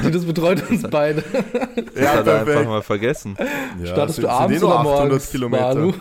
[0.03, 1.23] Titus betreut uns beide.
[1.23, 3.37] Das ja hat er einfach mal vergessen.
[3.39, 5.75] Ja, Startest sind- du abends eh oder 800 morgens, Kilometer.
[5.75, 5.93] Manu?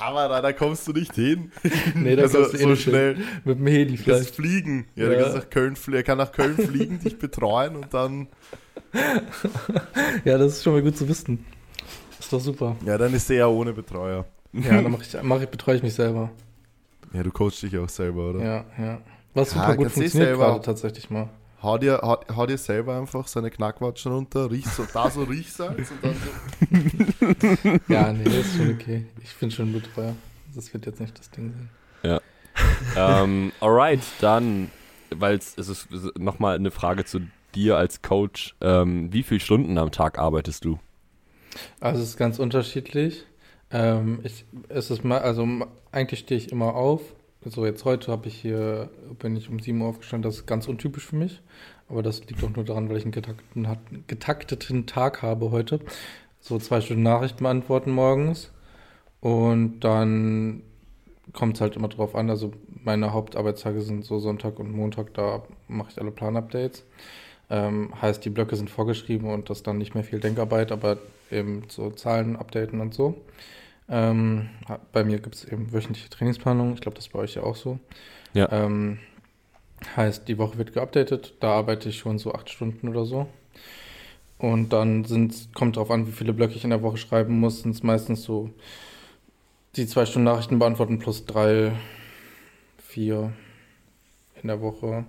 [0.00, 1.52] Aber da, da kommst du nicht hin.
[1.94, 2.92] Nee, da also kommst du eh so nicht hin.
[2.92, 3.16] schnell.
[3.44, 4.34] Mit dem Heli Das vielleicht.
[4.34, 4.86] Fliegen.
[4.94, 5.10] Ja, Ja.
[5.10, 8.28] Der, kann nach Köln, er kann nach Köln fliegen, dich betreuen und dann.
[10.24, 11.44] Ja, das ist schon mal gut zu wissen.
[12.18, 12.76] Ist doch super.
[12.86, 14.24] Ja, dann ist er ja ohne Betreuer.
[14.52, 16.30] Ja, dann mach ich, mach ich, betreue ich mich selber.
[17.12, 18.40] Ja, du coachst dich auch selber, oder?
[18.44, 18.98] Ja, ja.
[19.34, 20.46] Was Ja, super gut kannst eh funktioniert selber.
[20.46, 21.28] gerade tatsächlich mal.
[21.62, 25.92] Hau dir, hau, hau dir selber einfach seine Knackwatschen runter, riech so, da so Riechsalz
[25.92, 27.68] und dann so.
[27.88, 29.06] Ja, nee, das ist schon okay.
[29.22, 30.16] Ich finde schon Betreuer.
[30.54, 31.70] Das wird jetzt nicht das Ding sein.
[32.96, 34.70] ähm, alright, dann,
[35.10, 35.88] weil es ist
[36.18, 37.20] nochmal eine Frage zu
[37.54, 38.56] dir als Coach.
[38.60, 40.80] Ähm, wie viele Stunden am Tag arbeitest du?
[41.80, 43.24] Also es ist ganz unterschiedlich.
[43.70, 45.46] Ähm, ich, es ist mal, also
[45.92, 47.02] eigentlich stehe ich immer auf.
[47.44, 48.88] So jetzt heute habe ich hier,
[49.18, 51.42] bin ich um 7 Uhr aufgestanden, das ist ganz untypisch für mich.
[51.88, 55.80] Aber das liegt auch nur daran, weil ich einen getakteten, getakteten Tag habe heute.
[56.40, 58.52] So zwei Stunden Nachrichten beantworten morgens.
[59.20, 60.62] Und dann
[61.32, 62.30] kommt es halt immer drauf an.
[62.30, 62.52] Also
[62.84, 66.84] meine Hauptarbeitstage sind so Sonntag und Montag, da mache ich alle Planupdates.
[67.50, 70.98] Ähm, heißt, die Blöcke sind vorgeschrieben und das dann nicht mehr viel Denkarbeit, aber
[71.30, 73.16] eben so Zahlen updaten und so.
[73.88, 74.48] Ähm,
[74.92, 76.74] bei mir gibt es eben wöchentliche Trainingsplanung.
[76.74, 77.78] Ich glaube, das ist bei euch ja auch so.
[78.32, 78.50] Ja.
[78.50, 78.98] Ähm,
[79.96, 81.34] heißt, die Woche wird geupdatet.
[81.40, 83.26] Da arbeite ich schon so acht Stunden oder so.
[84.38, 87.62] Und dann sind, kommt drauf an, wie viele Blöcke ich in der Woche schreiben muss.
[87.62, 88.50] Sind es meistens so
[89.76, 91.72] die zwei Stunden Nachrichten beantworten plus drei,
[92.78, 93.32] vier
[94.42, 95.04] in der Woche.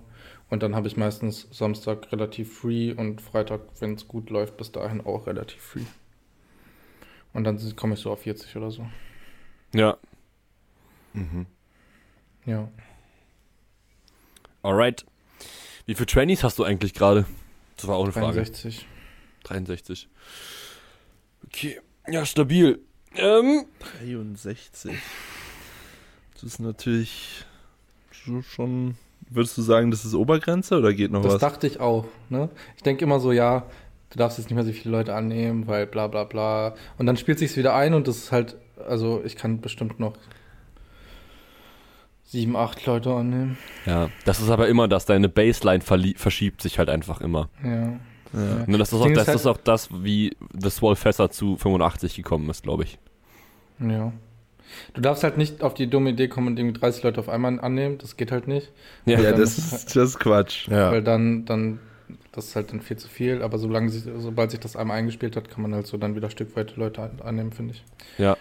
[0.50, 4.70] Und dann habe ich meistens Samstag relativ free und Freitag, wenn es gut läuft, bis
[4.70, 5.84] dahin auch relativ free.
[7.34, 8.86] Und dann komme ich so auf 40 oder so.
[9.74, 9.96] Ja.
[11.12, 11.46] Mhm.
[12.46, 12.68] Ja.
[14.62, 15.04] Alright.
[15.86, 17.26] Wie viele Trainees hast du eigentlich gerade?
[17.76, 18.36] Das war auch eine Frage.
[18.36, 18.86] 63.
[19.42, 20.08] 63.
[21.46, 21.80] Okay.
[22.08, 22.80] Ja, stabil.
[23.16, 23.66] Ähm,
[24.02, 24.96] 63.
[26.34, 27.44] Das ist natürlich
[28.24, 28.96] so schon.
[29.30, 31.40] Würdest du sagen, das ist Obergrenze oder geht noch Das was?
[31.40, 32.06] dachte ich auch.
[32.28, 32.50] Ne?
[32.76, 33.66] Ich denke immer so, ja,
[34.14, 36.74] du darfst jetzt nicht mehr so viele Leute annehmen, weil bla bla bla.
[36.98, 38.56] Und dann spielt sich's wieder ein und das ist halt,
[38.88, 40.14] also ich kann bestimmt noch
[42.24, 43.58] sieben, acht Leute annehmen.
[43.86, 45.04] ja, das ist aber immer das.
[45.06, 47.48] Deine Baseline verschiebt sich halt einfach immer.
[47.62, 47.98] Ja.
[48.32, 48.64] Ja.
[48.66, 51.56] Ne, das ist, auch, das ist halt- ist auch das, wie das Swall Fässer zu
[51.56, 52.98] 85 gekommen ist, glaube ich.
[53.78, 54.12] Ja.
[54.94, 57.60] Du darfst halt nicht auf die dumme Idee kommen und irgendwie 30 Leute auf einmal
[57.60, 57.98] annehmen.
[57.98, 58.72] Das geht halt nicht.
[59.06, 60.66] Ja, Ja, dann- das ist, das ist Quatsch.
[60.68, 60.90] Ja.
[60.90, 61.78] Weil dann, dann,
[62.34, 63.42] das ist halt dann viel zu viel.
[63.42, 66.30] Aber solange sich, sobald sich das einmal eingespielt hat, kann man halt so dann wieder
[66.30, 67.84] stückweise Leute an- annehmen, finde ich.
[68.18, 68.36] ja.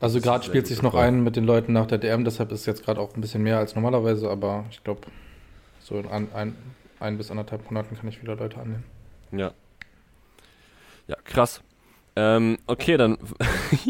[0.00, 2.60] Also Das gerade spielt sich noch ein mit den Leuten nach der DM, deshalb ist
[2.60, 5.02] es jetzt gerade auch ein bisschen mehr als normalerweise, aber ich glaube,
[5.80, 6.56] so in ein, ein,
[7.00, 8.84] ein bis anderthalb Monaten kann ich wieder Leute annehmen.
[9.32, 9.52] Ja.
[11.06, 11.62] Ja, krass.
[12.16, 13.18] Ähm, okay, dann.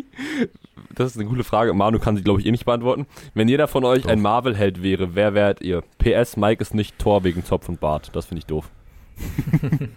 [0.94, 1.74] das ist eine coole Frage.
[1.74, 3.06] Manu kann sie, glaube ich, eh nicht beantworten.
[3.34, 4.10] Wenn jeder von euch Doch.
[4.10, 5.82] ein Marvel-Held wäre, wer wärt ihr?
[5.98, 8.10] PS, Mike ist nicht Tor wegen Zopf und Bart.
[8.14, 8.70] Das finde ich doof.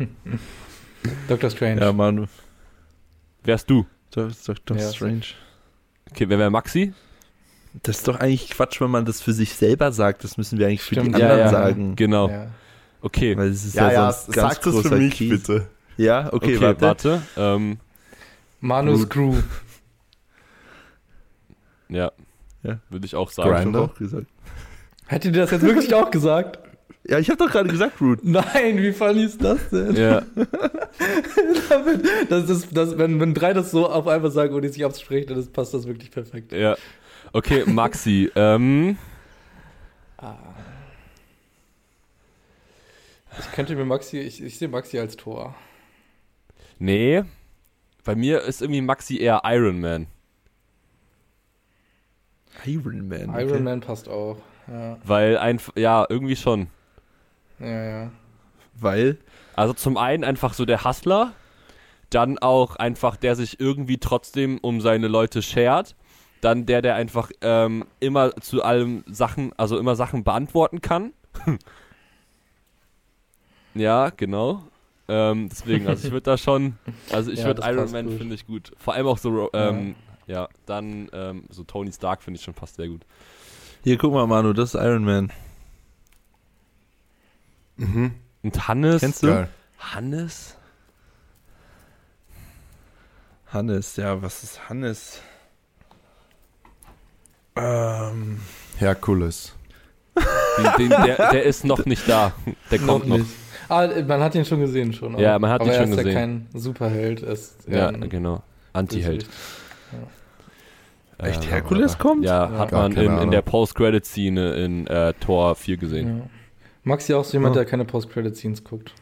[1.28, 1.82] Doctor Strange.
[1.82, 2.28] Ja, Mann.
[3.44, 3.86] Wärst du?
[4.12, 5.22] Das ist doch Ja, strange.
[6.12, 6.94] Okay, wer wäre Maxi?
[7.84, 10.24] Das ist doch eigentlich Quatsch, wenn man das für sich selber sagt.
[10.24, 11.50] Das müssen wir eigentlich für Stimmt, die ja, anderen ja.
[11.50, 11.96] sagen.
[11.96, 12.30] Genau.
[12.30, 12.48] Ja.
[13.02, 13.38] Okay.
[13.38, 15.30] Weil es ist Ja, ja, ja, sonst ganz sag das für mich Kies.
[15.30, 15.68] bitte.
[15.98, 16.82] Ja, okay, Okay, warte.
[16.82, 17.22] warte.
[17.38, 17.78] Ähm,
[18.60, 19.08] Manus.
[19.10, 19.36] Crew.
[21.90, 22.12] ja.
[22.64, 22.80] Ja.
[22.90, 23.50] Würde ich auch sagen.
[23.52, 23.80] Hab Grinder?
[23.82, 24.28] doch auch gesagt.
[25.06, 26.60] Hättet ihr das jetzt wirklich auch gesagt?
[27.10, 28.20] Ja, ich habe doch gerade gesagt, Root.
[28.24, 29.96] Nein, wie funny ist das denn?
[29.96, 30.24] Ja.
[32.30, 35.48] das ist, das, wenn, wenn drei das so auf einmal sagen, ohne sich abzusprechen, dann
[35.54, 36.52] passt das wirklich perfekt.
[36.52, 36.76] ja.
[37.34, 38.30] Okay, Maxi.
[38.36, 38.98] ähm,
[43.40, 45.56] Ich könnte mir Maxi, ich, ich sehe Maxi als Tor.
[46.80, 47.24] nee.
[48.08, 50.08] Bei mir ist irgendwie Maxi eher Iron Man.
[52.66, 53.30] Iron Man.
[53.30, 53.44] okay.
[53.44, 54.38] Iron Man passt auch.
[54.66, 56.68] Ja, Weil einfach, ja, irgendwie schon.
[57.60, 58.12] ja, ja.
[58.76, 59.18] Weil?
[59.58, 61.34] Also zum einen einfach so der Hustler,
[62.10, 65.98] dann auch einfach der sich irgendwie trotzdem um seine Leute schert,
[66.40, 71.12] dann der, der einfach ähm, immer zu allem Sachen, also immer Sachen beantworten kann.
[73.74, 74.64] ja, genau.
[75.10, 76.78] Ähm, deswegen, also ich würde da schon,
[77.12, 78.74] also ich Ja, würde Iron Man finde ich gut.
[78.78, 79.96] Vor allem auch so, ähm,
[80.26, 80.50] ja.
[80.66, 83.06] dann ähm, so Tony Stark finde ich schon fast sehr gut.
[83.84, 85.32] Hier, guck mal, Manu, das ist Iron Man.
[87.78, 88.16] Mhm.
[88.44, 89.28] Und Hannes, Kennst du?
[89.28, 89.50] Geil.
[89.80, 90.58] Hannes?
[93.48, 95.22] Hannes, ja, was ist Hannes?
[97.56, 98.40] Ähm,
[98.78, 99.54] Herkules.
[100.58, 102.34] Den, den, der, der ist noch nicht da.
[102.72, 103.18] Der kommt noch.
[103.20, 103.30] nicht.
[103.70, 105.16] Ah, man hat ihn schon gesehen schon.
[105.16, 105.20] auch.
[105.20, 106.14] Ja, man hat Aber ihn er schon ist gesehen.
[106.14, 107.24] ja kein Superheld.
[107.24, 108.42] Er ist Ja, genau.
[108.74, 109.26] Anti-Held.
[109.26, 109.38] Bösewicht.
[111.20, 112.24] Echt, Herkules kommt?
[112.26, 112.58] Ja, Ja.
[112.60, 116.18] hat man in, in der Post-Credit-Szene in äh, Tor 4 gesehen.
[116.20, 116.24] Ja.
[116.84, 118.94] Maxi auch so jemand, der keine Post-Credit-Scenes guckt.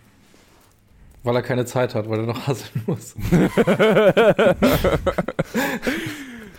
[1.23, 3.15] Weil er keine Zeit hat, weil er noch hasseln muss.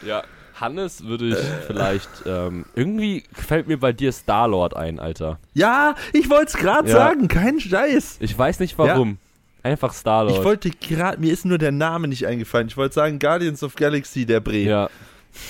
[0.06, 0.22] Ja.
[0.60, 1.36] Hannes würde ich
[1.66, 5.38] vielleicht, ähm, irgendwie fällt mir bei dir Star-Lord ein, Alter.
[5.54, 6.96] Ja, ich wollte es gerade Ja.
[6.96, 8.16] sagen, kein Scheiß.
[8.20, 9.18] Ich weiß nicht warum.
[9.62, 10.38] Einfach Star-Lord.
[10.38, 12.68] Ich wollte gerade, mir ist nur der Name nicht eingefallen.
[12.68, 14.56] Ich wollte sagen Guardians of Galaxy, der Bre.
[14.58, 14.90] Ja.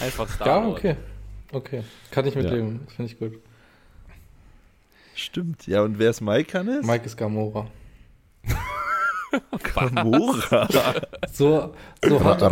[0.01, 0.79] Einfach Ja, Star-Lord.
[0.79, 0.97] okay.
[1.53, 1.83] Okay.
[2.11, 2.51] Kann ich mit Ja.
[2.51, 2.81] dem.
[2.87, 3.33] Das finde ich gut.
[5.15, 5.67] Stimmt.
[5.67, 6.85] Ja, und wer ist Mike Hannes?
[6.85, 7.67] Mike ist Gamora.
[9.75, 10.69] Gamora.
[11.33, 11.75] So,
[12.07, 12.43] so Ra hot,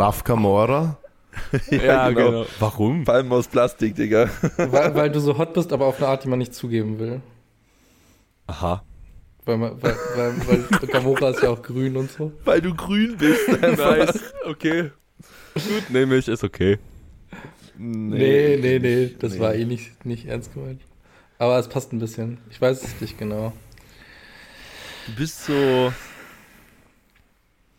[1.69, 1.85] Kamora.
[1.85, 2.29] Ja, genau.
[2.31, 2.45] genau.
[2.59, 3.03] Warum?
[3.03, 4.29] Palmen aus Plastik, Digga.
[4.57, 7.21] weil, weil du so hot bist, aber auf eine Art, die man nicht zugeben will.
[8.47, 8.83] Aha.
[9.45, 12.31] Weil, man, weil, weil, weil Gamora ist ja auch grün und so.
[12.45, 13.47] Weil du grün bist.
[13.61, 14.33] Nice.
[14.45, 14.91] Okay.
[15.53, 16.79] Gut, nehme ich, ist okay.
[17.77, 19.39] Nee, nee, nee, das Nee.
[19.39, 20.81] war eh nicht, nicht ernst gemeint.
[21.37, 22.37] Aber es passt ein bisschen.
[22.49, 23.51] Ich weiß es nicht genau.
[25.07, 25.91] Du bist so.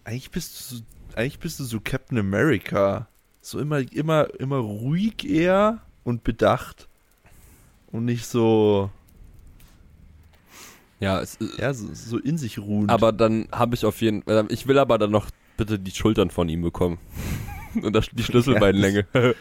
[0.05, 0.83] Eigentlich bist du so,
[1.17, 3.09] eigentlich bist du so Captain America.
[3.47, 6.89] So immer, immer, immer ruhig eher und bedacht.
[7.93, 8.91] Und nicht so,
[10.99, 12.91] Ja, es, ja, so, so in sich ruhend.
[12.91, 16.31] aber dann habe ich auf jeden Fall, ich will aber dann noch bitte die Schultern
[16.31, 16.99] von ihm bekommen.
[17.81, 19.07] Und das, die Schlüsselbeinlänge.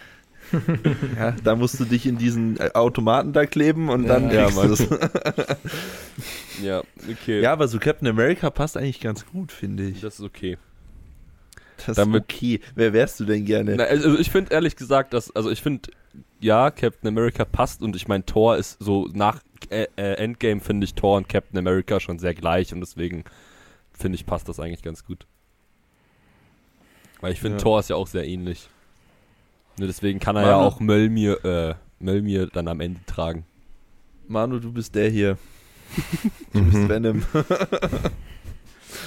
[1.17, 4.61] ja, da musst du dich in diesen äh, Automaten da kleben und dann Ja, du
[4.73, 4.87] es.
[6.61, 7.41] ja, okay.
[7.41, 10.01] Ja, aber so Captain America passt eigentlich ganz gut, finde ich.
[10.01, 10.57] Das ist okay.
[11.85, 12.59] Das damit- ist okay.
[12.75, 13.75] Wer wärst du denn gerne?
[13.77, 15.89] Na, also ich finde ehrlich gesagt, dass, also ich finde,
[16.39, 20.85] ja, Captain America passt und ich meine, Thor ist so nach äh, äh, Endgame finde
[20.85, 23.23] ich Thor und Captain America schon sehr gleich und deswegen
[23.91, 25.25] finde ich, passt das eigentlich ganz gut.
[27.21, 27.63] Weil ich finde, Ja.
[27.63, 28.69] Thor ist ja auch sehr ähnlich.
[29.77, 33.45] Nur deswegen kann er ja Manu- auch Mölmir, äh, Mölmir dann am Ende tragen.
[34.27, 35.37] Manu, du bist der hier.
[36.53, 36.89] Du bist Mhm.
[36.89, 37.23] Venom.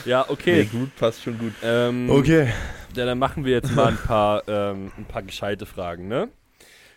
[0.08, 0.64] Ja, Nee, okay.
[0.64, 1.52] gut, passt schon gut.
[1.62, 2.52] Ähm, Okay.
[2.96, 6.28] Ja, dann machen wir jetzt mal ein paar, ähm, ein paar gescheite Fragen, ne?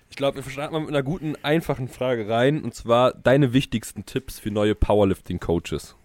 [0.09, 2.62] Ich glaube, wir starten mal mit einer guten, einfachen Frage rein.
[2.64, 5.95] Und zwar deine wichtigsten Tipps für neue Powerlifting-Coaches.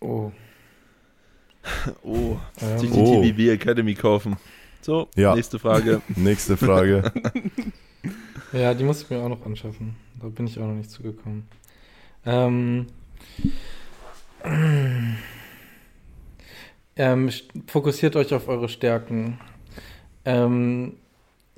[0.00, 0.32] Oh.
[2.02, 3.22] Oh, Ähm, sich Oh.
[3.22, 4.36] die TVB Academy kaufen.
[4.82, 5.34] So, Ja.
[5.34, 6.00] nächste Frage.
[6.16, 7.10] Nächste Frage.
[8.52, 9.96] Ja, die muss ich mir auch noch anschaffen.
[10.20, 11.48] Da bin ich auch noch nicht zugekommen.
[12.24, 12.86] Ähm,
[16.96, 17.30] ähm,
[17.66, 19.38] fokussiert euch auf eure Stärken.
[20.24, 20.94] Ähm,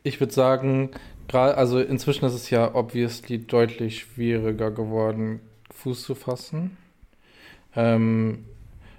[0.03, 0.91] ich würde sagen,
[1.33, 6.77] also inzwischen ist es ja obviously deutlich schwieriger geworden, Fuß zu fassen.
[7.77, 8.45] Ähm,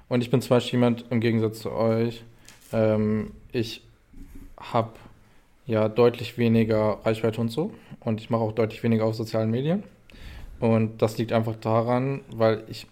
[0.08, 2.24] und ich bin zum Beispiel jemand im Gegensatz zu euch.
[2.72, 3.84] Ähm, ich
[4.58, 4.94] habe
[5.66, 7.72] ja deutlich weniger Reichweite und so.
[8.00, 9.84] Und ich mache auch deutlich weniger auf sozialen Medien.
[10.60, 12.88] Und das liegt einfach daran, weil ich,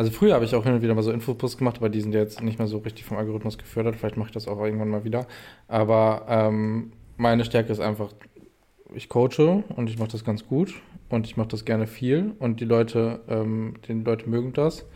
[0.00, 2.14] also früher habe ich auch hin und wieder mal so Infoposts gemacht, aber die sind
[2.14, 3.96] ja jetzt nicht mehr so richtig vom Algorithmus gefördert.
[3.96, 5.26] Vielleicht mache ich das auch irgendwann mal wieder.
[5.68, 8.08] Aber ähm, meine Stärke ist einfach,
[8.94, 10.72] ich coache und ich mache das ganz gut
[11.10, 14.86] und ich mache das gerne viel und die Leute, ähm, die Leute mögen das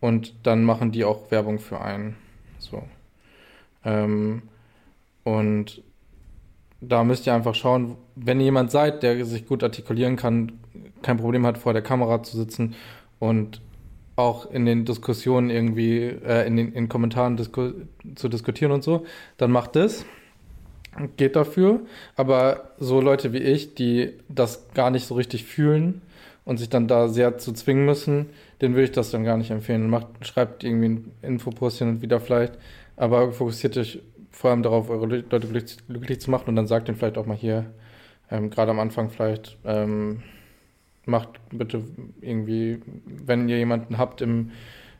[0.00, 2.16] und dann machen die auch Werbung für einen.
[2.58, 2.82] So.
[3.86, 4.42] Ähm,
[5.24, 5.82] und
[6.82, 10.60] da müsst ihr einfach schauen, wenn ihr jemand seid, der sich gut artikulieren kann,
[11.00, 12.74] kein Problem hat, vor der Kamera zu sitzen
[13.18, 13.62] und
[14.16, 17.72] auch in den Diskussionen irgendwie, äh, in den in Kommentaren disku
[18.14, 19.04] zu diskutieren und so,
[19.38, 20.04] dann macht das,
[21.16, 21.80] geht dafür.
[22.16, 26.02] Aber so Leute wie ich, die das gar nicht so richtig fühlen
[26.44, 28.26] und sich dann da sehr zu zwingen müssen,
[28.60, 29.88] denen würde ich das dann gar nicht empfehlen.
[29.88, 32.54] Macht, schreibt irgendwie ein Infopost hin und wieder vielleicht,
[32.96, 34.00] aber fokussiert euch
[34.30, 37.26] vor allem darauf, eure Leute glücklich, glücklich zu machen und dann sagt ihnen vielleicht auch
[37.26, 37.66] mal hier,
[38.30, 40.22] ähm, gerade am Anfang vielleicht, ähm,
[41.06, 41.82] macht bitte
[42.20, 44.52] irgendwie, wenn ihr jemanden habt im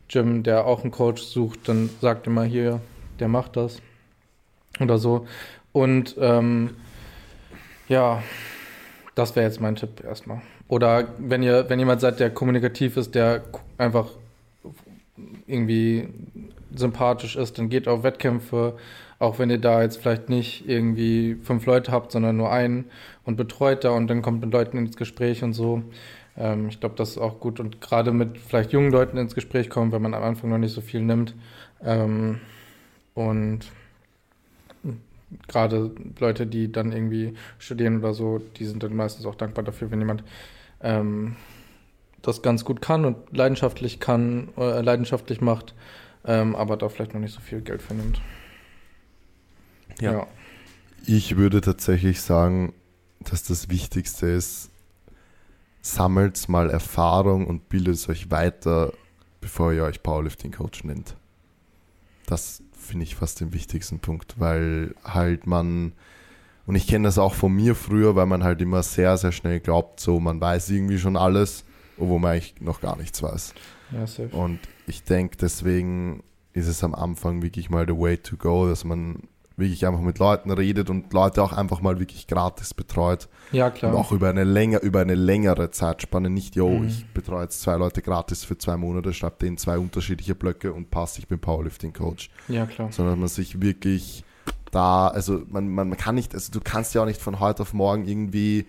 [0.08, 2.80] Gym, der auch einen Coach sucht, dann sagt immer hier,
[3.18, 3.80] der macht das
[4.80, 5.26] oder so.
[5.72, 6.70] Und ähm,
[7.88, 8.22] ja,
[9.14, 10.42] das wäre jetzt mein Tipp erstmal.
[10.68, 13.42] Oder wenn ihr, wenn jemand seid, der kommunikativ ist, der
[13.78, 14.08] einfach
[15.46, 16.08] irgendwie
[16.74, 18.76] sympathisch ist, dann geht auf Wettkämpfe,
[19.22, 22.86] auch wenn ihr da jetzt vielleicht nicht irgendwie fünf Leute habt, sondern nur einen
[23.24, 25.82] und betreut da und dann kommt mit Leuten ins Gespräch und so.
[26.36, 29.70] Ähm, ich glaube, das ist auch gut und gerade mit vielleicht jungen Leuten ins Gespräch
[29.70, 31.36] kommen, wenn man am Anfang noch nicht so viel nimmt.
[31.84, 32.40] Ähm,
[33.14, 33.60] und
[35.46, 39.92] gerade Leute, die dann irgendwie studieren oder so, die sind dann meistens auch dankbar dafür,
[39.92, 40.24] wenn jemand
[40.82, 41.36] ähm,
[42.22, 45.74] das ganz gut kann und leidenschaftlich kann, äh, leidenschaftlich macht,
[46.24, 48.20] ähm, aber da vielleicht noch nicht so viel Geld für nimmt.
[50.02, 50.12] Ja.
[50.12, 50.26] ja.
[51.06, 52.72] Ich würde tatsächlich sagen,
[53.20, 54.70] dass das Wichtigste ist,
[55.80, 58.92] sammelt mal Erfahrung und bildet euch weiter,
[59.40, 61.16] bevor ihr euch Powerlifting Coach nennt.
[62.26, 65.92] Das finde ich fast den wichtigsten Punkt, weil halt man,
[66.66, 69.60] und ich kenne das auch von mir früher, weil man halt immer sehr, sehr schnell
[69.60, 71.64] glaubt, so man weiß irgendwie schon alles,
[71.98, 73.54] obwohl man eigentlich noch gar nichts weiß.
[73.92, 74.26] Ja.
[74.32, 76.22] Und ich denke, deswegen
[76.52, 79.28] ist es am Anfang wirklich mal the way to go, dass man
[79.62, 83.28] wirklich einfach mit Leuten redet und Leute auch einfach mal wirklich gratis betreut.
[83.52, 83.92] Ja, klar.
[83.94, 86.28] Und auch über eine, länger, über eine längere Zeitspanne.
[86.28, 86.88] Nicht, yo, Mhm.
[86.88, 90.90] ich betreue jetzt zwei Leute gratis für zwei Monate, schreibe denen zwei unterschiedliche Blöcke und
[90.90, 92.28] passt, ich bin Powerlifting-Coach.
[92.48, 92.92] Ja, klar.
[92.92, 94.24] Sondern man sich wirklich
[94.70, 97.62] da, also man, man, man kann nicht, also du kannst ja auch nicht von heute
[97.62, 98.66] auf morgen irgendwie,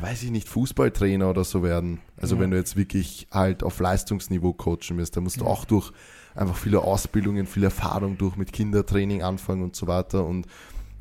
[0.00, 2.00] weiß ich nicht, Fußballtrainer oder so werden.
[2.16, 2.40] Also Ja.
[2.42, 5.50] wenn du jetzt wirklich halt auf Leistungsniveau coachen wirst, dann musst du Ja.
[5.50, 5.90] auch durch
[6.34, 10.24] einfach viele Ausbildungen, viel Erfahrung durch mit Kindertraining anfangen und so weiter.
[10.24, 10.46] Und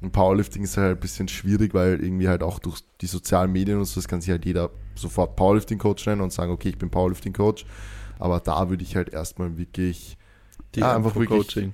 [0.01, 3.77] im Powerlifting ist halt ein bisschen schwierig, weil irgendwie halt auch durch die sozialen Medien
[3.79, 6.89] und so, das kann sich halt jeder sofort Powerlifting-Coach nennen und sagen, okay, ich bin
[6.89, 7.65] Powerlifting-Coach.
[8.19, 10.17] Aber da würde ich halt erstmal wirklich
[10.75, 11.73] Die Ja, einfach wirklich- Coaching.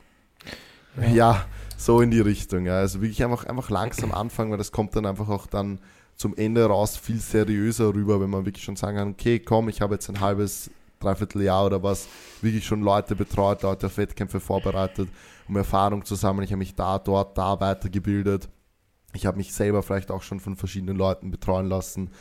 [1.14, 1.46] ja.
[1.78, 2.66] so in die Richtung.
[2.66, 2.74] Ja.
[2.80, 5.80] Also wirklich einfach, einfach langsam anfangen, weil das kommt dann einfach auch dann
[6.18, 9.80] zum Ende raus viel seriöser rüber, wenn man wirklich schon sagen kann, okay, komm, ich
[9.80, 12.08] habe jetzt ein halbes, dreiviertel Jahr oder was,
[12.42, 15.10] wirklich schon Leute betreut, Leute auf Wettkämpfe vorbereitet,
[15.48, 16.46] um Erfahrung zu sammeln.
[16.46, 18.50] Ich habe mich da, dort, da weitergebildet.
[19.14, 22.12] Ich habe mich selber vielleicht auch schon von verschiedenen Leuten betreuen lassen.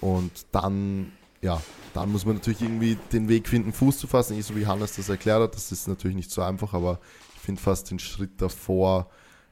[0.00, 1.12] Und dann,
[1.42, 1.60] ja,
[1.92, 4.38] dann muss man natürlich irgendwie den Weg finden, Fuß zu fassen.
[4.38, 7.00] Eh, so wie Hannes das erklärt hat, das ist natürlich nicht so einfach, aber
[7.36, 9.10] ich finde fast den Schritt davor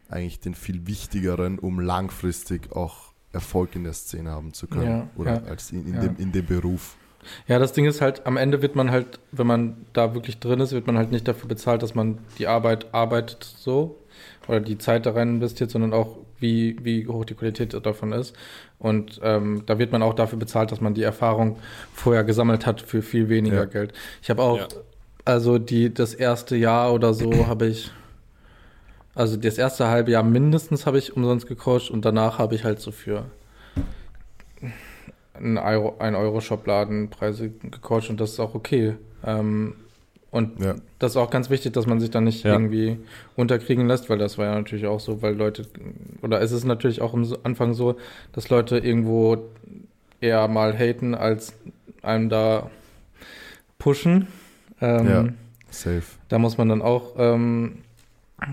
[0.08, 4.86] eigentlich den viel wichtigeren, um langfristig auch Erfolg in der Szene haben zu können.
[4.86, 6.00] Ja, oder ja, als in, in, ja.
[6.00, 6.96] dem, in dem Beruf.
[7.46, 10.60] Ja, das Ding ist halt, am Ende wird man halt, wenn man da wirklich drin
[10.60, 13.98] ist, wird man halt nicht dafür bezahlt, dass man die Arbeit arbeitet so
[14.46, 18.34] oder die Zeit da rein investiert, sondern auch, wie, wie hoch die Qualität davon ist.
[18.78, 21.58] Und ähm, da wird man auch dafür bezahlt, dass man die Erfahrung
[21.92, 23.64] vorher gesammelt hat für viel weniger Ja.
[23.64, 23.92] Geld.
[24.22, 24.68] Ich habe auch, Ja.
[25.24, 27.90] also die, das erste Jahr oder so habe ich,
[29.16, 32.78] also das erste halbe Jahr mindestens habe ich umsonst gecoacht und danach habe ich halt
[32.80, 33.24] so für
[35.38, 38.94] einen Euro, ein Euro-Shop-Laden Preise gecoacht und das ist auch okay.
[39.24, 39.74] Ähm,
[40.30, 40.74] und Ja.
[40.98, 42.52] das ist auch ganz wichtig, dass man sich dann nicht Ja.
[42.52, 42.98] irgendwie
[43.36, 45.66] unterkriegen lässt, weil das war ja natürlich auch so, weil Leute,
[46.22, 47.96] oder es ist natürlich auch am Anfang so,
[48.32, 49.38] dass Leute irgendwo
[50.20, 51.54] eher mal haten, als
[52.02, 52.70] einem da
[53.78, 54.26] pushen.
[54.80, 55.24] Ähm, Ja.
[55.70, 56.02] Safe.
[56.28, 57.78] Da muss man dann auch ähm,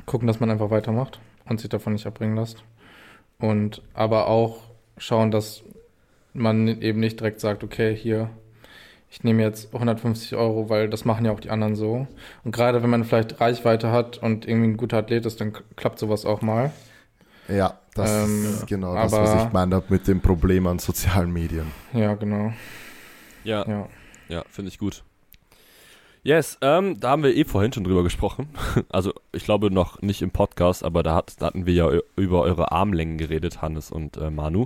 [0.05, 2.63] gucken, dass man einfach weitermacht und sich davon nicht abbringen lässt.
[3.39, 4.59] Und aber auch
[4.97, 5.63] schauen, dass
[6.35, 8.29] man eben nicht direkt sagt, okay, hier,
[9.09, 12.07] ich nehme jetzt 150 Euro, weil das machen ja auch die anderen so.
[12.43, 15.99] Und gerade wenn man vielleicht Reichweite hat und irgendwie ein guter Athlet ist, dann klappt
[15.99, 16.71] sowas auch mal.
[17.47, 21.31] Ja, das Ähm, ist genau das, aber- was ich meine mit dem Problem an sozialen
[21.31, 21.71] Medien.
[21.93, 22.51] Ja, genau.
[23.43, 23.87] Ja, Ja.
[24.27, 25.03] ja, finde ich gut.
[26.23, 28.49] Yes, ähm, da haben wir eh vorhin schon drüber gesprochen.
[28.89, 32.41] Also ich glaube noch nicht im Podcast, aber da, hat, da hatten wir ja über
[32.41, 34.65] eure Armlängen geredet, Hannes und äh, Manu.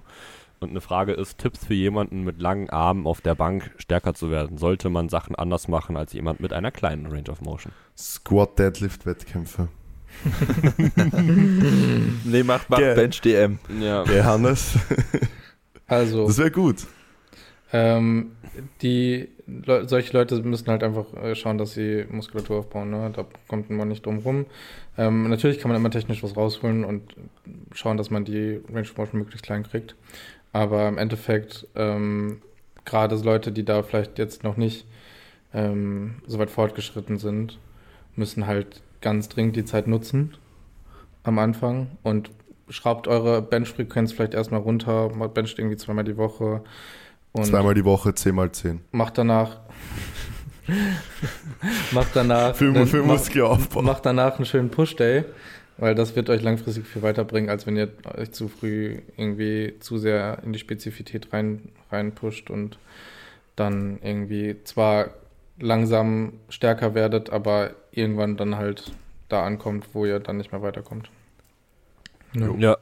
[0.61, 4.29] Und eine Frage ist, Tipps für jemanden mit langen Armen auf der Bank stärker zu
[4.29, 4.57] werden.
[4.57, 7.71] Sollte man Sachen anders machen als jemand mit einer kleinen Range of Motion?
[7.97, 9.69] Squat, Deadlift, Wettkämpfe.
[12.25, 13.59] Nee, macht, Ge- Bench DM.
[13.79, 14.77] Ja, Der Hannes,
[15.87, 16.85] Also, das wäre gut.
[17.71, 18.31] Ähm,
[18.81, 22.89] die Le solche Leute müssen halt einfach äh, schauen, dass sie Muskulatur aufbauen.
[22.91, 23.11] Ne?
[23.15, 24.45] Da kommt man nicht drum rum.
[24.97, 27.15] Ähm, natürlich kann man immer technisch was rausholen und
[27.73, 29.95] schauen, dass man die Range of Motion möglichst klein kriegt.
[30.51, 32.41] Aber im Endeffekt, ähm,
[32.85, 34.85] gerade Leute, die da vielleicht jetzt noch nicht
[35.53, 37.59] ähm, so weit fortgeschritten sind,
[38.15, 40.35] müssen halt ganz dringend die Zeit nutzen
[41.23, 42.31] am Anfang und
[42.69, 46.63] schraubt eure Benchfrequenz vielleicht erstmal runter, bencht irgendwie zweimal die Woche.
[47.31, 48.81] Und Zweimal die Woche, 10 mal 10.
[48.91, 49.59] macht danach
[51.91, 53.81] macht danach Für, einen- für macht, Muskelaufbau.
[53.81, 55.25] macht danach einen schönen Push-Day,
[55.79, 59.97] weil das wird euch langfristig viel weiterbringen, als wenn ihr euch zu früh irgendwie zu
[59.97, 62.77] sehr in die Spezifität rein, rein pusht und
[63.55, 65.11] dann irgendwie zwar
[65.59, 68.91] langsam stärker werdet, aber irgendwann dann halt
[69.27, 71.09] da ankommt, wo ihr dann nicht mehr weiterkommt.
[72.33, 72.55] Jo.
[72.57, 72.77] Ja,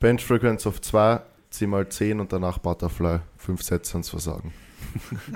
[0.00, 1.20] Benchfrequenz auf 2,
[1.50, 3.18] 10 mal 10 und danach Butterfly.
[3.36, 4.52] Fünf Sätze ans Versagen.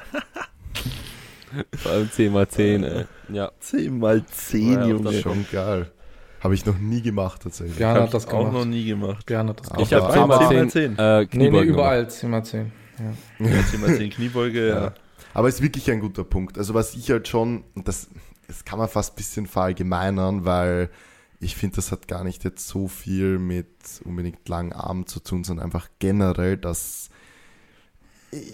[1.76, 3.04] vor allem 10 mal 10, ey.
[3.28, 3.50] Ja.
[3.60, 4.94] 10 mal 10, Ja, Junge.
[4.94, 5.90] das Das ist schon geil.
[6.40, 7.76] Habe ich noch nie gemacht tatsächlich.
[7.76, 8.68] Björn hat das ich auch noch gemacht.
[8.68, 9.26] nie gemacht.
[9.26, 9.86] Björn hat das gemacht.
[9.86, 12.72] Ich habe aber- 10 mal aber- 10, 10 äh, Nee, nee, überall 10 mal 10.
[13.38, 13.46] Ja.
[13.46, 14.80] Ja, 10 mal 10 Kniebeuge, ja.
[14.84, 14.94] Ja.
[15.34, 16.56] Aber ist wirklich ein guter Punkt.
[16.58, 18.08] Also was ich halt schon, und das,
[18.48, 20.88] das kann man fast ein bisschen verallgemeinern, weil
[21.40, 23.66] ich finde, das hat gar nicht jetzt so viel mit
[24.04, 27.10] unbedingt langen Armen zu tun, sondern einfach generell, dass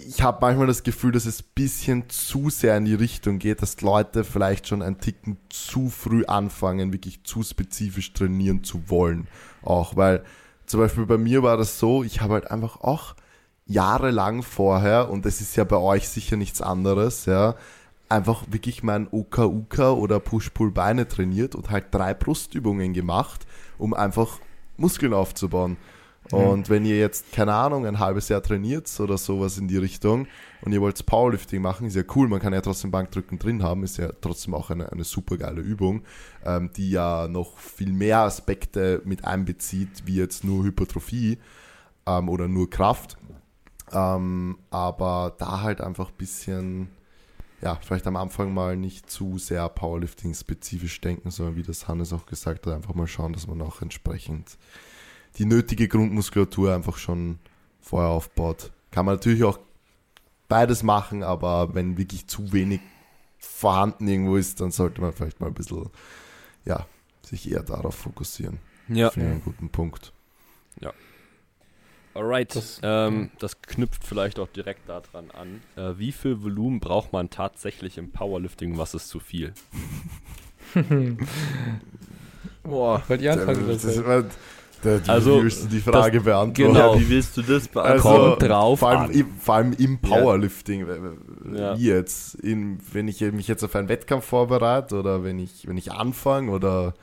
[0.07, 3.61] ich habe manchmal das Gefühl, dass es ein bisschen zu sehr in die Richtung geht,
[3.61, 9.27] dass Leute vielleicht schon einen Ticken zu früh anfangen, wirklich zu spezifisch trainieren zu wollen.
[9.61, 10.23] Auch weil
[10.65, 13.15] zum Beispiel bei mir war das so, ich habe halt einfach auch
[13.65, 17.55] jahrelang vorher, und das ist ja bei euch sicher nichts anderes, ja,
[18.09, 23.45] einfach wirklich mein OKUK oder Push-Pull-Beine trainiert und halt drei Brustübungen gemacht,
[23.77, 24.39] um einfach
[24.77, 25.77] Muskeln aufzubauen.
[26.31, 30.27] Und wenn ihr jetzt, keine Ahnung, ein halbes Jahr trainiert oder sowas in die Richtung
[30.61, 33.83] und ihr wollt Powerlifting machen, ist ja cool, man kann ja trotzdem Bankdrücken drin haben,
[33.83, 36.03] ist ja trotzdem auch eine, eine super geile Übung,
[36.45, 41.39] ähm, die ja noch viel mehr Aspekte mit einbezieht, wie jetzt nur Hypertrophie
[42.07, 43.17] ähm, oder nur Kraft.
[43.91, 46.87] Ähm, aber da halt einfach ein bisschen,
[47.61, 52.25] ja, vielleicht am Anfang mal nicht zu sehr Powerlifting-spezifisch denken, sondern wie das Hannes auch
[52.25, 54.57] gesagt hat, einfach mal schauen, dass man auch entsprechend
[55.37, 57.39] die nötige Grundmuskulatur einfach schon
[57.81, 58.71] vorher aufbaut.
[58.91, 59.59] Kann man natürlich auch
[60.47, 62.79] beides machen, aber wenn wirklich zu wenig
[63.39, 65.89] vorhanden irgendwo ist, dann sollte man vielleicht mal ein bisschen,
[66.65, 66.85] ja,
[67.23, 68.59] sich eher darauf fokussieren.
[68.89, 70.11] Ja, Finde ich einen guten Punkt.
[72.15, 72.55] alright.
[72.55, 75.61] Das- Das, ähm, das knüpft vielleicht auch direkt daran an.
[75.75, 78.77] Äh, wie viel Volumen braucht man tatsächlich im Powerlifting?
[78.77, 79.53] Was ist zu viel?
[82.63, 83.01] Boah.
[83.07, 83.67] Wollt ihr anfangen?
[83.67, 83.97] Das Das
[84.85, 86.73] wie Also, willst du die Frage beantworten?
[86.73, 86.99] genau.
[86.99, 88.07] Wie willst du das beantworten?
[88.17, 89.11] Also, Kommt drauf vor allem, an.
[89.11, 90.85] im, vor allem im Powerlifting.
[91.55, 91.77] Ja.
[91.77, 92.35] Wie jetzt?
[92.35, 96.51] In, wenn ich mich jetzt auf einen Wettkampf vorbereite oder wenn ich, wenn ich anfange
[96.51, 96.93] oder.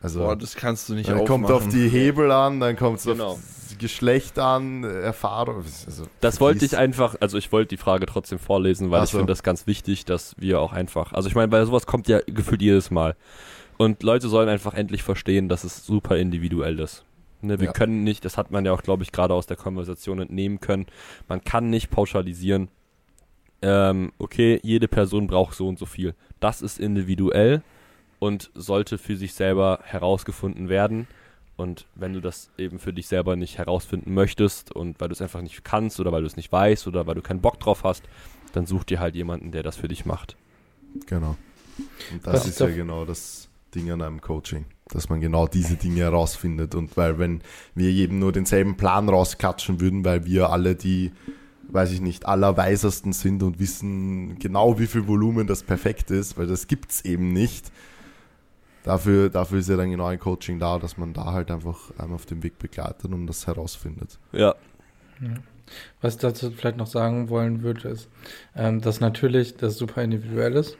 [0.00, 1.42] Also, Boah, das kannst du nicht dann aufmachen.
[1.44, 3.32] kommt auf die Hebel an, dann kommt es Genau.
[3.34, 5.62] auf das Geschlecht an, Erfahrung.
[5.86, 9.10] Also, Das wollte ich einfach, also ich wollte die Frage trotzdem vorlesen, weil Ach ich
[9.10, 9.18] so.
[9.18, 12.18] finde das ganz wichtig, dass wir auch einfach, also ich meine, bei sowas kommt ja
[12.26, 13.14] gefühlt jedes Mal.
[13.78, 17.04] Und Leute sollen einfach endlich verstehen, dass es super individuell ist.
[17.42, 17.72] Ne, wir Ja.
[17.72, 20.86] können nicht, das hat man ja auch, glaube ich, gerade aus der Konversation entnehmen können,
[21.28, 22.68] man kann nicht pauschalisieren,
[23.62, 26.14] ähm, okay, jede Person braucht so und so viel.
[26.40, 27.62] Das ist individuell
[28.18, 31.06] und sollte für sich selber herausgefunden werden.
[31.56, 35.22] Und wenn du das eben für dich selber nicht herausfinden möchtest und weil du es
[35.22, 37.84] einfach nicht kannst oder weil du es nicht weißt oder weil du keinen Bock drauf
[37.84, 38.02] hast,
[38.52, 40.36] dann such dir halt jemanden, der das für dich macht.
[41.06, 41.36] Genau.
[42.12, 44.64] Und das Was ist ja genau das Ding an einem Coaching,
[44.94, 46.74] dass man genau diese Dinge herausfindet.
[46.74, 47.40] Und weil, wenn
[47.74, 51.12] wir jedem nur denselben Plan rauskatschen würden, weil wir alle die,
[51.68, 56.46] weiß ich nicht, allerweisesten sind und wissen genau, wie viel Volumen das perfekt ist, weil
[56.46, 57.72] das gibt es eben nicht.
[58.84, 62.14] Dafür, dafür ist ja dann genau ein Coaching da, dass man da halt einfach einem
[62.14, 64.18] auf dem Weg begleitet und das herausfindet.
[64.32, 64.56] Ja.
[66.00, 68.08] Was ich dazu vielleicht noch sagen wollen würde, ist,
[68.56, 70.76] ähm, dass natürlich das super individuell ist.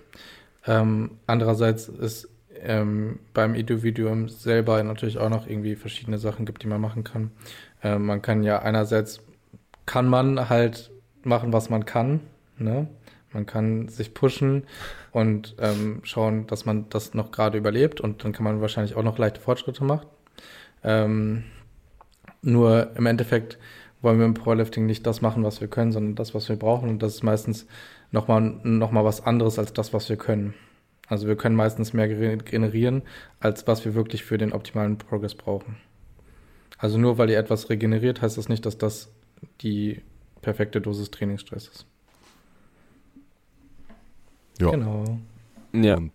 [0.66, 2.28] Ähm, andererseits ist
[2.62, 7.30] ähm, beim Individuum selber natürlich auch noch irgendwie verschiedene Sachen gibt, die man machen kann.
[7.82, 9.20] Ähm, man kann ja einerseits,
[9.86, 10.90] kann man halt
[11.24, 12.20] machen, was man kann.
[12.58, 12.88] Ne?
[13.32, 14.64] Man kann sich pushen
[15.10, 19.02] und ähm, schauen, dass man das noch gerade überlebt und dann kann man wahrscheinlich auch
[19.02, 20.06] noch leichte Fortschritte machen.
[20.84, 21.44] Ähm,
[22.42, 23.58] nur im Endeffekt
[24.02, 26.88] wollen wir im Powerlifting nicht das machen, was wir können, sondern das, was wir brauchen.
[26.88, 27.66] Und das ist meistens
[28.10, 30.54] nochmal noch mal was anderes als das, was wir können.
[31.12, 33.02] Also wir können meistens mehr generieren,
[33.38, 35.76] als was wir wirklich für den optimalen Progress brauchen.
[36.78, 39.10] Also nur weil ihr etwas regeneriert, heißt das nicht, dass das
[39.60, 40.00] die
[40.40, 41.86] perfekte Dosis Trainingsstress ist.
[44.58, 44.70] Ja.
[44.70, 45.04] Genau.
[45.74, 45.96] Ja.
[45.96, 46.12] Und,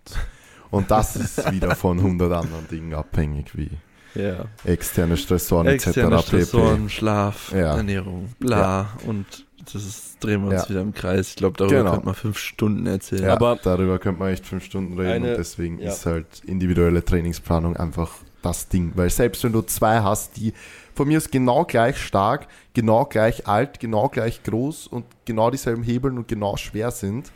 [0.71, 3.69] und das ist wieder von 100 anderen Dingen abhängig, wie
[4.15, 4.45] ja.
[4.63, 6.27] externe Stressoren externe etc.
[6.27, 6.89] Stressoren, PP.
[6.89, 7.77] Schlaf, ja.
[7.77, 8.89] Ernährung, bla ja.
[9.05, 10.69] und das ist, drehen wir uns Ja.
[10.69, 11.29] wieder im Kreis.
[11.29, 11.91] Ich glaube, darüber Genau.
[11.91, 13.23] könnte man fünf Stunden erzählen.
[13.23, 15.89] Ja, Aber- darüber könnte man echt fünf Stunden reden Eine- und deswegen ja.
[15.91, 18.11] ist halt individuelle Trainingsplanung einfach
[18.41, 18.91] das Ding.
[18.95, 20.53] Weil selbst wenn du zwei hast, die
[20.95, 25.83] von mir ist genau gleich stark, genau gleich alt, genau gleich groß und genau dieselben
[25.83, 27.31] Hebeln und genau schwer sind,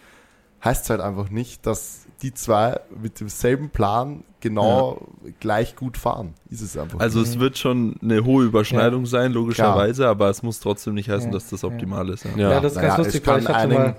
[0.64, 5.08] heißt es halt einfach nicht, dass die zwei mit demselben Plan genau
[5.40, 6.34] gleich gut fahren.
[6.50, 7.00] Ist es einfach.
[7.00, 11.28] Also es wird schon eine hohe Überschneidung sein, logischerweise, aber es muss trotzdem nicht heißen,
[11.30, 11.34] Ja.
[11.34, 12.26] dass das optimal ist.
[12.26, 12.32] Ja.
[12.36, 12.52] Ja.
[12.52, 13.96] Ja, das ist naja, ganz lustig, weil kann ich hatte einen- mal.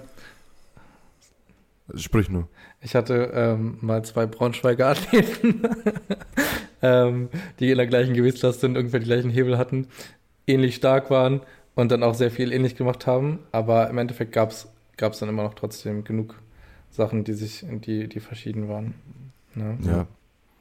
[1.96, 2.48] Sprich nur.
[2.80, 5.62] ich hatte ähm, mal zwei Braunschweiger Athleten,
[6.82, 9.88] ähm, die in der gleichen Gewichtsklasse und ungefähr die gleichen Hebel hatten,
[10.46, 11.40] ähnlich stark waren
[11.74, 13.40] und dann auch sehr viel ähnlich gemacht haben.
[13.50, 14.68] Aber im Endeffekt gab es
[15.18, 16.36] dann immer noch trotzdem genug
[16.92, 18.94] Sachen, die sich, die, die verschieden waren.
[19.54, 19.76] Ne?
[19.82, 20.06] Ja.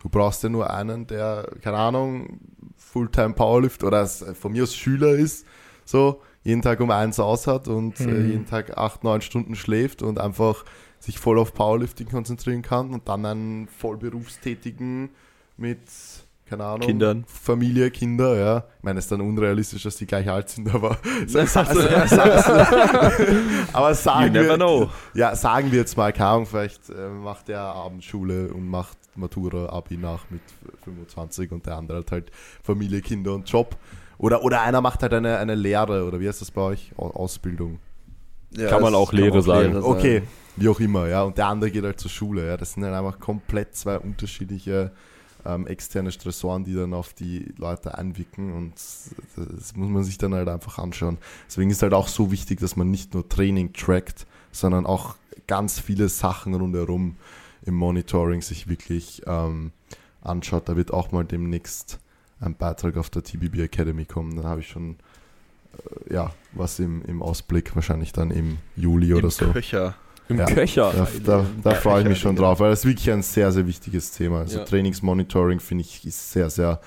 [0.01, 2.39] Du brauchst ja nur einen, der, keine Ahnung,
[2.75, 5.45] Fulltime Powerlift oder als- von mir aus Schüler ist,
[5.85, 8.29] so, jeden Tag um eins aus hat und äh, Mhm.
[8.31, 10.65] jeden Tag acht, neun Stunden schläft und einfach
[10.99, 15.09] sich voll auf Powerlifting konzentrieren kann und dann einen Vollberufstätigen
[15.57, 15.79] mit,
[16.51, 17.23] keine Ahnung, Kindern.
[17.27, 18.57] Familie, Kinder, ja.
[18.77, 23.11] Ich meine, es ist dann unrealistisch, dass die gleich alt sind, aber, sa- sa- sa-
[23.73, 24.89] aber You sagen never wir, know.
[25.13, 29.69] ja, sagen wir jetzt mal, keine Ahnung, vielleicht äh, macht der Abendschule und macht Matura,
[29.69, 30.41] Abi nach mit
[30.83, 32.31] 25 und der andere hat halt
[32.63, 33.75] Familie, Kinder und Job.
[34.17, 36.91] Oder, oder einer macht halt eine, eine Lehre, oder wie heißt das bei euch?
[36.97, 37.79] Au- Ausbildung.
[38.55, 39.77] Ja, Kann man auch Lehre sagen.
[39.81, 40.23] Okay,
[40.57, 41.23] wie auch immer, ja.
[41.23, 42.57] Und der andere geht halt zur Schule, ja.
[42.57, 44.91] Das sind halt einfach komplett zwei unterschiedliche
[45.45, 48.73] ähm, externe Stressoren, die dann auf die Leute einwirken und
[49.35, 51.17] das muss man sich dann halt einfach anschauen.
[51.47, 55.15] Deswegen ist halt auch so wichtig, dass man nicht nur Training trackt, sondern auch
[55.47, 57.15] ganz viele Sachen rundherum
[57.63, 59.71] im Monitoring sich wirklich ähm,
[60.21, 60.69] anschaut.
[60.69, 61.99] Da wird auch mal demnächst
[62.39, 64.35] ein Beitrag auf der TBB Academy kommen.
[64.35, 64.97] Dann habe ich schon
[66.07, 69.51] äh, ja, was im, im Ausblick, wahrscheinlich dann im Juli oder Im so.
[69.51, 69.95] Köcher.
[70.31, 70.45] Im Ja.
[70.45, 70.91] Köcher.
[70.93, 73.67] Da, da, da freue ich mich schon drauf, weil das ist wirklich ein sehr, sehr
[73.67, 74.39] wichtiges Thema.
[74.39, 74.65] Also Ja.
[74.65, 76.79] Trainingsmonitoring finde ich ist sehr, sehr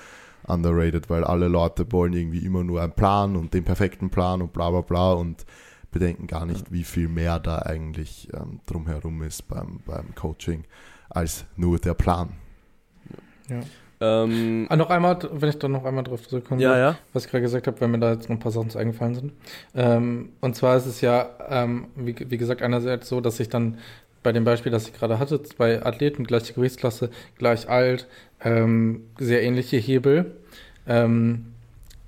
[0.46, 4.52] underrated, weil alle Leute wollen irgendwie immer nur einen Plan und den perfekten Plan und
[4.52, 5.44] bla bla bla und
[5.90, 10.64] bedenken gar nicht, wie viel mehr da eigentlich ähm, drumherum ist beim, beim Coaching
[11.08, 12.30] als nur der Plan.
[14.00, 16.96] Ähm, Ah, noch einmal, wenn ich dann noch einmal drauf zurückkomme, ja, ja.
[17.12, 19.14] was ich gerade gesagt habe, weil mir da jetzt noch ein paar Sachen zu eingefallen
[19.14, 19.32] sind.
[19.74, 23.78] Ähm, und zwar ist es ja, ähm, wie, wie gesagt, einerseits so, dass ich dann
[24.22, 28.08] bei dem Beispiel, das ich gerade hatte, zwei Athleten, gleiche Gewichtsklasse, gleich alt,
[28.42, 30.32] ähm, sehr ähnliche Hebel,
[30.86, 31.53] ähm,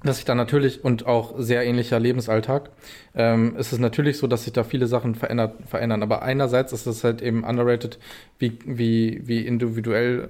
[0.07, 2.71] dass sich da natürlich und auch sehr ähnlicher Lebensalltag,
[3.15, 6.03] ähm, ist es natürlich so, dass sich da viele Sachen verändert, verändern.
[6.03, 7.99] Aber einerseits ist es halt eben underrated,
[8.39, 10.29] wie, wie, wie individuell,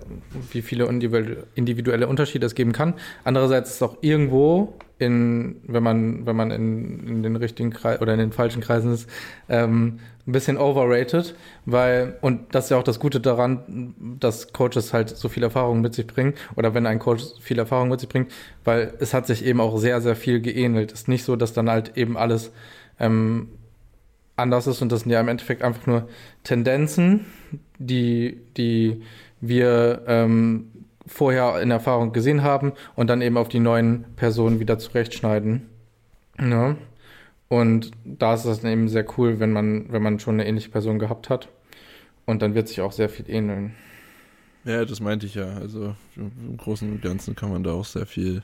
[0.52, 2.94] wie viele individuelle, individuelle Unterschiede es geben kann.
[3.24, 8.00] Andererseits ist es auch irgendwo in, wenn man, wenn man in, in den richtigen Kreis
[8.00, 9.08] oder in den falschen Kreisen ist,
[9.48, 14.92] ähm, ein bisschen overrated, weil, und das ist ja auch das Gute daran, dass Coaches
[14.92, 18.08] halt so viel Erfahrung mit sich bringen, oder wenn ein Coach viel Erfahrung mit sich
[18.08, 18.32] bringt,
[18.64, 20.92] weil es hat sich eben auch sehr, sehr viel geähnelt.
[20.92, 22.50] Es ist nicht so, dass dann halt eben alles
[22.98, 23.48] ähm,
[24.34, 26.08] anders ist und das sind ja im Endeffekt einfach nur
[26.42, 27.26] Tendenzen,
[27.78, 29.02] die, die
[29.40, 30.72] wir ähm,
[31.06, 35.68] vorher in Erfahrung gesehen haben und dann eben auf die neuen Personen wieder zurechtschneiden.
[36.40, 36.76] Ja.
[37.48, 40.98] Und da ist es eben sehr cool, wenn man, wenn man schon eine ähnliche Person
[40.98, 41.48] gehabt hat.
[42.24, 43.74] Und dann wird sich auch sehr viel ähneln.
[44.64, 45.54] Ja, das meinte ich ja.
[45.54, 48.42] Also im Großen und Ganzen kann man da auch sehr viel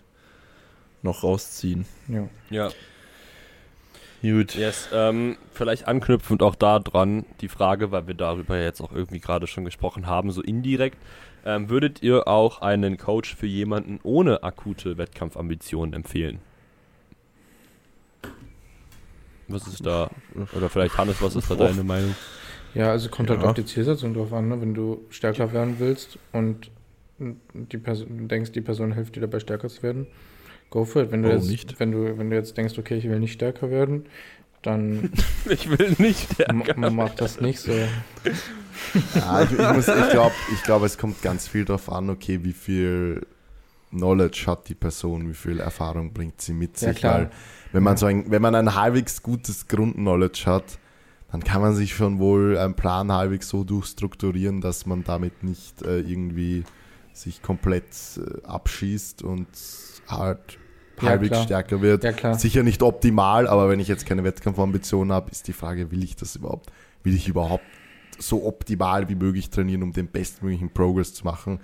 [1.02, 1.84] noch rausziehen.
[2.06, 2.28] Ja.
[2.50, 2.70] Ja.
[4.22, 4.54] Gut.
[4.54, 8.92] Yes, ähm, vielleicht anknüpfend auch da dran die Frage, weil wir darüber ja jetzt auch
[8.92, 10.96] irgendwie gerade schon gesprochen haben, so indirekt.
[11.44, 16.38] Ähm, würdet ihr auch einen Coach für jemanden ohne akute Wettkampfambitionen empfehlen?
[19.52, 20.10] Was ist da,
[20.56, 22.14] oder vielleicht Hannes, was ist da deine Meinung?
[22.74, 23.48] Ja, also kommt halt Ja.
[23.50, 24.60] auf die Zielsetzung drauf an, ne?
[24.60, 26.70] wenn du stärker werden willst und
[27.18, 30.06] die Person, denkst, die Person hilft dir dabei stärker zu werden,
[30.70, 31.12] go for it.
[31.12, 31.78] Wenn du, Warum jetzt, nicht?
[31.80, 34.06] Wenn, du, wenn du jetzt denkst, okay, ich will nicht stärker werden,
[34.62, 35.10] dann
[35.48, 36.28] Ich will nicht
[36.76, 37.72] ma- mach das nicht so.
[39.14, 42.40] Ja, ich, ich, muss- ich glaube, ich glaub, es kommt ganz viel darauf an, okay,
[42.42, 43.26] wie viel
[43.92, 46.98] Knowledge hat die Person, wie viel Erfahrung bringt sie mit Ja, sich.
[46.98, 47.18] klar.
[47.20, 47.30] Weil
[47.72, 50.78] wenn man so ein, wenn man ein halbwegs gutes Grundknowledge hat,
[51.30, 55.80] dann kann man sich schon wohl einen Plan halbwegs so durchstrukturieren, dass man damit nicht
[55.82, 56.64] äh, irgendwie
[57.14, 57.84] sich komplett
[58.18, 59.46] äh, abschießt und
[60.08, 60.58] halt
[61.00, 61.44] Ja, halbwegs klar.
[61.44, 62.04] stärker wird.
[62.04, 62.34] Ja.
[62.34, 66.16] Sicher nicht optimal, aber wenn ich jetzt keine Wettkampfambition habe, ist die Frage, will ich
[66.16, 66.70] das überhaupt?
[67.02, 67.64] Will ich überhaupt
[68.18, 71.60] so optimal wie möglich trainieren, um den bestmöglichen Progress zu machen.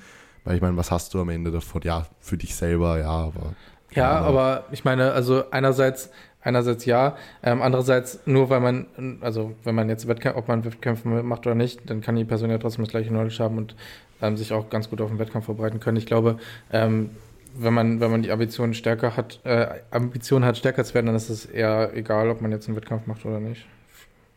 [0.49, 1.83] Weil ich meine, was hast du am Ende davon?
[1.85, 3.53] Ja, für dich selber, ja, aber.
[3.91, 8.87] Ja, aber ich meine, also einerseits, einerseits ja, ähm, andererseits nur weil man,
[9.21, 12.49] also wenn man jetzt Wettkämpfe, ob man Wettkämpfe macht oder nicht, dann kann die Person
[12.49, 13.77] ja trotzdem das gleiche Knowledge haben und
[14.23, 15.99] ähm, sich auch ganz gut auf den Wettkampf vorbereiten können.
[15.99, 16.39] Ich glaube,
[16.73, 17.11] ähm,
[17.55, 21.17] wenn man, wenn man die Ambition stärker hat, äh, Ambition hat, stärker zu werden, dann
[21.17, 23.67] ist es eher egal, ob man jetzt einen Wettkampf macht oder nicht.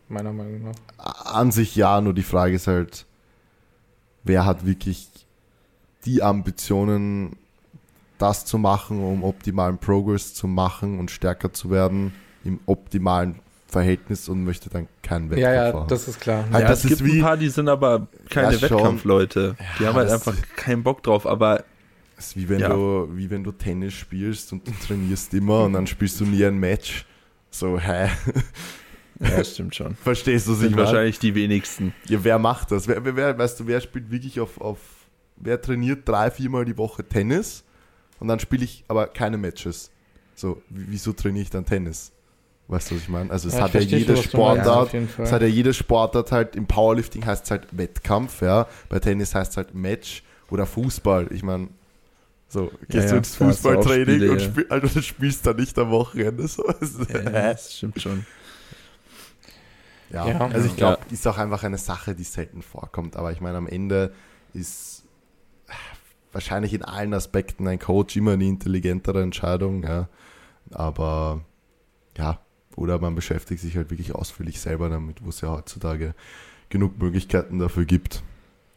[0.09, 1.33] Meiner Meinung nach.
[1.33, 3.05] An sich ja, nur die Frage ist halt,
[4.25, 5.07] wer hat wirklich
[6.05, 7.37] die Ambitionen,
[8.17, 13.35] das zu machen, um optimalen Progress zu machen und stärker zu werden im optimalen
[13.67, 15.87] Verhältnis und möchte dann keinen Wettkampf Ja, ja, haben.
[15.87, 16.43] das ist klar.
[16.51, 18.61] Halt, ja, das es ist gibt wie- ein paar, die sind aber keine Ja.
[18.63, 19.55] Wettkampfleute.
[19.79, 21.63] die Ja, haben halt einfach keinen Bock drauf, aber
[22.17, 22.69] Das ist wie wenn, Ja.
[22.69, 26.45] du, wie wenn du Tennis spielst und du trainierst immer und dann spielst du nie
[26.45, 27.05] ein Match.
[27.49, 28.09] So, hä?
[29.19, 29.95] ja, stimmt schon.
[29.95, 30.85] Verstehst du, was ich sind meine?
[30.85, 31.93] wahrscheinlich die wenigsten.
[32.07, 32.87] Ja, wer macht das?
[32.87, 34.77] Wer, wer- wer, weißt du, wer spielt wirklich auf, auf,
[35.43, 37.63] wer trainiert drei, viermal die Woche Tennis
[38.19, 39.91] und dann spiele ich aber keine Matches?
[40.35, 42.11] So, wieso trainiere ich dann Tennis?
[42.67, 43.29] Weißt du, was ich meine?
[43.31, 45.41] Also es Ja, hat ja ich verstehe jede schon, was du meinst, Sportart, es hat
[45.41, 49.57] ja jede Sportart halt, im Powerlifting heißt es halt Wettkampf, ja, bei Tennis heißt es
[49.57, 51.27] halt Match oder Fußball.
[51.31, 51.67] Ich meine,
[52.47, 55.89] so, gehst ja, du ins Fußballtraining Spiele, und spiel, also, du spielst dann nicht am
[55.91, 56.47] Wochenende.
[56.47, 56.63] So.
[57.09, 57.19] Ja,
[57.53, 58.25] das stimmt schon.
[60.09, 60.39] Ja, Ja.
[60.39, 63.15] also ich glaube, ist auch einfach eine Sache, die selten vorkommt.
[63.15, 64.11] Aber ich meine, am Ende
[64.53, 65.00] ist
[66.31, 69.83] wahrscheinlich in allen Aspekten ein Coach immer eine intelligentere Entscheidung.
[69.83, 70.09] Ja.
[70.71, 71.41] Aber
[72.17, 72.39] ja,
[72.75, 76.13] oder man beschäftigt sich halt wirklich ausführlich selber damit, wo es ja heutzutage
[76.69, 78.23] genug Möglichkeiten dafür gibt.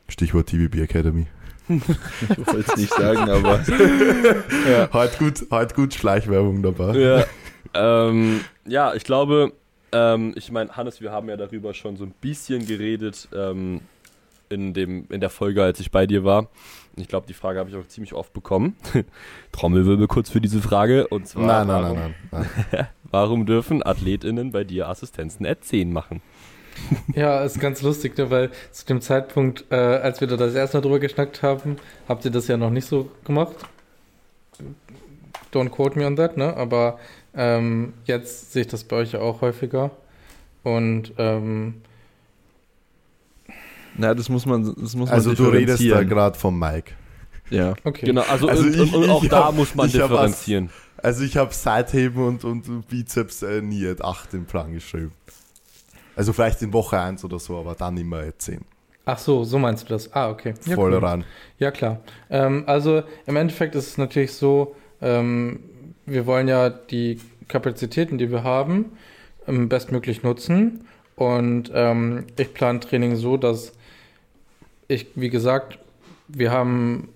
[0.09, 1.27] Stichwort TVB Academy.
[1.67, 3.65] Ich wollte es nicht sagen, aber
[4.69, 4.91] Ja.
[4.93, 6.99] Heute gut, heute gut Schleichwerbung dabei.
[6.99, 7.25] Ja,
[7.73, 9.55] ähm, ja ich glaube,
[9.93, 13.81] ähm, ich meine, Hannes, wir haben ja darüber schon so ein bisschen geredet ähm,
[14.55, 16.49] in, dem, in der Folge, als ich bei dir war.
[16.97, 18.77] Ich glaube, die Frage habe ich auch ziemlich oft bekommen.
[19.53, 21.09] Trommelwirbel kurz für diese Frage.
[21.09, 22.87] Und zwar, Nein, nein, warum, nein, nein, nein.
[23.11, 26.23] warum dürfen AthletInnen bei dir Assistenzen at 10 machen?
[27.15, 30.77] Ja, ist ganz lustig, ne, weil zu dem Zeitpunkt, äh, als wir da das erste
[30.77, 31.77] Mal drüber geschnackt haben,
[32.09, 33.55] habt ihr das ja noch nicht so gemacht.
[35.53, 36.57] Don't quote me on that, ne?
[36.57, 36.99] Aber
[37.35, 39.93] ähm, jetzt sehe ich das bei euch ja auch häufiger.
[40.65, 41.83] Und ähm,
[43.97, 46.09] na, das muss man, das muss man Also du redest da differenzieren.
[46.09, 46.93] gerade vom Mike.
[47.51, 47.75] Ja.
[47.85, 48.07] okay.
[48.07, 50.71] Genau, also, Also und, ich- und, auch da hab- muss man ich hab differenzieren.
[50.97, 55.13] Also ich habe Seitheben und, und Bizeps äh, nie at 8 im Plan geschrieben.
[56.17, 58.61] Also vielleicht in Woche 1 oder so, aber dann immer at 10.
[59.05, 60.11] Ach so, so meinst du das.
[60.15, 60.55] Ah, okay.
[60.65, 60.99] Ja, Voll cool.
[60.99, 61.25] ran.
[61.59, 62.01] Ja, klar.
[62.31, 65.61] Ähm, also im Endeffekt ist es natürlich so, ähm,
[66.07, 68.87] wir wollen ja die Kapazitäten, die wir haben,
[69.47, 70.87] ähm, bestmöglich nutzen.
[71.17, 73.73] Und ähm, ich plane Training so, dass
[74.89, 75.78] ich, wie gesagt,
[76.28, 77.09] wir haben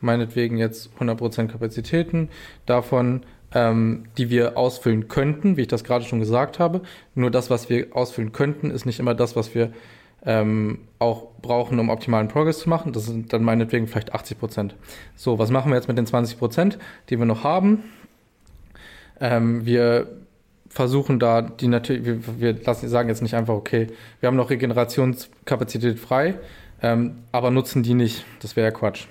[0.00, 2.28] meinetwegen jetzt 100% Kapazitäten
[2.66, 3.22] davon,
[3.54, 6.82] ähm, die wir ausfüllen könnten, wie ich das gerade schon gesagt habe.
[7.14, 9.72] Nur das, was wir ausfüllen könnten, ist nicht immer das, was wir
[10.24, 12.92] ähm, auch brauchen, um optimalen Progress zu machen.
[12.92, 14.74] Das sind dann meinetwegen vielleicht 80 Prozent.
[15.16, 16.78] So, was machen wir jetzt mit den 20 Prozent,
[17.08, 17.84] die wir noch haben?
[19.20, 20.08] Ähm, wir
[20.72, 23.88] versuchen da die natürlich, wir, wir lassen, sagen jetzt nicht einfach, okay,
[24.20, 26.34] wir haben noch Regenerationskapazität frei,
[26.82, 28.24] ähm, aber nutzen die nicht.
[28.40, 29.06] Das wäre ja Quatsch.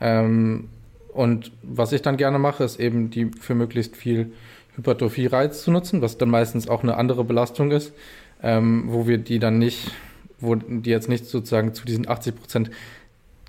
[0.00, 0.68] Ähm,
[1.12, 4.32] und was ich dann gerne mache, ist eben die für möglichst viel
[4.76, 7.92] Hypertrophie-Reiz zu nutzen, was dann meistens auch eine andere Belastung ist,
[8.40, 9.90] ähm, wo wir die dann nicht,
[10.38, 12.70] wo die jetzt nicht sozusagen zu diesen 80 Prozent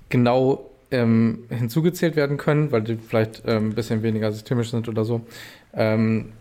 [0.08, 5.04] genau ähm, hinzugezählt werden können, weil die vielleicht ähm, ein bisschen weniger systemisch sind oder
[5.04, 5.20] so.
[5.72, 6.32] Ähm,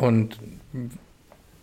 [0.00, 0.38] und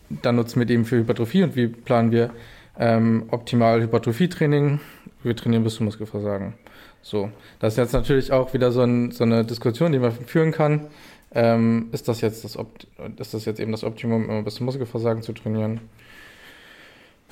[0.08, 2.30] dann nutzen wir die eben für Hypertrophie und wie planen wir
[2.78, 4.80] ähm, optimal Hypertrophie-Training?
[5.22, 6.54] Wir trainieren bis zum Muskelversagen.
[7.02, 10.52] So, das ist jetzt natürlich auch wieder so, ein, so eine Diskussion, die man führen
[10.52, 10.86] kann.
[11.32, 12.86] Ähm, ist das jetzt das Opt
[13.18, 15.80] ist das jetzt eben das Optimum, immer bis zum Muskelversagen zu trainieren?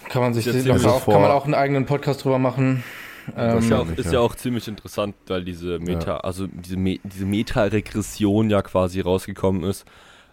[0.08, 2.82] Kann man sich locker also auch, kann man auch einen eigenen Podcast drüber machen.
[3.26, 4.12] Das Ist Ähm, ja, auch, Wahrscheinlich, ist ja.
[4.12, 9.62] ja auch ziemlich interessant, weil diese Meta, also diese, Me diese Meta-Regression ja quasi rausgekommen
[9.62, 9.86] ist,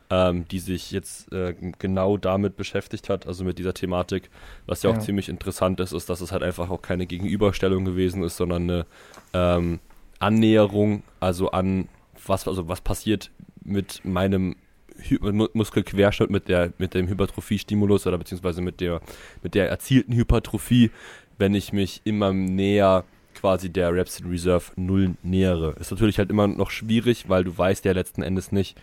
[0.09, 4.29] ähm, die sich jetzt äh, genau damit beschäftigt hat, also mit dieser Thematik.
[4.65, 5.01] Was ja auch Ja.
[5.01, 8.85] ziemlich interessant ist, ist, dass es halt einfach auch keine Gegenüberstellung gewesen ist, sondern eine
[9.33, 9.79] ähm,
[10.19, 11.87] Annäherung, also an
[12.25, 13.31] was, also was passiert
[13.63, 14.55] mit meinem
[15.01, 19.01] Hy Mu- Muskelquerschnitt, mit, der, mit dem Hypertrophie-Stimulus oder beziehungsweise mit der,
[19.43, 20.91] mit der erzielten Hypertrophie,
[21.37, 23.05] wenn ich mich immer näher
[23.35, 25.75] quasi der in Reserve Null nähere.
[25.79, 28.77] Ist natürlich halt immer noch schwierig, weil du weißt ja letzten Endes nicht,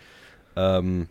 [0.55, 1.07] ähm,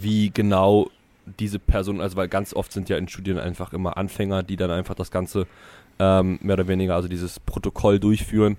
[0.00, 0.90] wie genau
[1.38, 4.70] diese Person, also weil ganz oft sind ja in Studien einfach immer Anfänger, die dann
[4.70, 5.46] einfach das Ganze
[5.98, 8.56] ähm, mehr oder weniger, also dieses Protokoll durchführen.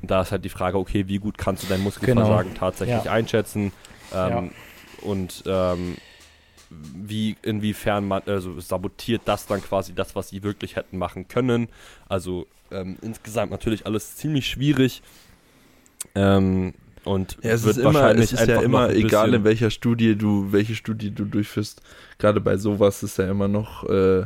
[0.00, 2.60] Und da ist halt die Frage, okay, wie gut kannst du dein Muskelversagen Genau.
[2.60, 3.12] tatsächlich Ja.
[3.12, 3.72] einschätzen?
[4.12, 4.42] Ähm, Ja.
[5.02, 5.96] Und ähm,
[6.70, 11.68] wie, inwiefern man, also sabotiert das dann quasi das, was sie wirklich hätten machen können.
[12.08, 15.02] Also ähm, insgesamt natürlich alles ziemlich schwierig.
[16.14, 16.74] Ähm,
[17.04, 19.44] und Ja, es wird ist immer, wahrscheinlich es ist ja immer noch ein egal, in
[19.44, 21.82] welcher Studie du, welche Studie du durchführst.
[22.18, 24.24] Gerade bei sowas ist ja immer noch äh,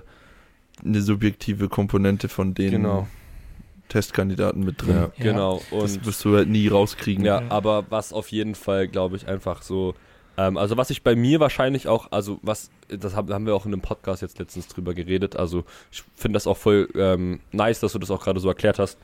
[0.85, 3.09] eine subjektive Komponente von den Genau.
[3.89, 4.95] Testkandidaten mit drin.
[4.95, 5.11] Ja.
[5.19, 5.63] Genau.
[5.71, 7.25] Das Und wirst du halt nie rauskriegen.
[7.25, 9.95] Ja, aber was auf jeden Fall, glaube ich, einfach so.
[10.37, 13.67] Ähm, also was ich bei mir wahrscheinlich auch, also was, das haben, haben wir auch
[13.67, 15.37] in einem Podcast jetzt letztens drüber geredet.
[15.37, 18.79] Also ich finde das auch voll ähm, nice, dass du das auch gerade so erklärt
[18.79, 18.99] hast.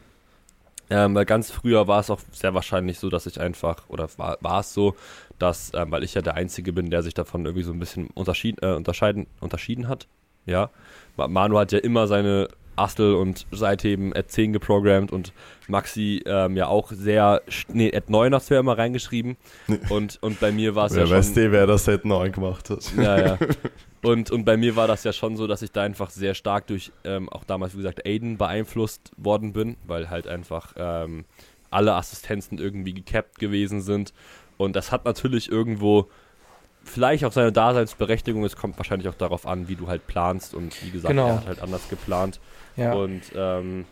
[0.91, 4.37] Ähm, weil ganz früher war es auch sehr wahrscheinlich so, dass ich einfach, oder war,
[4.41, 4.95] war es so,
[5.39, 8.09] dass, ähm, weil ich ja der Einzige bin, der sich davon irgendwie so ein bisschen
[8.15, 10.07] unterschied, äh, unterscheiden, unterschieden hat.
[10.47, 10.71] Ja.
[11.17, 15.33] Ma- Manu hat ja immer seine Astel und Seitheben at 10 geprogrammt und
[15.69, 17.41] Maxi ähm, ja auch sehr,
[17.73, 19.37] nee, at 9 hast du ja immer reingeschrieben
[19.91, 21.17] und, und bei mir war es ja Wer schon...
[21.19, 22.93] weiß eh, wer das Set 9 gemacht hat.
[22.97, 23.39] Ja, ja.
[24.07, 26.67] Und, und bei mir war das ja schon so, dass ich da einfach sehr stark
[26.67, 31.25] durch, ähm, auch damals, wie gesagt, Aiden beeinflusst worden bin, weil halt einfach ähm,
[31.71, 34.13] alle Assistenzen irgendwie gecapped gewesen sind.
[34.57, 36.09] Und das hat natürlich irgendwo
[36.85, 38.45] vielleicht auch seine Daseinsberechtigung.
[38.45, 40.55] Es kommt wahrscheinlich auch darauf an, wie du halt planst.
[40.55, 41.29] Und wie gesagt, Genau.
[41.29, 42.41] er hat halt anders geplant.
[42.77, 42.93] Ja.
[42.93, 43.85] Und ähm,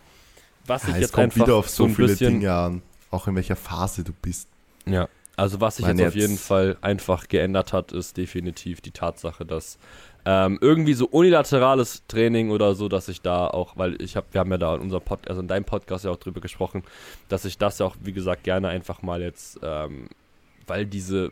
[0.65, 2.81] was ich Ja, es jetzt kommt einfach wieder auf so, ein viele bisschen, Dinge an.
[3.11, 4.47] Auch in welcher Phase du bist.
[4.85, 8.81] Ja, also was sich Meine jetzt auf jetzt- jeden Fall einfach geändert hat, ist definitiv
[8.81, 9.77] die Tatsache, dass
[10.25, 14.39] ähm, irgendwie so unilaterales Training oder so, dass ich da auch, weil ich habe, wir
[14.39, 16.83] haben ja da in unserem Pod, also in deinem Podcast ja auch drüber gesprochen,
[17.27, 20.07] dass ich das ja auch, wie gesagt, gerne einfach mal jetzt, ähm,
[20.65, 21.31] weil diese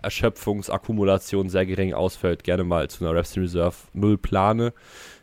[0.00, 4.72] Erschöpfungsakkumulation sehr gering ausfällt, gerne mal zu einer Reps in Reserve Null plane.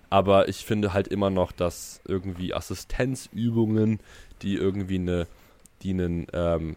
[0.09, 3.99] Aber ich finde halt immer noch, dass irgendwie Assistenzübungen,
[4.41, 5.27] die irgendwie eine,
[5.83, 6.75] die einen ähm,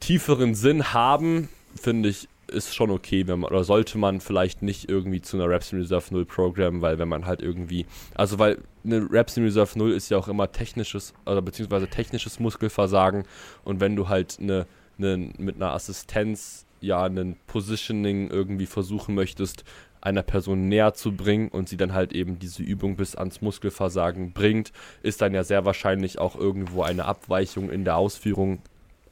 [0.00, 4.88] tieferen Sinn haben, finde ich, ist schon okay, wenn man, oder sollte man vielleicht nicht
[4.88, 8.58] irgendwie zu einer Reps in Reserve 0 programmen, weil wenn man halt irgendwie, also weil
[8.84, 13.24] eine Reps in Reserve 0 ist ja auch immer technisches, oder beziehungsweise technisches Muskelversagen.
[13.64, 19.64] Und wenn du halt eine, eine mit einer Assistenz ja einen Positioning irgendwie versuchen möchtest,
[20.00, 24.32] einer Person näher zu bringen und sie dann halt eben diese Übung bis ans Muskelversagen
[24.32, 24.72] bringt,
[25.02, 28.62] ist dann ja sehr wahrscheinlich auch irgendwo eine Abweichung in der Ausführung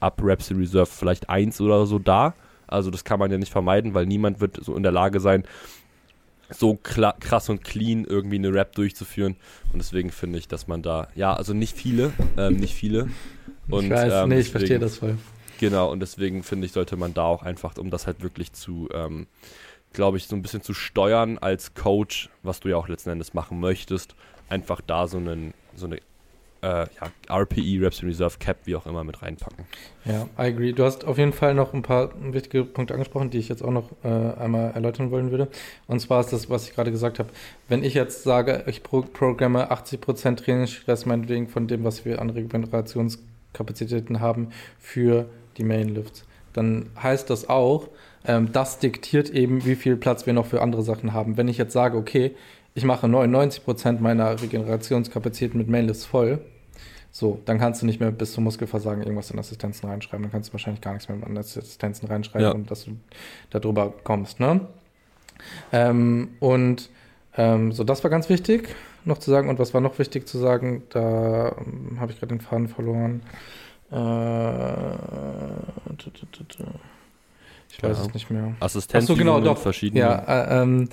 [0.01, 2.35] ab in Reserve vielleicht 1 oder so da.
[2.67, 5.45] Also das kann man ja nicht vermeiden, weil niemand wird so in der Lage sein,
[6.51, 9.37] so krass und clean irgendwie eine Rap durchzuführen.
[9.73, 13.09] Und deswegen finde ich, dass man da, ja, also nicht viele, ähm, nicht viele.
[13.69, 15.19] Und, ich weiß, ähm, nee, ich deswegen- verstehe das voll.
[15.59, 18.89] Genau, und deswegen finde ich, sollte man da auch einfach, um das halt wirklich zu,
[18.93, 19.27] ähm,
[19.93, 23.33] glaube ich, so ein bisschen zu steuern als Coach, was du ja auch letzten Endes
[23.33, 24.15] machen möchtest,
[24.49, 25.99] einfach da so einen, so eine
[26.67, 29.65] äh, ja, RPE, Reps in Reserve Cap, wie auch immer, mit reinpacken.
[30.05, 30.73] Ja, I agree.
[30.73, 33.71] Du hast auf jeden Fall noch ein paar wichtige Punkte angesprochen, die ich jetzt auch
[33.71, 35.49] noch äh, einmal erläutern wollen würde.
[35.87, 37.31] Und zwar ist das, was ich gerade gesagt habe.
[37.69, 42.31] Wenn ich jetzt sage, ich pro programme 80% Trainingsstress meinetwegen von dem, was wir an
[42.31, 44.51] Regenerationskapazitäten haben
[44.81, 47.89] für die Mainlifts, dann heißt das auch,
[48.27, 51.37] ähm, das diktiert eben, wie viel Platz wir noch für andere Sachen haben.
[51.37, 52.35] Wenn ich jetzt sage, okay,
[52.75, 56.41] ich mache 99% meiner Regenerationskapazitäten mit Mainlifts voll,
[57.17, 60.23] so, dann kannst du nicht mehr bis zum Muskelversagen irgendwas in Assistenzen reinschreiben.
[60.25, 62.53] Dann kannst du wahrscheinlich gar nichts mehr in Assistenzen reinschreiben, Ja.
[62.53, 62.91] und dass du
[63.49, 64.61] darüber kommst, ne?
[65.73, 66.91] Ähm, und
[67.39, 68.69] ähm, so, das war ganz wichtig
[69.07, 69.49] noch zu sagen.
[69.49, 70.83] Und was war noch wichtig zu sagen?
[70.91, 73.23] Da ähm, habe ich gerade den Faden verloren.
[73.91, 73.97] Äh,
[77.71, 78.05] ich weiß Ja.
[78.07, 78.55] es nicht mehr.
[78.61, 79.57] Assistenz so, genau, doch.
[79.57, 80.01] verschiedene.
[80.01, 80.91] Ja, äh, ähm,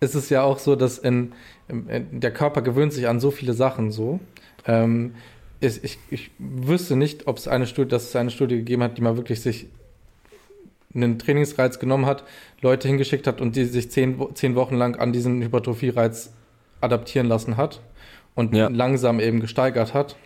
[0.00, 1.32] es ist ja auch so, dass in,
[1.68, 4.18] in, in, der Körper gewöhnt sich an so viele Sachen so.
[4.66, 5.14] Ähm,
[5.60, 8.96] ich, ich, ich wüsste nicht, ob es eine Studie, dass es eine Studie gegeben hat,
[8.98, 9.66] die mal wirklich sich
[10.94, 12.24] einen Trainingsreiz genommen hat,
[12.62, 16.32] Leute hingeschickt hat und die sich zehn, zehn Wochen lang an diesen Hypertrophie-Reiz
[16.80, 17.80] adaptieren lassen hat
[18.34, 18.68] und Ja.
[18.68, 20.16] langsam eben gesteigert hat.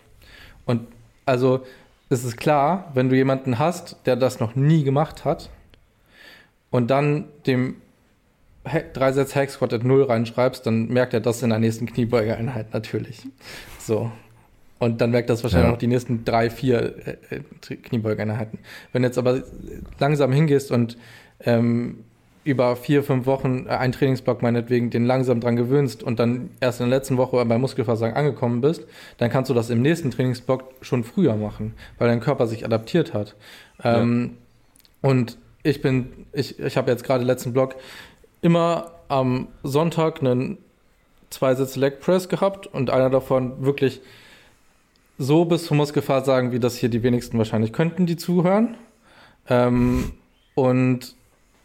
[0.65, 0.87] Und
[1.25, 1.63] also
[2.09, 5.49] es ist klar, wenn du jemanden hast, der das noch nie gemacht hat
[6.71, 7.75] und dann dem
[8.67, 12.73] He- Dreisatz Hack Squat at Null reinschreibst, dann merkt er das in der nächsten Kniebeugeeinheit
[12.73, 13.21] natürlich.
[13.79, 14.11] So.
[14.79, 15.71] Und dann merkt das wahrscheinlich Ja.
[15.71, 16.95] noch die nächsten drei, vier
[17.29, 18.59] äh, äh, Kniebeugeeinheiten.
[18.91, 19.41] Wenn du jetzt aber
[19.99, 20.97] langsam hingehst und
[21.41, 21.99] ähm,
[22.43, 26.79] über vier, fünf Wochen äh, einen Trainingsblock meinetwegen den langsam dran gewöhnst und dann erst
[26.79, 28.85] in der letzten Woche beim Muskelversagen angekommen bist,
[29.17, 33.13] dann kannst du das im nächsten Trainingsblock schon früher machen, weil dein Körper sich adaptiert
[33.13, 33.35] hat.
[33.83, 34.37] Ähm,
[35.01, 37.75] und ich bin, ich, ich habe jetzt gerade letzten Block
[38.41, 40.57] immer am Sonntag einen
[41.31, 44.01] Zweisitz Leg Press gehabt und einer davon wirklich
[45.17, 48.75] so bis zur Muskelfahrt sagen, wie das hier die wenigsten wahrscheinlich könnten, die zuhören.
[49.49, 50.11] Ähm,
[50.55, 51.15] und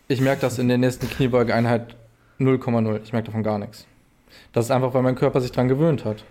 [0.08, 1.96] ich merke das in der nächsten Kniebeugeeinheit
[2.38, 3.00] 0,0.
[3.02, 3.86] Ich merke davon gar nichts.
[4.52, 6.24] Das ist einfach, weil mein Körper sich dran gewöhnt hat.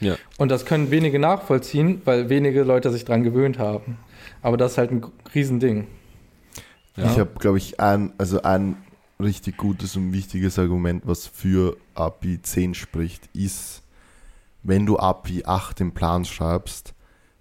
[0.00, 0.16] Ja.
[0.38, 3.98] Und das können wenige nachvollziehen, weil wenige Leute sich dran gewöhnt haben.
[4.42, 5.86] Aber das ist halt ein Riesending.
[6.96, 7.04] Ja.
[7.10, 8.76] Ich habe, glaube ich, ein, also ein
[9.20, 13.81] richtig gutes und wichtiges Argument, was für API 10 spricht, ist,
[14.62, 16.94] wenn du API 8 im Plan schreibst,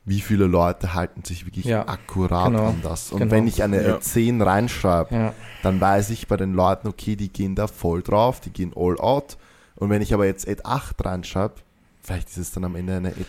[0.03, 3.11] wie viele Leute halten sich wirklich Ja, akkurat genau, an das.
[3.11, 3.31] Und genau.
[3.31, 3.99] wenn ich eine Ja.
[4.01, 5.33] 10 reinschreibe, Ja.
[5.61, 8.99] dann weiß ich bei den Leuten, okay, die gehen da voll drauf, die gehen all
[8.99, 9.37] out.
[9.75, 11.55] Und wenn ich aber jetzt Ed 8 reinschreibe,
[12.01, 13.27] vielleicht ist es dann am Ende eine Ed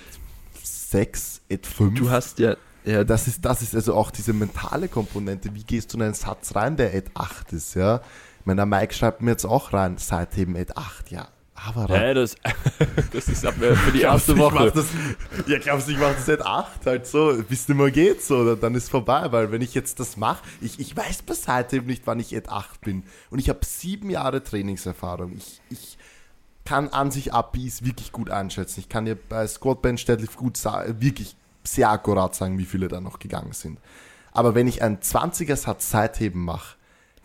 [0.62, 1.98] 6, Ed 5.
[1.98, 5.54] Du hast ja, ja Das ist, das ist also auch diese mentale Komponente.
[5.54, 8.00] Wie gehst du in einen Satz rein, der Ed 8 ist, ja?
[8.40, 11.28] Ich meine, der Mike schreibt mir jetzt auch rein, seitdem Ed 8, ja.
[11.64, 12.34] Aber Hä, das,
[13.12, 14.72] das ist ab, äh, für die erste Woche.
[14.74, 14.86] Das,
[15.46, 18.54] ja, glaubst du, ich mache das Ed 8 halt so, bis nicht mehr geht, so,
[18.54, 22.06] dann- ist vorbei, weil wenn ich jetzt das mache, ich, ich weiß bis seitdem nicht,
[22.06, 23.04] wann ich Ed 8 bin.
[23.30, 25.32] Und ich habe sieben Jahre Trainingserfahrung.
[25.36, 25.98] Ich, ich
[26.64, 28.80] kann an sich APIs wirklich gut einschätzen.
[28.80, 32.88] Ich kann dir bei Squat Bench Deadlift gut sagen, wirklich sehr akkurat sagen, wie viele
[32.88, 33.78] da noch gegangen sind.
[34.32, 36.76] Aber wenn ich einen 20er Satz Seitheben mache,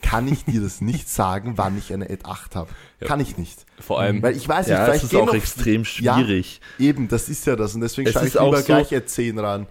[0.01, 2.69] kann ich dir das nicht sagen, wann ich eine Ed 8 habe.
[2.99, 3.07] Ja.
[3.07, 3.65] Kann ich nicht.
[3.79, 6.61] Vor allem, Weil ich weiß nicht, ja, vielleicht es ist auch noch- extrem Ja, schwierig.
[6.79, 7.75] Eben, das ist ja das.
[7.75, 9.67] Und deswegen ist ich auch lieber so- gleich Ed 10 ran.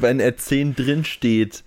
[0.00, 1.64] Wenn er 10 drin steht,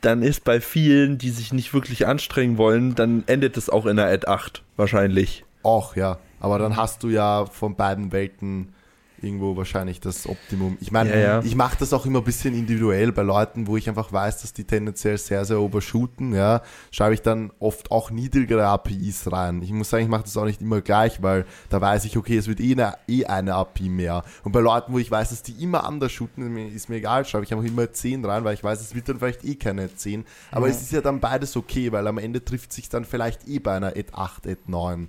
[0.00, 3.98] dann ist bei vielen, die sich nicht wirklich anstrengen wollen, dann endet es auch in
[3.98, 5.44] einer Ad 8 wahrscheinlich.
[5.62, 6.18] Auch, ja.
[6.40, 8.74] Aber dann hast du ja von beiden Welten
[9.22, 10.76] irgendwo wahrscheinlich das Optimum.
[10.80, 11.40] Ich meine, Ja, ja.
[11.42, 14.52] ich mache das auch immer ein bisschen individuell bei Leuten, wo ich einfach weiß, dass
[14.52, 19.62] die tendenziell sehr, sehr overshooten, ja, schreibe ich dann oft auch niedrigere APIs rein.
[19.62, 22.36] Ich muss sagen, ich mache das auch nicht immer gleich, weil da weiß ich, okay,
[22.36, 24.24] es wird eh eine, eh eine API mehr.
[24.44, 27.44] Und bei Leuten, wo ich weiß, dass die immer anders shooten, ist mir egal, schreibe
[27.44, 30.24] ich einfach immer 10 rein, weil ich weiß, es wird dann vielleicht eh keine 10.
[30.50, 30.74] Aber Ja.
[30.74, 33.74] es ist ja dann beides okay, weil am Ende trifft sich dann vielleicht eh bei
[33.76, 35.08] einer Ed 8, Ed 9.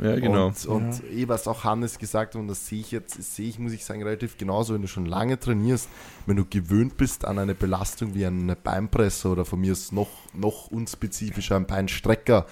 [0.00, 0.46] Ja, genau.
[0.46, 3.58] Und, und eh, was auch Hannes gesagt hat, und das sehe ich jetzt, sehe ich,
[3.58, 5.88] muss ich sagen, relativ genauso, wenn du schon lange trainierst,
[6.26, 10.08] wenn du gewöhnt bist an eine Belastung wie eine Beinpresse oder von mir ist noch,
[10.32, 12.46] noch unspezifischer ein Beinstrecker.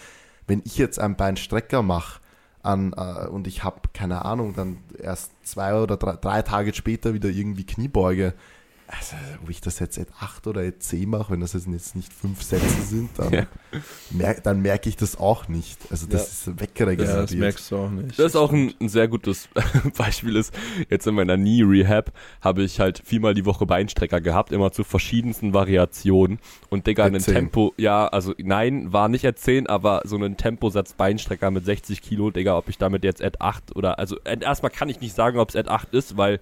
[0.47, 2.21] Wenn ich jetzt einen Beinstrecker mache
[2.63, 7.15] an, äh, und ich habe, keine Ahnung, dann erst zwei oder drei, drei Tage später
[7.15, 8.35] wieder irgendwie Kniebeuge,
[8.89, 12.13] also, ob ich das jetzt at 8 oder at 10 mache, wenn das jetzt nicht
[12.13, 13.47] fünf Sätze sind, dann, Ja.
[14.11, 15.79] merk, dann merke ich das auch nicht.
[15.91, 17.17] Also das ist wegregeneriert.
[17.17, 18.19] Ja, das merkst du auch nicht.
[18.19, 19.49] Das ist auch ein, ein sehr gutes
[19.97, 20.55] Beispiel ist,
[20.89, 24.85] jetzt in meiner Knee Rehab habe ich halt viermal die Woche Beinstrecker gehabt, immer zu
[24.85, 26.39] verschiedensten Variationen
[26.71, 27.19] und Digga, ein.
[27.19, 32.31] Tempo, ja, also nein, war nicht erzählen, aber so einen Temposatz Beinstrecker mit 60 Kilo,
[32.31, 35.51] Digga, ob ich damit jetzt Ad 8 oder, also erstmal kann ich nicht sagen, ob
[35.51, 36.41] es Ad 8 ist, weil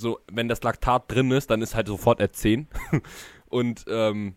[0.00, 2.66] so, wenn das Laktat drin ist, dann ist halt sofort Ad 10
[3.48, 4.34] und ähm,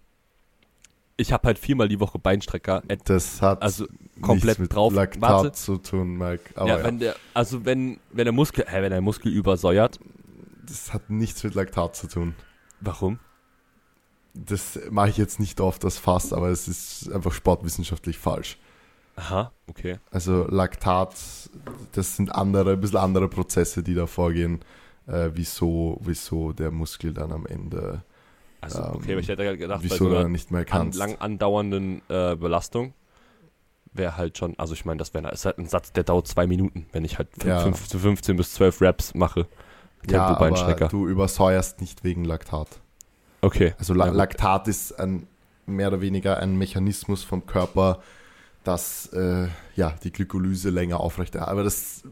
[1.15, 3.85] ich habe halt viermal die Woche Beinstrecker, Das hat also
[4.21, 4.93] komplett mit drauf.
[4.93, 5.51] Laktat Warte.
[5.53, 6.43] zu tun, Mike.
[6.55, 9.99] Aber ja, ja, wenn der, also wenn, wenn der Muskel, hä, wenn der Muskel übersäuert,
[10.67, 12.35] das hat nichts mit Laktat zu tun.
[12.79, 13.19] warum?
[14.33, 18.57] Das mache ich jetzt nicht auf das Fass, aber es ist einfach sportwissenschaftlich falsch.
[19.15, 19.99] Aha, okay.
[20.09, 21.13] Also Laktat,
[21.91, 24.61] das sind andere, ein bisschen andere Prozesse, die da vorgehen,
[25.07, 28.03] äh, wieso, wieso der Muskel dann am Ende,
[28.61, 30.61] Also, Ähm, okay, aber ich hätte gedacht, bei wieso so du einer dann nicht mehr
[30.61, 30.97] an, kannst.
[30.97, 32.93] lang andauernden äh, Belastung
[33.91, 36.47] wäre halt schon, also ich meine, das wäre ist halt ein Satz, der dauert zwei
[36.47, 37.59] Minuten, wenn ich halt Ja.
[37.59, 39.47] fünf, zu 15 bis 12 Raps mache.
[40.09, 40.49] ja, aber
[40.89, 42.79] du übersäuerst nicht wegen Laktat.
[43.41, 43.73] Okay.
[43.77, 44.11] Also La Ja.
[44.13, 45.27] Laktat ist ein,
[45.65, 48.01] mehr oder weniger ein Mechanismus vom Körper,
[48.63, 51.51] dass äh, ja, die Glykolyse länger aufrechterhalten.
[51.51, 52.03] Aber das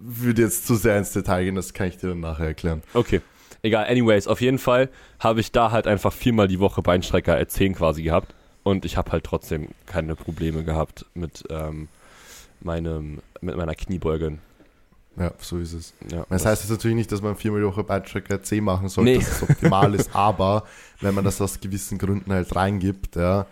[0.00, 2.82] würde jetzt zu sehr ins Detail gehen, das kann ich dir dann nachher erklären.
[2.94, 3.20] Okay.
[3.62, 7.74] Egal, anyways, auf jeden Fall habe ich da halt einfach viermal die Woche Beinstrecker R10
[7.74, 11.88] quasi gehabt und ich habe halt trotzdem keine Probleme gehabt mit ähm,
[12.60, 14.38] meinem, mit meiner Kniebeuge.
[15.16, 15.92] Ja, so ist es.
[16.10, 19.10] Ja, Das heißt jetzt natürlich nicht, dass man viermal die Woche Beinstrecker C machen sollte,
[19.10, 19.18] Nee.
[19.18, 20.64] dass es optimal ist, aber
[21.00, 23.46] wenn man das aus gewissen Gründen halt reingibt, ja,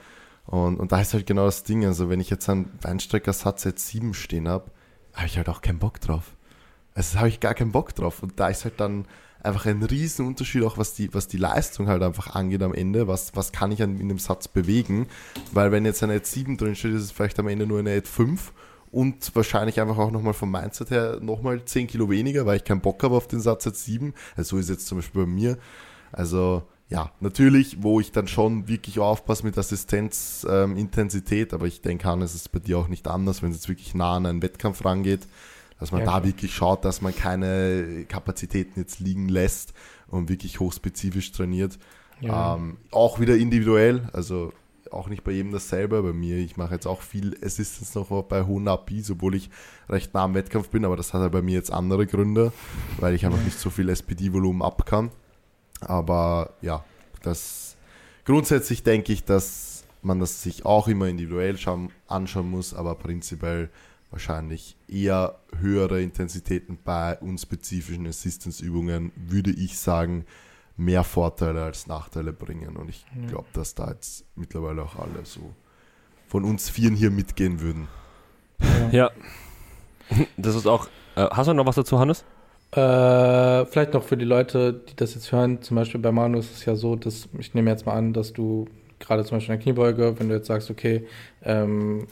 [0.47, 3.87] und, und da ist halt genau das Ding, also wenn ich jetzt einen Beinstrecker-Satz jetzt
[3.89, 4.71] 7 stehen habe,
[5.13, 6.33] habe ich halt auch keinen Bock drauf.
[6.99, 8.25] Also da habe ich gar keinen Bock drauf.
[8.25, 9.05] Und da ist halt dann
[9.41, 13.07] einfach ein riesen Unterschied auch, was die, was die Leistung halt einfach angeht am Ende,
[13.07, 15.07] was, was kann ich an, in dem Satz bewegen,
[15.53, 17.93] weil wenn jetzt eine Ad 7 drin steht, ist es vielleicht am Ende nur eine
[17.97, 18.53] Ad 5
[18.91, 22.81] und wahrscheinlich einfach auch nochmal vom Mindset her nochmal 10 Kilo weniger, weil ich keinen
[22.81, 24.13] Bock habe auf den Satz jetzt 7.
[24.37, 25.57] Also so ist jetzt zum Beispiel bei mir.
[26.11, 32.09] Also ja, natürlich, wo ich dann schon wirklich aufpasse mit Assistenzintensität, ähm, aber ich denke,
[32.09, 34.85] Hannes, ist bei dir auch nicht anders, wenn es jetzt wirklich nah an einen Wettkampf
[34.85, 35.29] rangeht,
[35.79, 36.25] dass man Ja, da klar.
[36.25, 39.73] wirklich schaut, dass man keine Kapazitäten jetzt liegen lässt
[40.09, 41.79] und wirklich hochspezifisch trainiert.
[42.21, 42.57] Ja.
[42.57, 44.53] Ähm, auch wieder individuell, also
[44.91, 46.03] auch nicht bei jedem dasselbe.
[46.03, 49.51] Bei mir, ich mache jetzt auch viel Assistance noch bei hohen APs, obwohl ich
[49.89, 52.53] recht nah am Wettkampf bin, aber das hat ja bei mir jetzt andere Gründe,
[52.99, 55.11] weil ich einfach nicht so viel SPD-Volumen ab kann.
[55.81, 56.85] Aber ja,
[57.23, 57.77] das
[58.25, 63.71] grundsätzlich denke ich, dass man das sich auch immer individuell schauen, anschauen muss, aber prinzipiell
[64.11, 70.25] wahrscheinlich eher höhere Intensitäten bei unspezifischen Assistance-Übungen, würde ich sagen,
[70.77, 72.77] mehr Vorteile als Nachteile bringen.
[72.77, 73.29] Und ich Ja.
[73.29, 75.53] glaube, dass da jetzt mittlerweile auch alle so
[76.29, 77.89] von uns Vieren hier mitgehen würden.
[78.93, 79.11] Ja.
[80.37, 80.87] Das ist auch.
[81.17, 82.25] Äh, hast du noch was dazu, Hannes?
[82.73, 86.53] Äh, vielleicht noch für die Leute, die das jetzt hören, zum Beispiel bei Manu ist
[86.53, 88.67] es ja so, dass ich nehme jetzt mal an, dass du
[88.99, 91.07] gerade zum Beispiel in der Kniebeuge, wenn du jetzt sagst, okay,
[91.43, 92.07] ähm,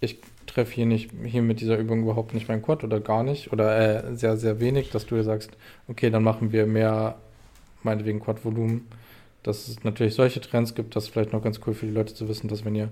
[0.00, 0.18] ich
[0.48, 4.04] treffe hier nicht, hier mit dieser Übung überhaupt nicht meinen Quad oder gar nicht oder
[4.04, 5.50] äh, sehr, sehr wenig, dass du dir sagst,
[5.88, 7.16] okay, dann machen wir mehr,
[7.82, 8.86] meinetwegen Quad-Volumen.
[9.44, 12.12] Dass es natürlich solche Trends gibt, das ist vielleicht noch ganz cool für die Leute
[12.12, 12.88] zu wissen, dass wenn ihr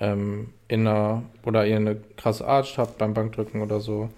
[0.00, 4.08] ähm, in einer oder ihr eine krasse Arch habt beim Bankdrücken oder so,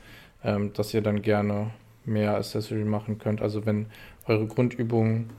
[0.44, 1.70] ähm, dass ihr dann gerne
[2.04, 3.42] mehr Accessory machen könnt.
[3.42, 3.86] Also wenn
[4.26, 5.30] eure Grundübungen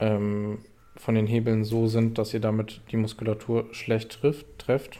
[0.00, 0.58] ähm,
[0.96, 4.98] von den Hebeln so sind, dass ihr damit die Muskulatur schlecht trifft, trefft,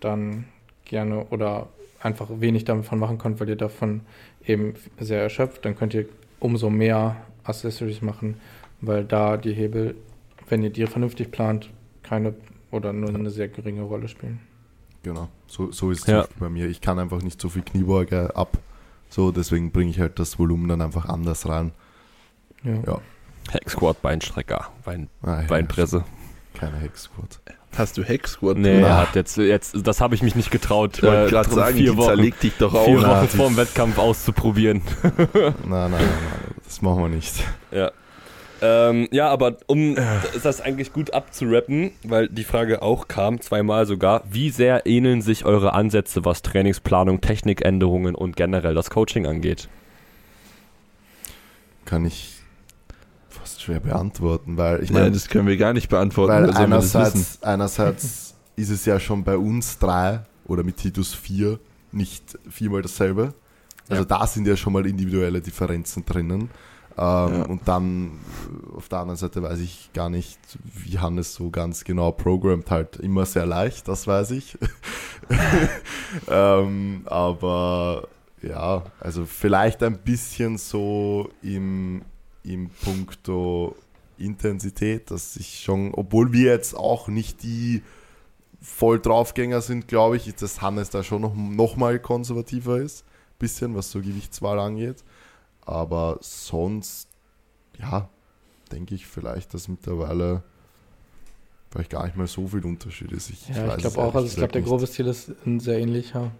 [0.00, 0.44] dann
[0.92, 1.68] gerne oder
[2.00, 4.02] einfach wenig davon machen könnt, weil ihr davon
[4.46, 6.06] eben sehr erschöpft, dann könnt ihr
[6.40, 8.36] umso mehr Accessories machen,
[8.80, 9.94] weil da die Hebel,
[10.48, 11.70] wenn ihr die vernünftig plant,
[12.02, 12.34] keine
[12.70, 14.40] oder nur eine sehr geringe Rolle spielen.
[15.02, 16.12] Genau, so, so ist es Ja.
[16.12, 16.66] zum Beispiel bei mir.
[16.68, 18.58] Ich kann einfach nicht so viel Kniebeuge ab.
[19.08, 21.72] So, deswegen bringe ich halt das Volumen dann einfach anders rein.
[22.64, 22.74] Ja.
[22.86, 23.00] Ja.
[23.52, 26.04] Hack Squat, Beinstrecker, Bein, Ah, ja, Beinpresse.
[26.54, 27.40] Keine Hex-Squat.
[27.76, 28.58] Hast du Hex Squad?
[28.58, 31.50] Nee, er hat jetzt, jetzt, das habe ich mich nicht getraut, Ich wollte äh, gerade
[31.50, 32.84] sagen, vier Wochen, zerlegt dich doch auch.
[32.84, 34.82] vier Wochen vor dem Wettkampf auszuprobieren.
[35.02, 37.44] Nein, nein, nein, nein, das machen wir nicht.
[37.70, 37.90] Ja.
[38.60, 39.96] Ähm, ja, aber um
[40.42, 45.44] das eigentlich gut abzurappen, weil die Frage auch kam, zweimal sogar, wie sehr ähneln sich
[45.44, 49.68] eure Ansätze, was Trainingsplanung, Technikänderungen und generell das Coaching angeht?
[51.84, 52.31] Kann ich
[53.62, 56.32] schwer beantworten, weil ich ja, meine, das können wir gar nicht beantworten.
[56.32, 61.58] weil einerseits, einerseits ist es ja schon bei uns drei oder mit Titus vier
[61.92, 63.34] nicht viermal dasselbe.
[63.88, 66.42] Also da sind ja schon mal individuelle Differenzen drinnen.
[66.42, 66.48] Ähm,
[66.98, 67.42] Ja.
[67.46, 71.84] Und dann äh, auf der anderen Seite weiß ich gar nicht, wie Hannes so ganz
[71.84, 74.58] genau programmt, halt immer sehr leicht, das weiß ich.
[76.28, 78.08] ähm, aber
[78.42, 82.02] ja, also vielleicht ein bisschen so im,
[82.44, 83.76] im Punkto
[84.18, 87.82] Intensität, dass ich schon, obwohl wir jetzt auch nicht die
[88.60, 93.04] voll Draufgänger sind, glaube ich, dass Hannes da schon noch, noch mal konservativer ist.
[93.38, 95.02] Bisschen, was so Gewichtswahl angeht.
[95.62, 97.08] Aber sonst,
[97.78, 98.08] ja,
[98.70, 100.42] denke ich vielleicht, dass mittlerweile
[101.70, 103.30] vielleicht gar nicht mal so viel Unterschied ist.
[103.30, 106.30] Ich, Ja, ich glaube auch, also ich glaube, der grobe Stil ist ein sehr ähnlicher.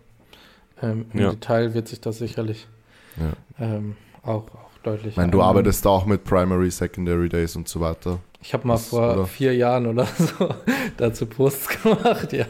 [0.80, 1.30] Ähm, Im Ja.
[1.30, 2.68] Detail wird sich das sicherlich
[3.16, 3.32] Ja.
[3.58, 5.12] ähm, auch, auch deutlich.
[5.12, 8.20] Ich meine, du arbeitest da auch mit Primary, Secondary Days und so weiter.
[8.40, 9.26] Ich habe mal das- vor oder?
[9.26, 10.48] vier Jahren oder so
[10.96, 12.46] dazu Posts gemacht, ja.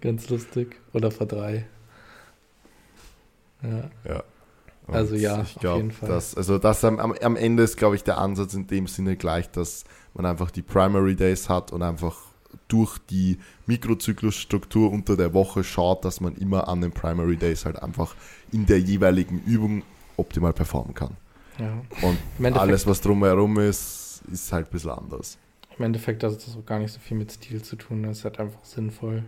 [0.00, 0.76] Ganz lustig.
[0.92, 1.66] Oder vor drei.
[3.62, 3.90] Ja.
[4.08, 4.22] Ja.
[4.90, 6.08] Also ja, ich auf glaube, jeden Fall.
[6.08, 9.50] dass also das am, am Ende ist, glaube ich, der Ansatz in dem Sinne gleich,
[9.50, 9.84] dass
[10.14, 12.16] man einfach die Primary Days hat und einfach
[12.68, 17.82] durch die Mikrozyklusstruktur unter der Woche schaut, dass man immer an den Primary Days halt
[17.82, 18.14] einfach
[18.50, 19.82] in der jeweiligen Übung
[20.18, 21.16] optimal performen kann.
[21.58, 21.80] ja.
[22.02, 25.38] Und alles, was drumherum ist, ist halt ein bisschen anders.
[25.78, 28.02] Im Endeffekt hat das auch gar nicht so viel mit Stil zu tun.
[28.02, 29.22] Das ist halt einfach sinnvoll.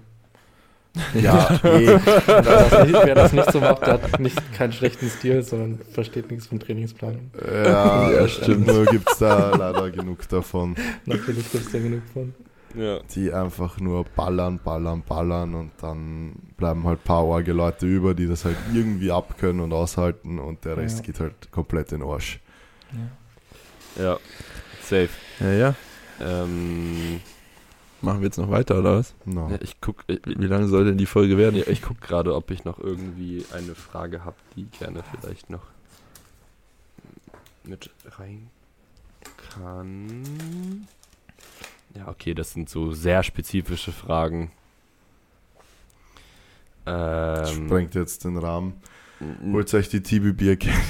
[1.15, 1.87] Ja, eh,
[2.27, 5.79] Wer das, nicht, wer das nicht so macht, der hat nicht keinen schlechten Stil, sondern
[5.93, 7.31] versteht nichts vom Trainingsplan.
[7.47, 8.67] ja, Ja, stimmt.
[8.67, 10.75] Nur gibt es da leider genug davon.
[11.07, 12.35] Natürlich gibt es da genug von.
[12.75, 13.01] Ja.
[13.15, 18.15] die einfach nur ballern, ballern, ballern und dann bleiben halt ein paar arge Leute über,
[18.15, 21.05] die das halt irgendwie abkönnen und aushalten und der Rest Ja.
[21.05, 22.39] geht halt komplett in den Arsch.
[23.97, 24.19] Ja.
[24.83, 25.09] Safe.
[25.41, 25.75] Ja, ja.
[26.21, 27.21] Ähm,
[28.03, 29.15] Machen wir jetzt noch weiter, oder was?
[29.27, 29.49] No.
[29.51, 31.57] ja, ich guck, ich, Wie lange soll denn die Folge werden?
[31.57, 35.65] ja, ich guck gerade, ob ich noch irgendwie eine Frage habe, die gerne vielleicht noch
[37.65, 38.49] mit rein
[39.55, 40.87] kann.
[41.97, 44.53] Ja, okay, das sind so sehr spezifische Fragen.
[46.87, 48.75] Ähm, Sprengt jetzt den Rahmen.
[49.53, 50.73] Holt euch die Academy.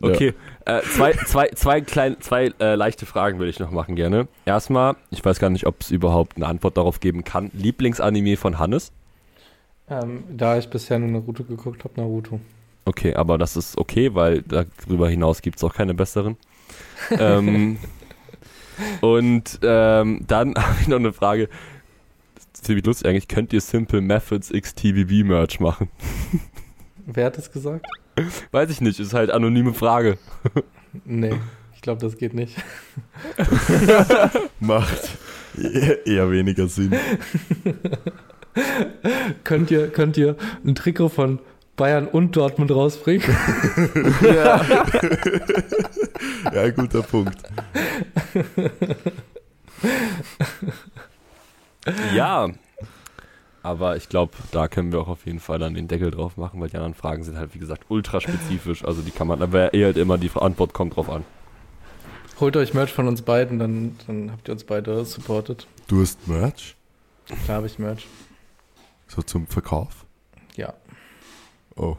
[0.00, 0.34] Okay,
[0.64, 4.26] äh, zwei, zwei, zwei, klein, zwei äh, leichte Fragen würde ich noch machen gerne.
[4.44, 7.50] Erstmal, ich weiß gar nicht, ob es überhaupt eine Antwort darauf geben kann.
[7.52, 8.90] Lieblingsanime von Hannes?
[9.88, 12.40] Ähm, da ich bisher nur Naruto geguckt habe, Naruto.
[12.86, 16.36] Okay, aber das ist okay, weil darüber hinaus gibt es auch keine besseren.
[17.10, 17.78] ähm,
[19.00, 21.48] und ähm, dann habe ich noch eine Frage.
[22.52, 23.28] Ziemlich lustig eigentlich.
[23.28, 25.88] Könnt ihr Simple Methods XTVB Merch machen?
[27.06, 27.86] Wer hat das gesagt?
[28.50, 30.18] Weiß ich nicht, ist halt anonyme Frage.
[31.04, 31.34] Nee,
[31.74, 32.56] ich glaube, das geht nicht.
[34.60, 35.10] Macht
[35.62, 36.94] eher, eher weniger Sinn.
[39.44, 41.38] könnt, ihr, könnt ihr ein Trikot von
[41.76, 43.22] Bayern und Dortmund rausbringen?
[44.22, 44.64] ja.
[46.52, 47.38] ja, guter Punkt.
[52.14, 52.48] Ja.
[53.62, 56.60] Aber ich glaube, da können wir auch auf jeden Fall dann den Deckel drauf machen,
[56.60, 58.84] weil die anderen Fragen sind halt, wie gesagt, ultra spezifisch.
[58.84, 61.24] Also die kann man, aber eh halt immer, die Antwort kommt drauf an.
[62.38, 65.66] Holt euch Merch von uns beiden, dann, dann habt ihr uns beide supportet.
[65.88, 66.76] Du hast Merch?
[67.44, 68.06] Klar habe ich Merch.
[69.08, 70.05] So zum Verkauf?
[71.76, 71.96] Oh.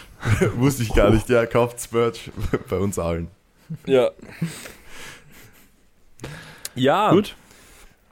[0.56, 1.28] Wusste ich gar nicht.
[1.28, 2.30] Ja, kauft's Merch
[2.70, 3.28] bei uns allen.
[3.86, 4.10] Ja.
[6.74, 7.10] Ja.
[7.10, 7.34] Gut.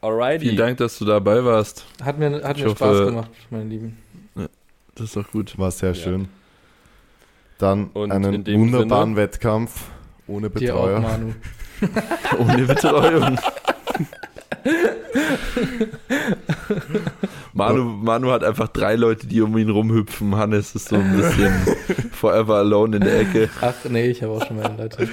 [0.00, 0.44] Alrighty.
[0.46, 1.84] Vielen Dank, dass du dabei warst.
[2.02, 3.98] Hat mir, hat Ich mir hoffe- Spaß gemacht, meine Lieben.
[4.94, 5.58] Das ist doch gut.
[5.58, 5.94] War sehr Ja.
[5.94, 6.28] schön.
[7.58, 9.84] Dann Und in einen wunderbaren Wettkampf
[10.26, 11.00] ohne Dir auch, Betreuer.
[11.00, 11.34] Manu.
[12.38, 13.38] Ohne Betreuung.
[17.54, 20.34] Manu, Manu hat einfach drei Leute, die um ihn rumhüpfen.
[20.36, 21.52] Hannes ist so ein bisschen
[22.12, 23.50] forever alone in der Ecke.
[23.60, 25.08] Ach nee, ich habe auch schon meine Leute.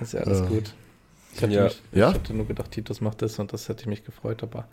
[0.00, 0.46] ist ja alles Ja.
[0.46, 0.74] gut.
[1.34, 1.64] Ich hatte, Ja.
[1.64, 2.08] mich, Ja?
[2.10, 4.66] ich hatte nur gedacht, Titus macht das und das hätte mich gefreut, aber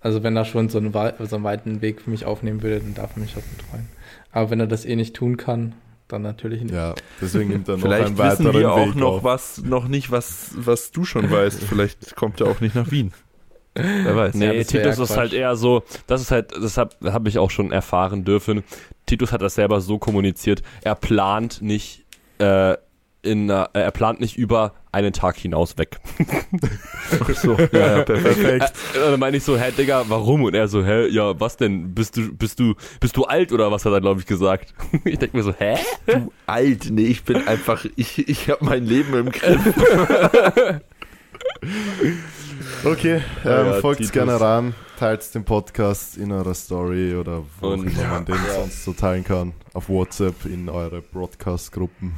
[0.00, 2.94] also wenn er schon so einen, so einen weiten Weg für mich aufnehmen würde, dann
[2.94, 3.88] darf er mich auch betreuen.
[4.32, 5.74] Aber wenn er das eh nicht tun kann,
[6.08, 6.74] dann natürlich nicht.
[6.74, 9.24] Ja, deswegen nimmt er noch Vielleicht einen wissen wir auch Weg noch auf.
[9.24, 11.62] was, noch nicht, was, was du schon weißt.
[11.62, 13.12] Vielleicht kommt er auch nicht nach Wien.
[13.82, 14.34] Wer weiß.
[14.34, 17.38] Nee, Ja, das Titus ja ist halt eher so, das ist halt, deshalb habe ich
[17.38, 18.64] auch schon erfahren dürfen.
[19.06, 22.04] Titus hat das selber so kommuniziert, er plant nicht
[22.38, 22.76] äh,
[23.22, 25.98] in einer, äh, er plant nicht über einen Tag hinaus weg.
[27.34, 28.40] so, ja, ja, perfekt.
[28.40, 28.72] Perfekt.
[28.96, 30.44] Äh, dann meine ich so, hä, Digga, warum?
[30.44, 31.94] Und er so, hä, ja, was denn?
[31.94, 34.74] Bist du, bist du, bist du alt oder was hat er, glaube ich, gesagt?
[35.04, 35.76] Ich denke mir so, hä?
[36.06, 36.88] Du alt.
[36.90, 39.60] Nee, ich bin einfach, ich, ich habe mein Leben im Griff.
[42.84, 44.12] Okay, Ja, ähm, ja, folgt Titus.
[44.12, 48.54] gerne ran, teilt den Podcast in eurer Story oder wo Und- immer man den Ja.
[48.54, 49.52] sonst so teilen kann.
[49.74, 52.14] Auf WhatsApp, in eure Broadcast-Gruppen.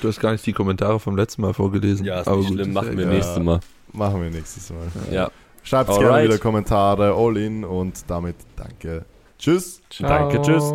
[0.00, 2.06] Du hast gar nicht die Kommentare vom letzten Mal vorgelesen.
[2.06, 3.14] Ja, ist Aber nicht gut, schlimm, machen ja wir egal.
[3.14, 3.60] nächstes Mal.
[3.92, 4.86] Machen wir nächstes Mal.
[5.12, 5.30] Ja.
[5.62, 6.06] Schreibt Alright.
[6.06, 9.04] gerne wieder Kommentare, all in und damit danke.
[9.38, 9.80] Tschüss.
[10.00, 10.72] Danke, tschüss.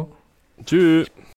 [0.65, 1.07] Tschüss.